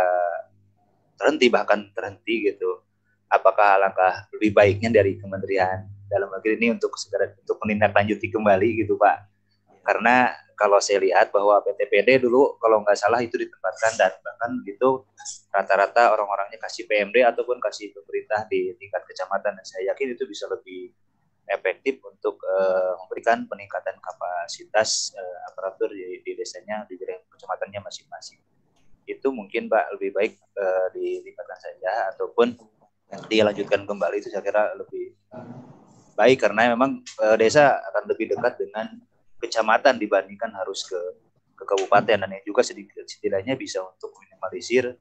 terhenti 1.16 1.48
bahkan 1.48 1.88
terhenti 1.96 2.52
gitu. 2.52 2.84
Apakah 3.32 3.80
langkah 3.82 4.28
lebih 4.36 4.54
baiknya 4.54 5.02
dari 5.02 5.18
Kementerian 5.18 5.88
dalam 6.06 6.30
negeri 6.30 6.62
ini 6.62 6.78
untuk 6.78 6.93
segera 7.00 7.32
untuk 7.36 7.58
menindaklanjuti 7.64 8.28
kembali 8.32 8.86
gitu 8.86 9.00
Pak? 9.00 9.18
Karena 9.82 10.30
kalau 10.56 10.80
saya 10.80 11.03
lihat 11.03 11.30
bahwa 11.36 11.60
PTPD 11.62 12.24
dulu 12.24 12.56
kalau 12.58 12.82
nggak 12.82 12.97
salah 12.97 13.20
itu 13.20 13.36
ditempatkan 13.36 13.93
dan 13.99 14.12
bahkan 14.24 14.51
gitu 14.64 15.03
rata-rata 15.51 16.16
orang-orangnya 16.16 16.60
kasih 16.64 16.88
PMD 16.88 17.24
ataupun 17.24 17.60
kasih 17.60 17.91
pemerintah 17.95 18.47
di 18.47 18.76
tingkat 18.80 19.03
kecamatan. 19.08 19.56
Dan 19.60 19.66
saya 19.68 19.93
yakin 19.93 20.16
itu 20.16 20.24
bisa 20.28 20.47
lebih 20.47 20.91
efektif 21.45 22.01
untuk 22.01 22.41
uh, 22.41 22.97
memberikan 23.06 23.45
peningkatan 23.45 23.95
kapasitas 24.01 25.14
uh, 25.14 25.38
aparatur 25.53 25.93
di, 25.93 26.22
di 26.26 26.32
desanya 26.34 26.84
di 26.89 26.97
kecamatannya 26.99 27.80
masing-masing. 27.86 28.41
Itu 29.06 29.30
mungkin 29.30 29.70
Pak 29.70 29.97
lebih 29.97 30.12
baik 30.18 30.34
uh, 30.58 30.88
ditingkatkan 30.95 31.60
saja 31.62 31.91
ataupun 32.16 32.58
dilanjutkan 33.30 33.86
kembali 33.86 34.18
itu 34.18 34.34
saya 34.34 34.41
kira 34.41 34.74
lebih 34.74 35.14
baik. 36.18 36.41
Karena 36.41 36.74
memang 36.74 37.06
uh, 37.22 37.36
desa 37.38 37.78
akan 37.93 38.03
lebih 38.10 38.34
dekat 38.34 38.58
dengan 38.58 38.97
kecamatan 39.40 40.00
dibandingkan 40.00 40.52
harus 40.56 40.84
ke 40.88 40.98
ke 41.56 41.64
kabupaten. 41.64 42.18
Dan 42.26 42.30
yang 42.30 42.46
juga 42.46 42.62
sedikit 42.62 43.06
setidaknya 43.08 43.56
bisa 43.56 43.84
untuk 43.84 44.12
minimalisir 44.20 44.96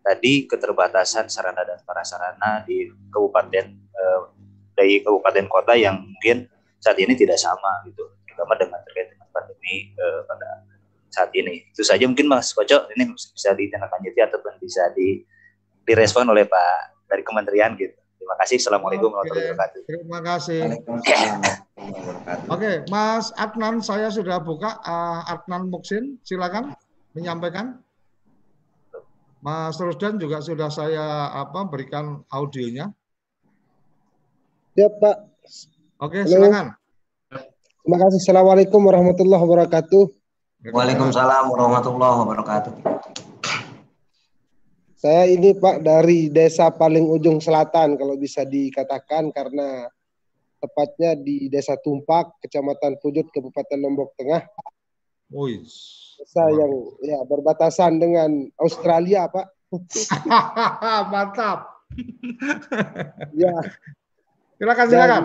tadi 0.00 0.48
keterbatasan 0.48 1.28
sarana 1.28 1.62
dan 1.62 1.78
prasarana 1.84 2.64
di 2.64 2.88
kabupaten 3.12 3.64
eh, 3.76 4.20
dari 4.74 5.04
kabupaten 5.04 5.46
kota 5.46 5.76
yang 5.76 6.00
mungkin 6.00 6.48
saat 6.80 6.96
ini 6.98 7.14
tidak 7.14 7.36
sama 7.36 7.84
gitu. 7.86 8.02
Terutama 8.26 8.56
dengan 8.56 8.80
terkait 8.88 9.12
dengan 9.12 9.28
pandemi 9.30 9.92
eh, 9.94 10.20
pada 10.26 10.66
saat 11.10 11.30
ini. 11.36 11.68
Itu 11.70 11.84
saja 11.84 12.02
mungkin 12.08 12.26
Mas 12.26 12.50
Koco. 12.56 12.88
Ini 12.90 13.04
bisa 13.12 13.52
ditindaklanjuti 13.54 14.20
ataupun 14.24 14.56
bisa 14.58 14.88
di 14.96 15.22
direspon 15.84 16.26
oleh 16.30 16.46
Pak 16.46 17.06
dari 17.10 17.22
kementerian 17.26 17.74
gitu 17.74 17.99
terima 18.20 18.36
kasih 18.36 18.56
assalamualaikum 18.60 19.08
warahmatullahi 19.08 19.48
wabarakatuh 19.56 19.80
terima 19.88 20.18
kasih 20.20 20.60
Oke, 22.52 22.84
Mas 22.92 23.32
Adnan, 23.40 23.80
saya 23.80 24.12
sudah 24.12 24.36
buka. 24.42 24.78
Uh, 24.84 25.24
Adnan 25.24 25.72
Muksin, 25.72 26.20
silakan 26.20 26.76
menyampaikan. 27.16 27.80
Mas 29.40 29.80
Rusdan 29.80 30.20
juga 30.20 30.44
sudah 30.44 30.68
saya 30.68 31.32
apa 31.32 31.64
berikan 31.64 32.20
audionya. 32.28 32.92
Ya 34.76 34.92
Pak. 34.92 35.16
Oke, 36.04 36.20
Halo. 36.24 36.28
silakan. 36.28 36.66
Terima 37.80 37.96
kasih. 37.96 38.18
Assalamualaikum 38.28 38.80
warahmatullahi 38.84 39.40
wabarakatuh. 39.40 40.04
Waalaikumsalam 40.68 41.48
warahmatullahi 41.48 42.16
wabarakatuh. 42.20 42.99
Saya 45.00 45.32
ini 45.32 45.56
Pak 45.56 45.80
dari 45.80 46.28
desa 46.28 46.68
paling 46.68 47.08
ujung 47.08 47.40
selatan 47.40 47.96
kalau 47.96 48.20
bisa 48.20 48.44
dikatakan 48.44 49.32
karena 49.32 49.88
tepatnya 50.60 51.16
di 51.16 51.48
Desa 51.48 51.80
Tumpak, 51.80 52.36
Kecamatan 52.44 53.00
Pujut, 53.00 53.32
Kabupaten 53.32 53.80
Lombok 53.80 54.12
Tengah. 54.20 54.44
Wih. 55.32 55.64
Desa 56.20 56.44
yang 56.52 56.72
ya 57.00 57.16
berbatasan 57.24 57.96
dengan 57.96 58.44
Australia, 58.60 59.24
Pak. 59.32 59.48
Mantap. 61.16 61.80
ya. 63.32 63.56
Silakan, 64.60 64.84
silakan. 64.84 65.22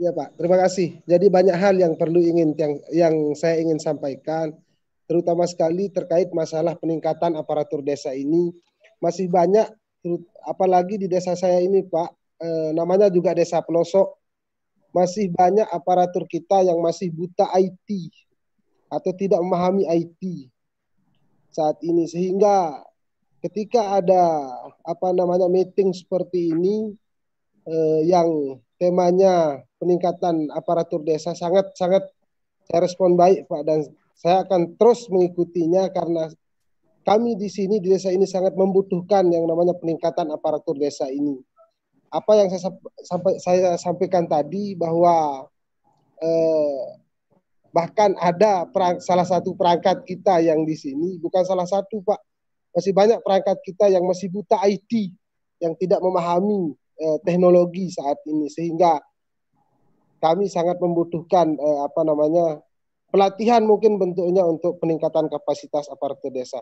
Ya 0.00 0.08
Pak, 0.16 0.40
terima 0.40 0.56
kasih. 0.56 1.04
Jadi 1.04 1.28
banyak 1.28 1.52
hal 1.52 1.76
yang 1.76 2.00
perlu 2.00 2.24
ingin 2.24 2.56
yang 2.56 2.80
yang 2.88 3.16
saya 3.36 3.60
ingin 3.60 3.76
sampaikan, 3.76 4.56
terutama 5.04 5.44
sekali 5.44 5.92
terkait 5.92 6.32
masalah 6.32 6.72
peningkatan 6.80 7.36
aparatur 7.36 7.84
desa 7.84 8.16
ini 8.16 8.56
masih 9.02 9.28
banyak, 9.28 9.66
apalagi 10.46 10.96
di 10.96 11.06
desa 11.10 11.36
saya 11.36 11.60
ini 11.60 11.84
Pak, 11.84 12.10
eh, 12.40 12.70
namanya 12.72 13.10
juga 13.12 13.36
desa 13.36 13.60
pelosok, 13.60 14.16
masih 14.96 15.28
banyak 15.28 15.68
aparatur 15.68 16.24
kita 16.24 16.64
yang 16.64 16.80
masih 16.80 17.12
buta 17.12 17.44
IT 17.52 18.08
atau 18.88 19.12
tidak 19.12 19.40
memahami 19.44 19.84
IT 19.84 20.48
saat 21.52 21.76
ini. 21.84 22.08
Sehingga 22.08 22.80
ketika 23.44 24.00
ada 24.00 24.48
apa 24.80 25.12
namanya 25.12 25.52
meeting 25.52 25.92
seperti 25.92 26.56
ini 26.56 26.96
eh, 27.68 28.00
yang 28.08 28.56
temanya 28.80 29.64
peningkatan 29.76 30.48
aparatur 30.52 31.04
desa 31.04 31.36
sangat 31.36 31.72
sangat 31.76 32.04
saya 32.66 32.80
respon 32.84 33.20
baik 33.20 33.44
Pak. 33.48 33.62
Dan 33.68 33.84
saya 34.16 34.48
akan 34.48 34.80
terus 34.80 35.06
mengikutinya 35.12 35.92
karena 35.92 36.32
kami 37.06 37.38
di 37.38 37.46
sini 37.46 37.78
di 37.78 37.94
desa 37.94 38.10
ini 38.10 38.26
sangat 38.26 38.58
membutuhkan 38.58 39.30
yang 39.30 39.46
namanya 39.46 39.78
peningkatan 39.78 40.26
aparatur 40.34 40.74
desa 40.74 41.06
ini. 41.06 41.38
Apa 42.10 42.34
yang 42.34 42.50
saya 42.50 42.74
sampai 43.06 43.38
saya 43.38 43.78
sampaikan 43.78 44.26
tadi 44.26 44.74
bahwa 44.74 45.46
eh, 46.18 46.82
bahkan 47.70 48.18
ada 48.18 48.66
perang, 48.66 48.98
salah 48.98 49.22
satu 49.22 49.54
perangkat 49.54 50.02
kita 50.02 50.42
yang 50.42 50.66
di 50.66 50.74
sini 50.74 51.22
bukan 51.22 51.46
salah 51.46 51.68
satu 51.68 52.02
Pak 52.02 52.18
masih 52.74 52.90
banyak 52.90 53.22
perangkat 53.22 53.62
kita 53.62 53.86
yang 53.86 54.02
masih 54.02 54.26
buta 54.26 54.58
IT 54.66 55.14
yang 55.62 55.78
tidak 55.78 56.02
memahami 56.02 56.74
eh, 56.98 57.18
teknologi 57.22 57.86
saat 57.94 58.18
ini 58.26 58.50
sehingga 58.50 58.98
kami 60.18 60.50
sangat 60.50 60.82
membutuhkan 60.82 61.54
eh, 61.54 61.78
apa 61.86 62.02
namanya 62.02 62.58
pelatihan 63.14 63.62
mungkin 63.62 64.00
bentuknya 64.02 64.42
untuk 64.42 64.82
peningkatan 64.82 65.30
kapasitas 65.30 65.86
aparatur 65.86 66.34
desa. 66.34 66.58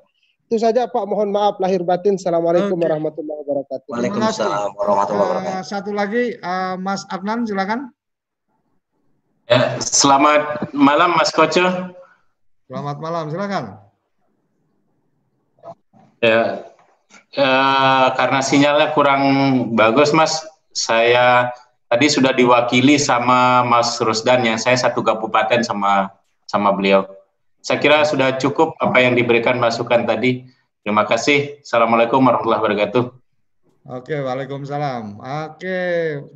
Itu 0.55 0.63
saja 0.63 0.87
Pak, 0.87 1.11
mohon 1.11 1.35
maaf 1.35 1.59
lahir 1.59 1.83
batin. 1.83 2.15
Assalamualaikum 2.15 2.79
okay. 2.79 2.87
warahmatullahi 2.87 3.39
wabarakatuh. 3.43 3.91
Waalaikumsalam 3.91 4.71
warahmatullahi 4.79 5.27
wabarakatuh. 5.35 5.59
Uh, 5.59 5.67
satu 5.67 5.91
lagi 5.91 6.39
uh, 6.47 6.79
Mas 6.79 7.03
Adnan 7.11 7.43
silakan. 7.43 7.91
Ya, 9.51 9.75
selamat 9.83 10.71
malam 10.71 11.19
Mas 11.19 11.35
Koco. 11.35 11.91
Selamat 12.71 12.97
malam, 13.03 13.35
silakan. 13.35 13.83
Ya, 16.23 16.71
uh, 17.35 18.07
karena 18.15 18.39
sinyalnya 18.39 18.95
kurang 18.95 19.23
bagus 19.75 20.15
Mas, 20.15 20.39
saya 20.71 21.51
tadi 21.91 22.07
sudah 22.07 22.31
diwakili 22.31 22.95
sama 22.95 23.67
Mas 23.67 23.99
Rusdan 23.99 24.47
yang 24.47 24.63
saya 24.63 24.79
satu 24.79 25.03
kabupaten 25.03 25.67
sama 25.67 26.15
sama 26.47 26.71
beliau. 26.71 27.11
Saya 27.65 27.81
kira 27.81 28.05
sudah 28.05 28.37
cukup 28.37 28.77
apa 28.77 29.01
yang 29.01 29.17
diberikan 29.17 29.57
masukan 29.57 30.05
tadi. 30.05 30.45
Terima 30.85 31.09
kasih. 31.09 31.65
Assalamualaikum 31.65 32.21
warahmatullahi 32.21 32.61
wabarakatuh. 32.61 33.05
Oke, 33.89 34.21
waalaikumsalam. 34.21 35.17
Oke, 35.17 35.81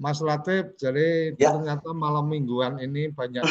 Mas 0.01 0.25
Latif. 0.25 0.73
Jadi 0.81 1.37
ya. 1.37 1.53
ternyata 1.53 1.93
malam 1.93 2.33
mingguan 2.33 2.81
ini 2.81 3.13
banyak 3.13 3.45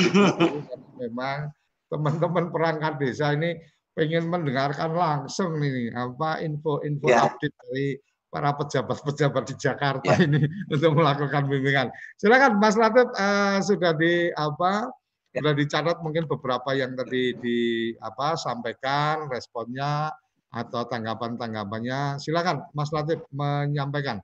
memang 1.05 1.53
teman-teman 1.85 2.49
perangkat 2.49 2.97
desa 2.97 3.37
ini 3.37 3.61
pengen 3.93 4.25
mendengarkan 4.25 4.97
langsung 4.97 5.61
nih 5.61 5.93
apa 5.93 6.41
info-info 6.41 7.13
ya. 7.13 7.29
update 7.29 7.53
dari 7.61 7.87
para 8.33 8.57
pejabat-pejabat 8.57 9.53
di 9.53 9.55
Jakarta 9.61 10.17
ya. 10.17 10.25
ini 10.25 10.41
untuk 10.73 10.97
melakukan 10.97 11.45
bimbingan. 11.45 11.93
Silakan 12.17 12.57
Mas 12.57 12.73
Latif 12.73 13.05
uh, 13.13 13.61
sudah 13.61 13.93
di 13.93 14.33
apa. 14.33 14.89
Sudah 15.37 15.53
dicatat 15.53 15.97
mungkin 16.01 16.25
beberapa 16.25 16.73
yang 16.73 16.97
tadi 16.97 17.37
di 17.37 17.59
apa 18.01 18.35
sampaikan 18.35 19.29
responnya 19.29 20.09
atau 20.49 20.83
tanggapan-tanggapannya. 20.89 22.17
Silakan 22.17 22.65
Mas 22.73 22.89
Latif 22.89 23.21
menyampaikan. 23.29 24.19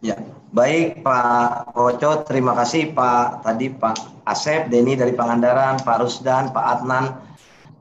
Ya, 0.00 0.16
baik 0.56 1.04
Pak 1.04 1.76
Koco, 1.76 2.24
terima 2.24 2.56
kasih 2.56 2.96
Pak 2.96 3.44
tadi 3.44 3.68
Pak 3.68 4.24
Asep, 4.24 4.72
Denny 4.72 4.96
dari 4.96 5.12
Pangandaran, 5.12 5.76
Pak 5.84 6.00
Rusdan, 6.00 6.56
Pak 6.56 6.64
Adnan, 6.80 7.20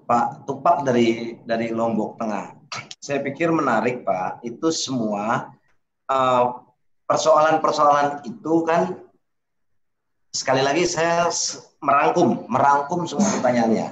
Pak 0.04 0.44
Tupak 0.44 0.84
dari 0.84 1.40
dari 1.48 1.72
Lombok 1.72 2.20
Tengah. 2.20 2.60
Saya 3.00 3.24
pikir 3.24 3.56
menarik 3.56 4.04
Pak, 4.04 4.44
itu 4.44 4.68
semua 4.68 5.48
Eh, 6.10 6.46
persoalan-persoalan 7.06 8.26
itu 8.26 8.54
kan 8.66 8.98
sekali 10.34 10.66
lagi 10.66 10.90
saya 10.90 11.30
merangkum 11.80 12.48
merangkum 12.52 13.08
semua 13.08 13.28
pertanyaannya. 13.40 13.88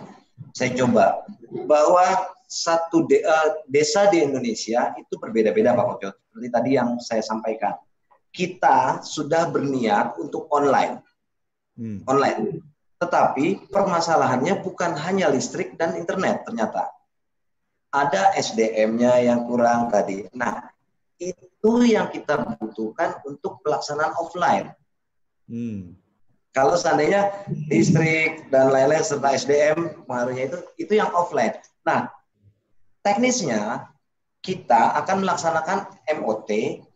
Saya 0.53 0.71
coba 0.75 1.23
bahwa 1.65 2.05
satu 2.47 3.03
de, 3.07 3.19
uh, 3.27 3.63
desa 3.67 4.07
di 4.07 4.23
Indonesia 4.23 4.95
itu 4.95 5.19
berbeda-beda 5.19 5.75
Pak 5.75 5.85
Koco. 5.85 6.09
Seperti 6.15 6.47
tadi 6.47 6.69
yang 6.79 6.89
saya 7.03 7.19
sampaikan. 7.19 7.75
Kita 8.31 9.03
sudah 9.03 9.49
berniat 9.51 10.15
untuk 10.21 10.47
online. 10.53 11.03
Hmm. 11.75 12.05
Online. 12.07 12.63
Tetapi 12.97 13.69
permasalahannya 13.69 14.63
bukan 14.63 14.95
hanya 14.97 15.27
listrik 15.29 15.75
dan 15.75 15.99
internet 15.99 16.47
ternyata. 16.47 16.89
Ada 17.91 18.35
SDM-nya 18.35 19.25
yang 19.27 19.47
kurang 19.47 19.89
tadi. 19.89 20.27
Nah, 20.35 20.69
itu 21.17 21.71
yang 21.87 22.13
kita 22.13 22.57
butuhkan 22.61 23.21
untuk 23.25 23.59
pelaksanaan 23.65 24.13
offline. 24.17 24.67
Hmm. 25.49 25.97
Kalau 26.57 26.73
seandainya 26.73 27.29
listrik 27.69 28.49
dan 28.49 28.73
lain-lain 28.73 29.05
serta 29.05 29.37
SDM 29.37 30.09
pengaruhnya 30.09 30.49
itu 30.49 30.57
itu 30.81 30.93
yang 30.97 31.13
offline. 31.13 31.53
Nah, 31.85 32.09
teknisnya 33.05 33.93
kita 34.41 34.97
akan 35.05 35.21
melaksanakan 35.21 35.85
MOT 36.17 36.49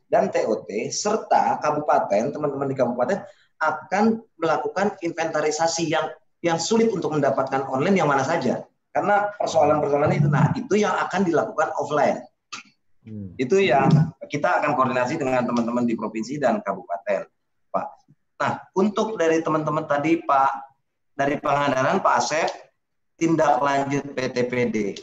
dan 0.10 0.34
TOT 0.34 0.90
serta 0.90 1.62
kabupaten 1.62 2.34
teman-teman 2.34 2.74
di 2.74 2.76
kabupaten 2.76 3.22
akan 3.62 4.26
melakukan 4.42 4.98
inventarisasi 5.06 5.94
yang 5.94 6.10
yang 6.42 6.58
sulit 6.58 6.90
untuk 6.90 7.14
mendapatkan 7.14 7.62
online 7.70 8.02
yang 8.02 8.10
mana 8.10 8.26
saja 8.26 8.66
karena 8.98 9.30
persoalan-persoalan 9.38 10.18
itu 10.18 10.26
nah 10.26 10.50
itu 10.58 10.74
yang 10.74 10.98
akan 11.06 11.22
dilakukan 11.22 11.70
offline 11.78 12.26
Hmm. 13.02 13.34
Itu 13.38 13.58
yang 13.58 13.90
kita 14.30 14.62
akan 14.62 14.78
koordinasi 14.78 15.18
dengan 15.18 15.42
teman-teman 15.42 15.90
di 15.90 15.98
provinsi 15.98 16.38
dan 16.38 16.62
kabupaten, 16.62 17.26
Pak. 17.74 17.86
Nah, 18.42 18.58
untuk 18.74 19.22
dari 19.22 19.46
teman-teman 19.46 19.86
tadi, 19.86 20.18
Pak, 20.26 20.52
dari 21.14 21.38
Pangandaran, 21.38 22.02
Pak 22.02 22.16
Asep, 22.18 22.50
tindak 23.14 23.62
lanjut 23.62 24.02
PTPD. 24.18 24.98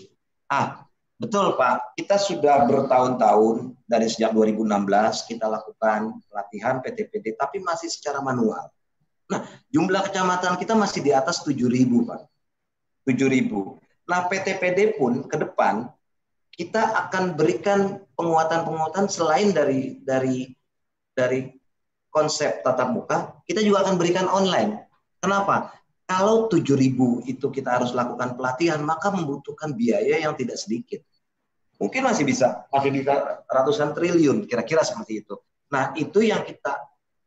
Ah, 0.51 0.82
betul 1.22 1.55
Pak, 1.55 1.95
kita 1.95 2.18
sudah 2.18 2.66
bertahun-tahun 2.66 3.78
dari 3.86 4.11
sejak 4.11 4.34
2016 4.34 5.30
kita 5.30 5.47
lakukan 5.47 6.18
pelatihan 6.26 6.82
PTPD, 6.82 7.39
tapi 7.39 7.62
masih 7.62 7.86
secara 7.86 8.18
manual. 8.18 8.66
Nah, 9.30 9.47
jumlah 9.70 10.03
kecamatan 10.11 10.59
kita 10.59 10.74
masih 10.74 11.07
di 11.07 11.14
atas 11.14 11.47
7.000, 11.47 12.11
Pak. 12.11 12.26
7.000. 13.07 13.78
Nah, 14.11 14.26
PTPD 14.26 14.99
pun 14.99 15.22
ke 15.30 15.39
depan 15.39 15.86
kita 16.59 17.07
akan 17.07 17.39
berikan 17.39 18.03
penguatan-penguatan 18.18 19.07
selain 19.07 19.55
dari 19.55 20.03
dari 20.03 20.51
dari 21.14 21.57
konsep 22.09 22.64
tatap 22.64 22.90
muka, 22.90 23.38
kita 23.44 23.61
juga 23.61 23.84
akan 23.84 23.94
berikan 24.00 24.26
online. 24.26 24.84
Kenapa? 25.20 25.74
Kalau 26.09 26.48
7.000 26.48 27.28
itu 27.28 27.46
kita 27.52 27.80
harus 27.80 27.92
lakukan 27.92 28.32
pelatihan, 28.32 28.80
maka 28.80 29.12
membutuhkan 29.12 29.76
biaya 29.76 30.24
yang 30.24 30.32
tidak 30.32 30.56
sedikit. 30.56 31.04
Mungkin 31.76 32.00
masih 32.00 32.24
bisa, 32.24 32.64
masih 32.72 32.90
bisa 32.90 33.44
ratusan 33.46 33.92
triliun, 33.92 34.48
kira-kira 34.48 34.82
seperti 34.82 35.22
itu. 35.22 35.36
Nah, 35.68 35.92
itu 35.94 36.24
yang 36.24 36.42
kita 36.42 36.74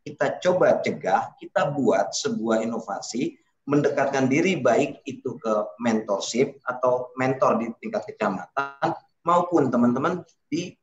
kita 0.01 0.41
coba 0.41 0.81
cegah, 0.81 1.37
kita 1.37 1.69
buat 1.77 2.09
sebuah 2.09 2.65
inovasi 2.65 3.37
mendekatkan 3.69 4.25
diri 4.25 4.57
baik 4.57 5.05
itu 5.05 5.37
ke 5.37 5.53
mentorship 5.77 6.57
atau 6.65 7.13
mentor 7.13 7.61
di 7.61 7.69
tingkat 7.77 8.09
kecamatan 8.09 8.97
maupun 9.21 9.69
teman-teman 9.69 10.25
di 10.49 10.73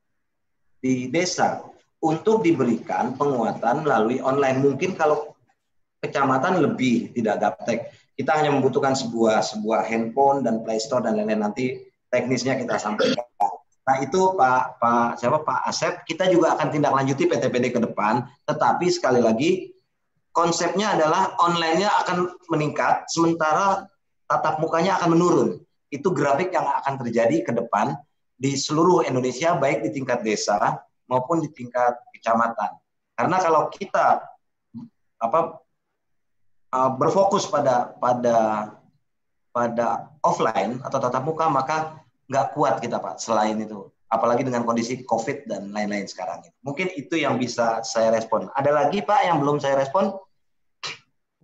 di 0.79 1.11
desa 1.11 1.59
untuk 1.99 2.47
diberikan 2.47 3.19
penguatan 3.19 3.83
melalui 3.83 4.23
online. 4.23 4.63
Mungkin 4.63 4.95
kalau 4.95 5.35
kecamatan 6.03 6.63
lebih 6.63 7.11
tidak 7.15 7.43
gaptek. 7.43 7.91
Kita 8.19 8.35
hanya 8.35 8.51
membutuhkan 8.51 8.99
sebuah 8.99 9.47
sebuah 9.47 9.87
handphone 9.87 10.43
dan 10.43 10.67
Play 10.67 10.83
Store 10.83 11.03
dan 11.03 11.15
lain-lain 11.15 11.39
nanti 11.39 11.87
teknisnya 12.11 12.59
kita 12.59 12.75
sampaikan. 12.79 13.23
Nah 13.87 13.97
itu 14.03 14.35
Pak 14.35 14.83
Pak 14.83 15.23
siapa 15.23 15.39
Pak 15.47 15.61
Asep 15.65 16.03
kita 16.03 16.27
juga 16.27 16.59
akan 16.59 16.69
tindak 16.75 16.93
lanjuti 16.93 17.31
PTPD 17.31 17.79
ke 17.79 17.81
depan. 17.83 18.27
Tetapi 18.47 18.87
sekali 18.91 19.23
lagi 19.23 19.71
konsepnya 20.35 20.99
adalah 20.99 21.39
online-nya 21.39 21.91
akan 22.05 22.27
meningkat 22.51 23.07
sementara 23.11 23.87
tatap 24.27 24.59
mukanya 24.59 24.99
akan 24.99 25.15
menurun. 25.15 25.49
Itu 25.89 26.11
grafik 26.11 26.51
yang 26.51 26.67
akan 26.67 27.07
terjadi 27.07 27.47
ke 27.47 27.53
depan 27.55 27.95
di 28.39 28.55
seluruh 28.55 29.07
Indonesia 29.07 29.55
baik 29.59 29.87
di 29.87 29.91
tingkat 29.95 30.27
desa 30.27 30.79
maupun 31.09 31.43
di 31.43 31.49
tingkat 31.51 31.99
kecamatan. 32.15 32.77
Karena 33.19 33.37
kalau 33.43 33.67
kita 33.73 34.23
apa 35.19 35.59
uh, 36.71 36.91
berfokus 36.95 37.51
pada 37.51 37.97
pada 37.99 38.71
pada 39.51 40.13
offline 40.23 40.79
atau 40.87 41.03
tatap 41.03 41.27
muka 41.27 41.51
maka 41.51 41.99
nggak 42.31 42.55
kuat 42.55 42.79
kita 42.79 43.03
pak 43.03 43.19
selain 43.19 43.59
itu. 43.59 43.89
Apalagi 44.09 44.41
dengan 44.41 44.65
kondisi 44.65 45.05
covid 45.05 45.45
dan 45.45 45.69
lain-lain 45.69 46.09
sekarang 46.09 46.41
mungkin 46.65 46.89
itu 46.97 47.19
yang 47.19 47.37
bisa 47.37 47.85
saya 47.85 48.15
respon. 48.15 48.49
Ada 48.57 48.71
lagi 48.73 49.05
pak 49.05 49.27
yang 49.27 49.43
belum 49.43 49.61
saya 49.61 49.77
respon? 49.77 50.15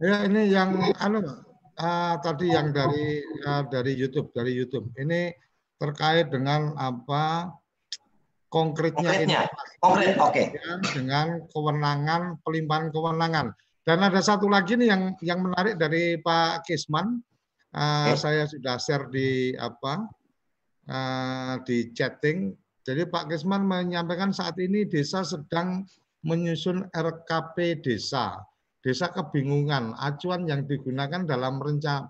Ya 0.00 0.24
ini 0.24 0.48
yang 0.48 0.78
anu 1.00 1.44
uh, 1.78 2.14
tadi 2.22 2.54
yang 2.54 2.70
dari 2.70 3.20
uh, 3.44 3.66
dari 3.68 3.92
YouTube 3.98 4.30
dari 4.32 4.54
YouTube. 4.54 4.90
Ini 4.96 5.34
terkait 5.78 6.30
dengan 6.30 6.72
apa 6.78 7.50
konkretnya, 8.54 9.10
konkretnya. 9.10 9.40
ini 9.50 9.82
konkret 9.82 10.14
oke 10.22 10.30
okay. 10.30 10.46
dengan 10.94 11.42
kewenangan 11.50 12.38
pelimpahan 12.46 12.94
kewenangan 12.94 13.50
dan 13.82 13.98
ada 14.06 14.22
satu 14.22 14.46
lagi 14.46 14.78
nih 14.78 14.94
yang 14.94 15.02
yang 15.26 15.42
menarik 15.42 15.74
dari 15.74 16.22
Pak 16.22 16.62
Kisman 16.62 17.18
uh, 17.74 18.14
okay. 18.14 18.14
saya 18.14 18.42
sudah 18.46 18.78
share 18.78 19.10
di 19.10 19.58
apa 19.58 20.06
uh, 20.86 21.54
di 21.66 21.90
chatting 21.90 22.54
jadi 22.86 23.10
Pak 23.10 23.34
Kisman 23.34 23.66
menyampaikan 23.66 24.30
saat 24.30 24.54
ini 24.62 24.86
desa 24.86 25.26
sedang 25.26 25.82
menyusun 26.22 26.86
RKP 26.94 27.82
desa 27.82 28.38
desa 28.86 29.10
kebingungan 29.10 29.98
acuan 29.98 30.46
yang 30.46 30.62
digunakan 30.70 31.26
dalam 31.26 31.58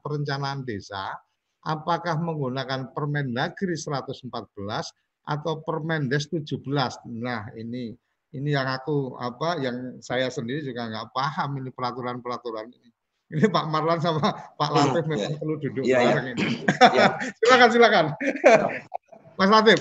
perencanaan 0.04 0.68
desa 0.68 1.16
apakah 1.64 2.20
menggunakan 2.20 2.92
Permendagri 2.92 3.72
114 3.72 4.28
atau 5.24 5.60
Permendes 5.64 6.28
17. 6.28 6.60
Nah, 7.20 7.48
ini 7.56 7.96
ini 8.34 8.50
yang 8.50 8.66
aku 8.66 9.14
apa 9.16 9.62
yang 9.62 10.02
saya 10.02 10.26
sendiri 10.28 10.60
juga 10.66 10.90
nggak 10.90 11.14
paham 11.14 11.62
ini 11.62 11.70
peraturan-peraturan 11.70 12.66
ini. 12.68 12.88
Ini 13.34 13.48
Pak 13.48 13.66
Marlan 13.72 13.98
sama 14.04 14.36
Pak 14.58 14.68
hmm, 14.68 14.76
Latif 14.76 15.04
memang 15.08 15.32
ya. 15.32 15.38
perlu 15.40 15.56
duduk 15.58 15.84
ya, 15.86 15.98
bareng 16.02 16.26
ya. 16.26 16.32
ini. 16.34 16.46
Ya. 16.92 17.06
silakan 17.40 17.68
silakan. 17.72 18.04
Mas 19.38 19.50
Latif. 19.50 19.78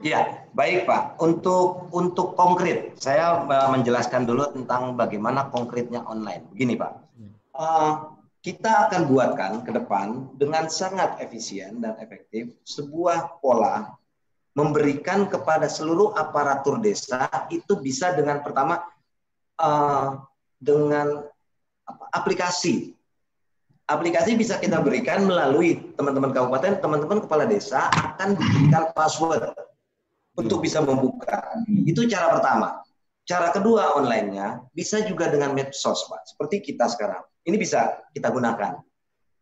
Ya, 0.00 0.48
baik 0.56 0.88
Pak. 0.88 1.20
Untuk 1.20 1.92
untuk 1.92 2.32
konkret, 2.34 2.96
saya 2.96 3.44
menjelaskan 3.68 4.24
dulu 4.24 4.48
tentang 4.56 4.96
bagaimana 4.96 5.52
konkretnya 5.52 6.00
online. 6.08 6.48
Begini 6.56 6.72
Pak, 6.80 6.92
uh, 7.52 8.16
kita 8.40 8.88
akan 8.88 9.12
buatkan 9.12 9.52
ke 9.68 9.70
depan 9.76 10.32
dengan 10.40 10.72
sangat 10.72 11.20
efisien 11.20 11.84
dan 11.84 12.00
efektif 12.00 12.48
sebuah 12.64 13.44
pola 13.44 13.99
memberikan 14.60 15.24
kepada 15.24 15.64
seluruh 15.64 16.12
aparatur 16.12 16.76
desa 16.84 17.24
itu 17.48 17.80
bisa 17.80 18.12
dengan 18.12 18.44
pertama 18.44 18.84
uh, 19.56 20.20
dengan 20.60 21.24
apa, 21.88 22.04
aplikasi. 22.12 22.92
Aplikasi 23.90 24.38
bisa 24.38 24.60
kita 24.62 24.78
berikan 24.84 25.26
melalui 25.26 25.80
teman-teman 25.98 26.30
kabupaten, 26.30 26.78
teman-teman 26.78 27.26
kepala 27.26 27.42
desa 27.48 27.90
akan 27.90 28.38
diberikan 28.38 28.94
password 28.94 29.50
untuk 30.38 30.62
bisa 30.62 30.78
membuka. 30.78 31.42
Itu 31.66 32.06
cara 32.06 32.30
pertama. 32.38 32.84
Cara 33.26 33.50
kedua 33.50 33.98
online-nya 33.98 34.62
bisa 34.70 35.02
juga 35.02 35.26
dengan 35.26 35.54
medsos, 35.54 36.06
Pak. 36.06 36.22
Seperti 36.34 36.62
kita 36.62 36.86
sekarang. 36.86 37.22
Ini 37.42 37.56
bisa 37.58 37.98
kita 38.14 38.30
gunakan. 38.30 38.78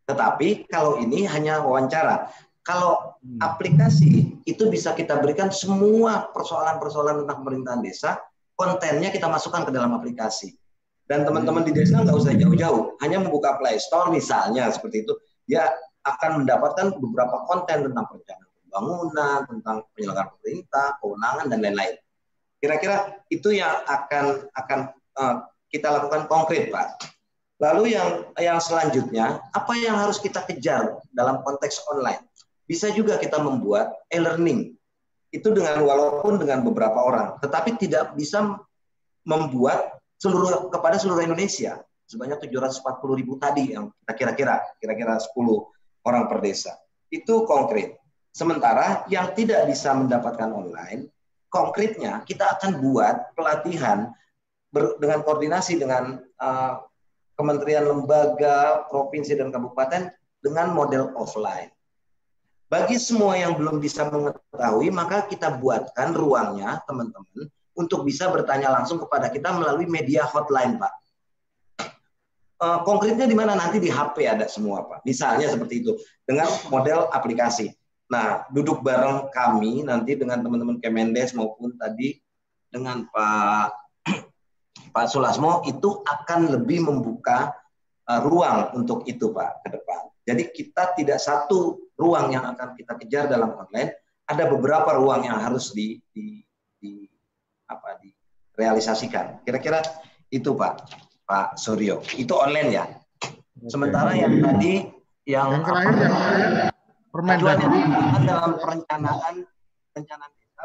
Tetapi 0.09 0.65
kalau 0.73 0.97
ini 0.97 1.29
hanya 1.29 1.61
wawancara. 1.61 2.33
Kalau 2.69 3.17
hmm. 3.25 3.41
aplikasi 3.41 4.45
itu 4.45 4.69
bisa 4.69 4.93
kita 4.93 5.17
berikan 5.25 5.49
semua 5.49 6.29
persoalan-persoalan 6.37 7.25
tentang 7.25 7.41
pemerintahan 7.41 7.81
desa, 7.81 8.21
kontennya 8.61 9.09
kita 9.09 9.25
masukkan 9.25 9.65
ke 9.65 9.73
dalam 9.73 9.97
aplikasi. 9.97 10.53
Dan 11.09 11.25
teman-teman 11.25 11.65
di 11.65 11.73
desa 11.73 12.05
nggak 12.05 12.13
usah 12.13 12.37
jauh-jauh, 12.37 13.01
hanya 13.01 13.25
membuka 13.25 13.57
Play 13.57 13.81
Store 13.81 14.13
misalnya 14.13 14.69
seperti 14.69 15.09
itu, 15.09 15.17
dia 15.49 15.73
akan 16.05 16.45
mendapatkan 16.45 16.93
beberapa 17.01 17.49
konten 17.49 17.89
tentang 17.89 18.05
perencanaan 18.05 18.53
pembangunan, 18.69 19.39
tentang 19.49 19.77
penyelenggaraan 19.97 20.31
pemerintah, 20.37 20.87
kewenangan 21.01 21.47
dan 21.49 21.59
lain-lain. 21.65 21.97
Kira-kira 22.61 22.97
itu 23.33 23.49
yang 23.57 23.73
akan 23.89 24.45
akan 24.53 24.81
uh, 25.17 25.49
kita 25.73 25.89
lakukan 25.89 26.29
konkret, 26.29 26.69
Pak. 26.69 27.01
Lalu 27.65 27.97
yang 27.97 28.29
yang 28.37 28.61
selanjutnya, 28.61 29.41
apa 29.57 29.73
yang 29.81 29.97
harus 29.97 30.21
kita 30.21 30.45
kejar 30.45 31.01
dalam 31.17 31.41
konteks 31.41 31.81
online? 31.89 32.28
Bisa 32.69 32.93
juga 32.93 33.17
kita 33.17 33.41
membuat 33.41 33.97
e-learning. 34.13 34.77
Itu 35.33 35.57
dengan 35.57 35.81
walaupun 35.81 36.37
dengan 36.37 36.61
beberapa 36.61 37.01
orang, 37.01 37.41
tetapi 37.41 37.81
tidak 37.81 38.13
bisa 38.13 38.61
membuat 39.25 39.97
seluruh 40.21 40.69
kepada 40.69 41.01
seluruh 41.01 41.25
Indonesia 41.25 41.81
sebanyak 42.09 42.41
740 42.49 43.21
ribu 43.21 43.37
tadi 43.37 43.77
yang 43.77 43.93
kira-kira 44.09 44.65
kira-kira 44.81 45.21
10 45.21 45.37
orang 46.09 46.25
per 46.27 46.41
desa. 46.41 46.73
Itu 47.13 47.45
konkret. 47.45 48.01
Sementara 48.33 49.05
yang 49.13 49.33
tidak 49.37 49.69
bisa 49.69 49.93
mendapatkan 49.93 50.49
online, 50.49 51.13
konkretnya 51.53 52.25
kita 52.25 52.57
akan 52.57 52.81
buat 52.81 53.37
pelatihan 53.37 54.13
ber, 54.73 54.97
dengan 55.01 55.25
koordinasi 55.25 55.81
dengan 55.81 56.21
uh, 56.41 56.75
kementerian 57.37 57.85
lembaga, 57.85 58.89
provinsi 58.89 59.37
dan 59.37 59.53
kabupaten 59.53 60.13
dengan 60.41 60.73
model 60.73 61.13
offline. 61.17 61.73
Bagi 62.69 63.01
semua 63.01 63.33
yang 63.33 63.57
belum 63.57 63.81
bisa 63.81 64.13
mengetahui, 64.13 64.93
maka 64.93 65.25
kita 65.25 65.57
buatkan 65.57 66.13
ruangnya, 66.13 66.85
teman-teman, 66.85 67.49
untuk 67.73 68.05
bisa 68.05 68.29
bertanya 68.29 68.69
langsung 68.69 69.01
kepada 69.01 69.33
kita 69.33 69.57
melalui 69.57 69.89
media 69.89 70.29
hotline, 70.29 70.77
Pak. 70.77 70.93
Uh, 72.59 72.83
konkretnya 72.85 73.25
di 73.25 73.33
mana 73.33 73.57
nanti 73.57 73.81
di 73.81 73.89
HP 73.89 74.29
ada 74.29 74.45
semua, 74.53 74.85
Pak. 74.85 75.01
Misalnya 75.09 75.49
seperti 75.49 75.81
itu 75.81 75.97
dengan 76.29 76.45
model 76.69 77.09
aplikasi. 77.09 77.73
Nah, 78.13 78.45
duduk 78.53 78.85
bareng 78.85 79.33
kami 79.33 79.89
nanti 79.89 80.19
dengan 80.19 80.45
teman-teman 80.45 80.77
Kemendes 80.77 81.33
maupun 81.33 81.73
tadi 81.81 82.21
dengan 82.69 83.09
Pak 83.09 83.69
Pak 84.95 85.07
Sulasmo 85.09 85.65
itu 85.65 86.05
akan 86.05 86.53
lebih 86.53 86.85
membuka 86.85 87.53
uh, 88.09 88.21
ruang 88.25 88.77
untuk 88.77 89.09
itu 89.09 89.33
Pak 89.33 89.65
ke 89.65 89.69
depan. 89.73 90.09
Jadi 90.29 90.53
kita 90.53 90.93
tidak 90.93 91.17
satu 91.17 91.89
ruang 91.97 92.29
yang 92.29 92.45
akan 92.53 92.77
kita 92.77 93.01
kejar 93.01 93.25
dalam 93.33 93.57
online, 93.57 93.97
ada 94.29 94.45
beberapa 94.45 95.01
ruang 95.01 95.25
yang 95.25 95.41
harus 95.41 95.73
di, 95.73 95.97
di, 96.13 96.45
di 96.77 97.09
apa 97.65 97.97
direalisasikan. 98.05 99.41
Kira-kira 99.41 99.81
itu 100.29 100.53
Pak 100.53 100.85
Pak 101.25 101.57
Suryo. 101.57 102.05
Itu 102.21 102.37
online 102.37 102.69
ya. 102.69 102.85
Sementara 103.73 104.13
yang 104.13 104.37
tadi 104.45 104.85
yang, 105.25 105.49
yang 105.49 105.65
terakhir 105.65 105.97
apa, 106.13 106.29
yang 106.37 106.77
Permendagri 107.09 107.81
dalam 108.29 108.53
perencanaan 108.61 109.35
perencanaan 109.97 110.31
desa 110.37 110.63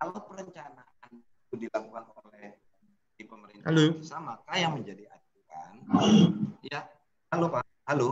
kalau 0.00 0.16
perencanaan 0.32 1.10
itu 1.20 1.54
dilakukan 1.60 2.08
oleh 2.24 2.56
di 3.20 3.24
pemerintah 3.28 3.68
halo. 3.68 4.00
desa 4.00 4.16
maka 4.16 4.52
yang 4.56 4.80
menjadi 4.80 5.09
ya. 6.64 6.80
Halo 7.30 7.46
pak. 7.50 7.64
Halo. 7.86 8.08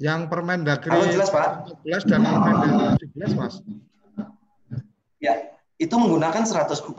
Yang 0.00 0.20
Permendagri 0.32 0.90
halo 0.90 1.04
jelas 1.08 1.28
pak. 1.28 1.68
14 1.84 2.08
dan 2.08 2.20
Permendagri 2.24 3.06
17 3.12 3.38
mas. 3.38 3.54
Ya. 5.20 5.34
Itu 5.76 5.98
menggunakan 5.98 6.46
114 6.46 6.94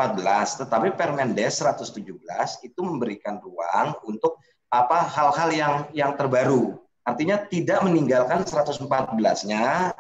tetapi 0.60 0.94
Permendes 1.00 1.64
117 1.64 2.04
itu 2.68 2.80
memberikan 2.84 3.40
ruang 3.40 3.96
untuk 4.04 4.44
apa 4.68 5.08
hal-hal 5.08 5.50
yang 5.54 5.76
yang 5.96 6.12
terbaru. 6.20 6.76
Artinya 7.04 7.36
tidak 7.36 7.84
meninggalkan 7.84 8.48
114-nya, 8.48 9.92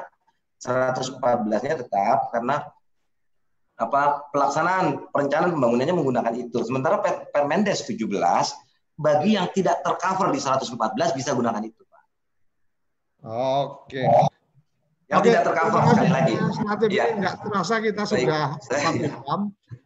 114-nya 0.55 1.73
tetap 1.83 2.31
karena 2.31 2.63
apa 3.75 4.31
pelaksanaan 4.31 5.11
perencanaan 5.11 5.51
pembangunannya 5.51 5.95
menggunakan 5.95 6.35
itu. 6.39 6.63
Sementara 6.63 7.03
Permendes 7.31 7.83
17 7.83 8.07
bagi 8.97 9.35
yang 9.35 9.49
tidak 9.51 9.81
tercover 9.81 10.29
di 10.29 10.39
114 10.39 11.17
bisa 11.17 11.31
gunakan 11.33 11.63
itu, 11.65 11.81
Pak. 11.89 12.03
Oke. 13.25 14.03
Yang 15.09 15.19
Oke, 15.19 15.27
tidak 15.29 15.41
tercover 15.45 15.81
sekali 15.93 16.11
lagi. 16.11 16.33
Ya. 16.93 17.05
Enggak 17.13 17.35
terasa 17.45 17.75
kita 17.81 18.03
sudah 18.07 18.43
satu 18.65 19.05
jam 19.05 19.39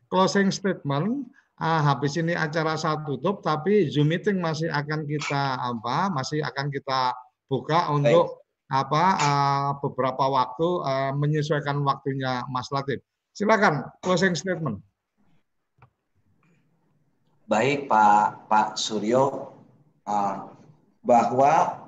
closing 0.08 0.50
statement 0.54 1.28
ah, 1.60 1.82
habis 1.84 2.16
ini 2.16 2.38
acara 2.38 2.78
saya 2.78 3.02
tutup, 3.04 3.42
tapi 3.42 3.90
Zoom 3.90 4.14
meeting 4.14 4.40
masih 4.40 4.70
akan 4.70 5.04
kita 5.10 5.58
apa? 5.58 6.14
Masih 6.14 6.40
akan 6.46 6.70
kita 6.70 7.14
buka 7.50 7.90
untuk 7.92 8.40
Baik. 8.70 8.86
apa? 8.88 9.04
Uh, 9.18 9.70
beberapa 9.84 10.26
waktu 10.30 10.68
uh, 10.86 11.12
menyesuaikan 11.18 11.82
waktunya 11.84 12.46
Mas 12.48 12.70
Latif. 12.70 13.02
Silakan 13.34 13.86
closing 14.02 14.34
statement. 14.34 14.82
Baik 17.48 17.88
Pak 17.88 18.52
Pak 18.52 18.76
Suryo, 18.76 19.56
uh, 20.04 20.52
bahwa 21.00 21.88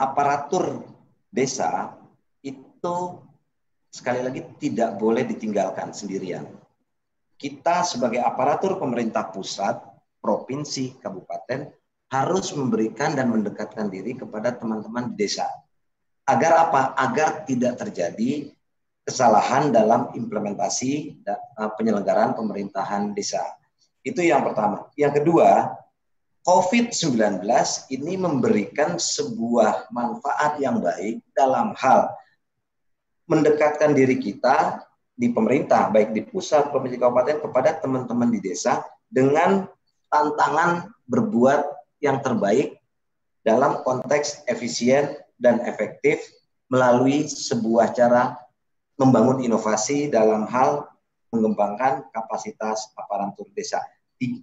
aparatur 0.00 0.80
desa 1.28 1.92
itu 2.40 3.20
sekali 3.92 4.24
lagi 4.24 4.42
tidak 4.56 4.96
boleh 4.96 5.28
ditinggalkan 5.28 5.92
sendirian 5.92 6.48
kita 7.44 7.82
sebagai 7.82 8.22
aparatur 8.22 8.78
pemerintah 8.78 9.28
pusat 9.28 9.76
provinsi, 10.22 10.96
kabupaten 11.02 11.68
harus 12.08 12.54
memberikan 12.54 13.18
dan 13.18 13.28
mendekatkan 13.28 13.90
diri 13.90 14.14
kepada 14.14 14.54
teman-teman 14.54 15.12
di 15.12 15.26
desa. 15.26 15.44
Agar 16.24 16.70
apa? 16.70 16.96
Agar 16.96 17.44
tidak 17.44 17.76
terjadi 17.76 18.48
kesalahan 19.04 19.68
dalam 19.68 20.14
implementasi 20.16 21.20
eh, 21.26 21.70
penyelenggaraan 21.76 22.32
pemerintahan 22.32 23.12
desa. 23.12 23.44
Itu 24.04 24.20
yang 24.20 24.44
pertama. 24.44 24.92
Yang 25.00 25.24
kedua, 25.24 25.80
COVID-19 26.44 27.40
ini 27.88 28.20
memberikan 28.20 29.00
sebuah 29.00 29.88
manfaat 29.88 30.60
yang 30.60 30.84
baik 30.84 31.24
dalam 31.32 31.72
hal 31.72 32.12
mendekatkan 33.24 33.96
diri 33.96 34.20
kita 34.20 34.84
di 35.16 35.32
pemerintah, 35.32 35.88
baik 35.88 36.12
di 36.12 36.20
pusat, 36.28 36.68
provinsi, 36.68 37.00
kabupaten, 37.00 37.40
kepada 37.40 37.80
teman-teman 37.80 38.28
di 38.28 38.44
desa 38.44 38.84
dengan 39.08 39.64
tantangan 40.12 40.92
berbuat 41.08 41.64
yang 42.04 42.20
terbaik 42.20 42.76
dalam 43.40 43.80
konteks 43.80 44.44
efisien 44.44 45.16
dan 45.40 45.64
efektif 45.64 46.20
melalui 46.68 47.24
sebuah 47.24 47.96
cara 47.96 48.36
membangun 49.00 49.40
inovasi 49.40 50.12
dalam 50.12 50.44
hal 50.44 50.92
mengembangkan 51.32 52.04
kapasitas 52.12 52.92
aparatur 52.94 53.48
desa. 53.56 53.82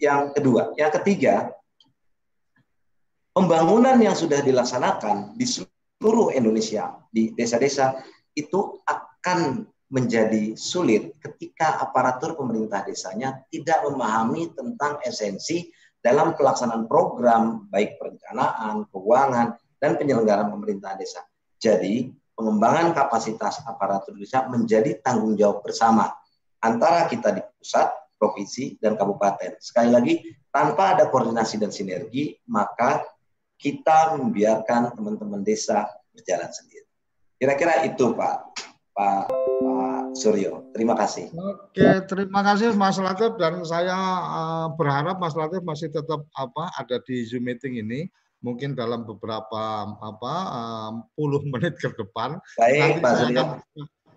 Yang 0.01 0.37
kedua, 0.37 0.73
yang 0.77 0.91
ketiga, 1.01 1.53
pembangunan 3.31 3.97
yang 3.97 4.15
sudah 4.17 4.43
dilaksanakan 4.43 5.39
di 5.39 5.45
seluruh 5.47 6.35
Indonesia 6.35 6.97
di 7.09 7.31
desa-desa 7.31 7.99
itu 8.35 8.79
akan 8.85 9.65
menjadi 9.91 10.55
sulit 10.55 11.19
ketika 11.19 11.83
aparatur 11.83 12.39
pemerintah 12.39 12.87
desanya 12.87 13.43
tidak 13.51 13.83
memahami 13.83 14.55
tentang 14.55 15.03
esensi 15.03 15.67
dalam 15.99 16.33
pelaksanaan 16.33 16.87
program 16.87 17.67
baik 17.67 17.99
perencanaan, 17.99 18.87
keuangan, 18.89 19.53
dan 19.77 19.91
penyelenggaraan 19.99 20.49
pemerintahan 20.49 20.97
desa. 20.97 21.21
Jadi, 21.61 22.09
pengembangan 22.33 22.95
kapasitas 22.95 23.61
aparatur 23.67 24.17
desa 24.17 24.47
menjadi 24.49 24.97
tanggung 25.03 25.37
jawab 25.37 25.61
bersama 25.61 26.09
antara 26.57 27.05
kita 27.05 27.35
di 27.37 27.41
pusat, 27.59 27.91
provinsi, 28.21 28.77
dan 28.77 28.93
kabupaten. 28.93 29.57
Sekali 29.57 29.89
lagi, 29.89 30.13
tanpa 30.53 30.93
ada 30.93 31.09
koordinasi 31.09 31.57
dan 31.57 31.73
sinergi, 31.73 32.37
maka 32.45 33.01
kita 33.57 34.13
membiarkan 34.21 34.93
teman-teman 34.93 35.41
desa 35.41 35.89
berjalan 36.13 36.53
sendiri. 36.53 36.85
Kira-kira 37.41 37.81
itu 37.89 38.13
Pak 38.13 38.53
Pak 38.93 39.33
Pak 39.33 40.01
Suryo. 40.13 40.69
Terima 40.77 40.93
kasih. 40.93 41.33
Oke, 41.33 42.05
terima 42.05 42.45
kasih 42.45 42.77
Mas 42.77 43.01
Latif 43.01 43.33
dan 43.41 43.65
saya 43.65 43.97
uh, 44.21 44.67
berharap 44.77 45.17
Mas 45.17 45.33
Latif 45.33 45.65
masih 45.65 45.89
tetap 45.89 46.21
apa 46.37 46.69
ada 46.77 47.01
di 47.01 47.25
Zoom 47.25 47.49
meeting 47.49 47.81
ini 47.81 48.05
mungkin 48.45 48.77
dalam 48.77 49.05
beberapa 49.05 49.89
apa 49.97 50.35
uh, 50.53 50.91
puluh 51.17 51.41
menit 51.49 51.81
ke 51.81 51.89
depan. 51.97 52.37
Baik, 52.61 52.77
Nanti 52.77 52.99
Pak 53.01 53.13
Suryo. 53.17 53.43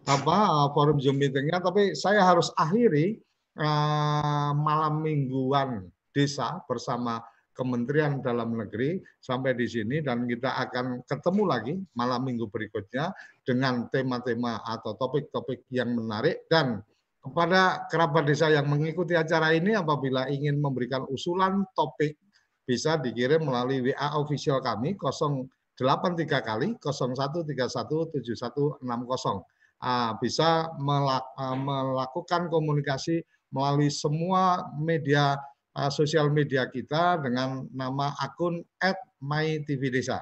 Apa 0.05 0.36
uh, 0.52 0.68
forum 0.76 1.00
Zoom 1.00 1.16
meetingnya, 1.16 1.64
tapi 1.64 1.96
saya 1.96 2.20
harus 2.20 2.52
akhiri 2.61 3.24
uh, 3.59 4.50
malam 4.55 5.02
mingguan 5.02 5.90
desa 6.14 6.62
bersama 6.66 7.22
Kementerian 7.55 8.18
Dalam 8.18 8.59
Negeri 8.59 8.98
sampai 9.22 9.55
di 9.55 9.70
sini 9.70 10.02
dan 10.02 10.26
kita 10.26 10.59
akan 10.59 11.07
ketemu 11.07 11.42
lagi 11.46 11.74
malam 11.94 12.26
minggu 12.26 12.50
berikutnya 12.50 13.14
dengan 13.46 13.86
tema-tema 13.94 14.59
atau 14.66 14.98
topik-topik 14.98 15.62
yang 15.70 15.94
menarik. 15.94 16.50
Dan 16.50 16.82
kepada 17.22 17.86
kerabat 17.86 18.26
desa 18.26 18.50
yang 18.50 18.66
mengikuti 18.66 19.14
acara 19.14 19.55
ini 19.55 19.78
apabila 19.78 20.26
ingin 20.26 20.59
memberikan 20.59 21.07
usulan 21.07 21.62
topik 21.78 22.18
bisa 22.66 22.98
dikirim 22.98 23.46
melalui 23.46 23.94
WA 23.94 24.18
official 24.18 24.59
kami 24.59 24.98
083 24.98 25.46
kali 26.42 26.74
01317160 26.82 28.82
bisa 30.18 30.50
melakukan 31.61 32.42
komunikasi 32.50 33.22
melalui 33.55 33.88
semua 33.88 34.66
media 34.74 35.38
uh, 35.78 35.90
sosial 35.94 36.34
media 36.34 36.66
kita 36.66 37.22
dengan 37.22 37.70
nama 37.70 38.11
akun 38.18 38.66
@mytvdesa. 39.22 40.18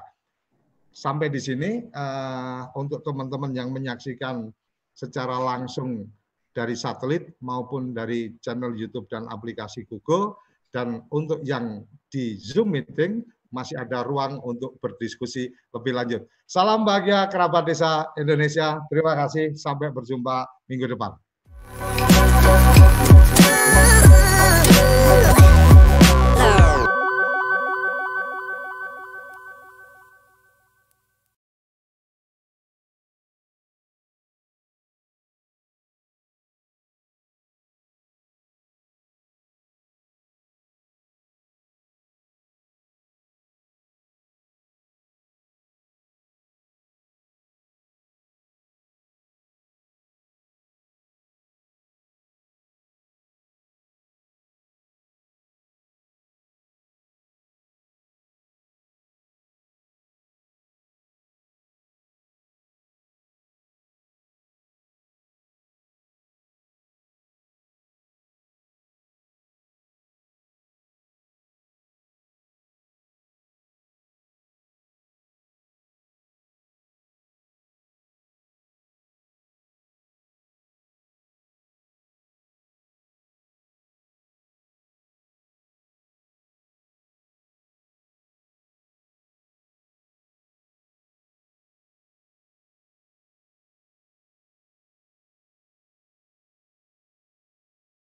Sampai 0.93 1.33
di 1.33 1.41
sini 1.41 1.81
uh, 1.89 2.69
untuk 2.77 3.01
teman-teman 3.01 3.49
yang 3.57 3.73
menyaksikan 3.73 4.53
secara 4.93 5.41
langsung 5.41 6.05
dari 6.53 6.77
satelit 6.77 7.33
maupun 7.41 7.97
dari 7.97 8.37
channel 8.45 8.77
YouTube 8.77 9.09
dan 9.09 9.25
aplikasi 9.25 9.89
Google 9.89 10.37
dan 10.69 11.01
untuk 11.09 11.41
yang 11.41 11.81
di 12.13 12.37
Zoom 12.37 12.77
meeting 12.77 13.25
masih 13.49 13.77
ada 13.77 14.05
ruang 14.05 14.37
untuk 14.45 14.77
berdiskusi 14.81 15.49
lebih 15.73 15.93
lanjut. 15.97 16.21
Salam 16.45 16.85
bahagia 16.85 17.29
kerabat 17.29 17.69
desa 17.69 18.09
Indonesia. 18.17 18.81
Terima 18.89 19.13
kasih. 19.13 19.53
Sampai 19.53 19.93
berjumpa 19.93 20.45
minggu 20.69 20.89
depan. 20.89 21.13
Woo! 25.13 25.42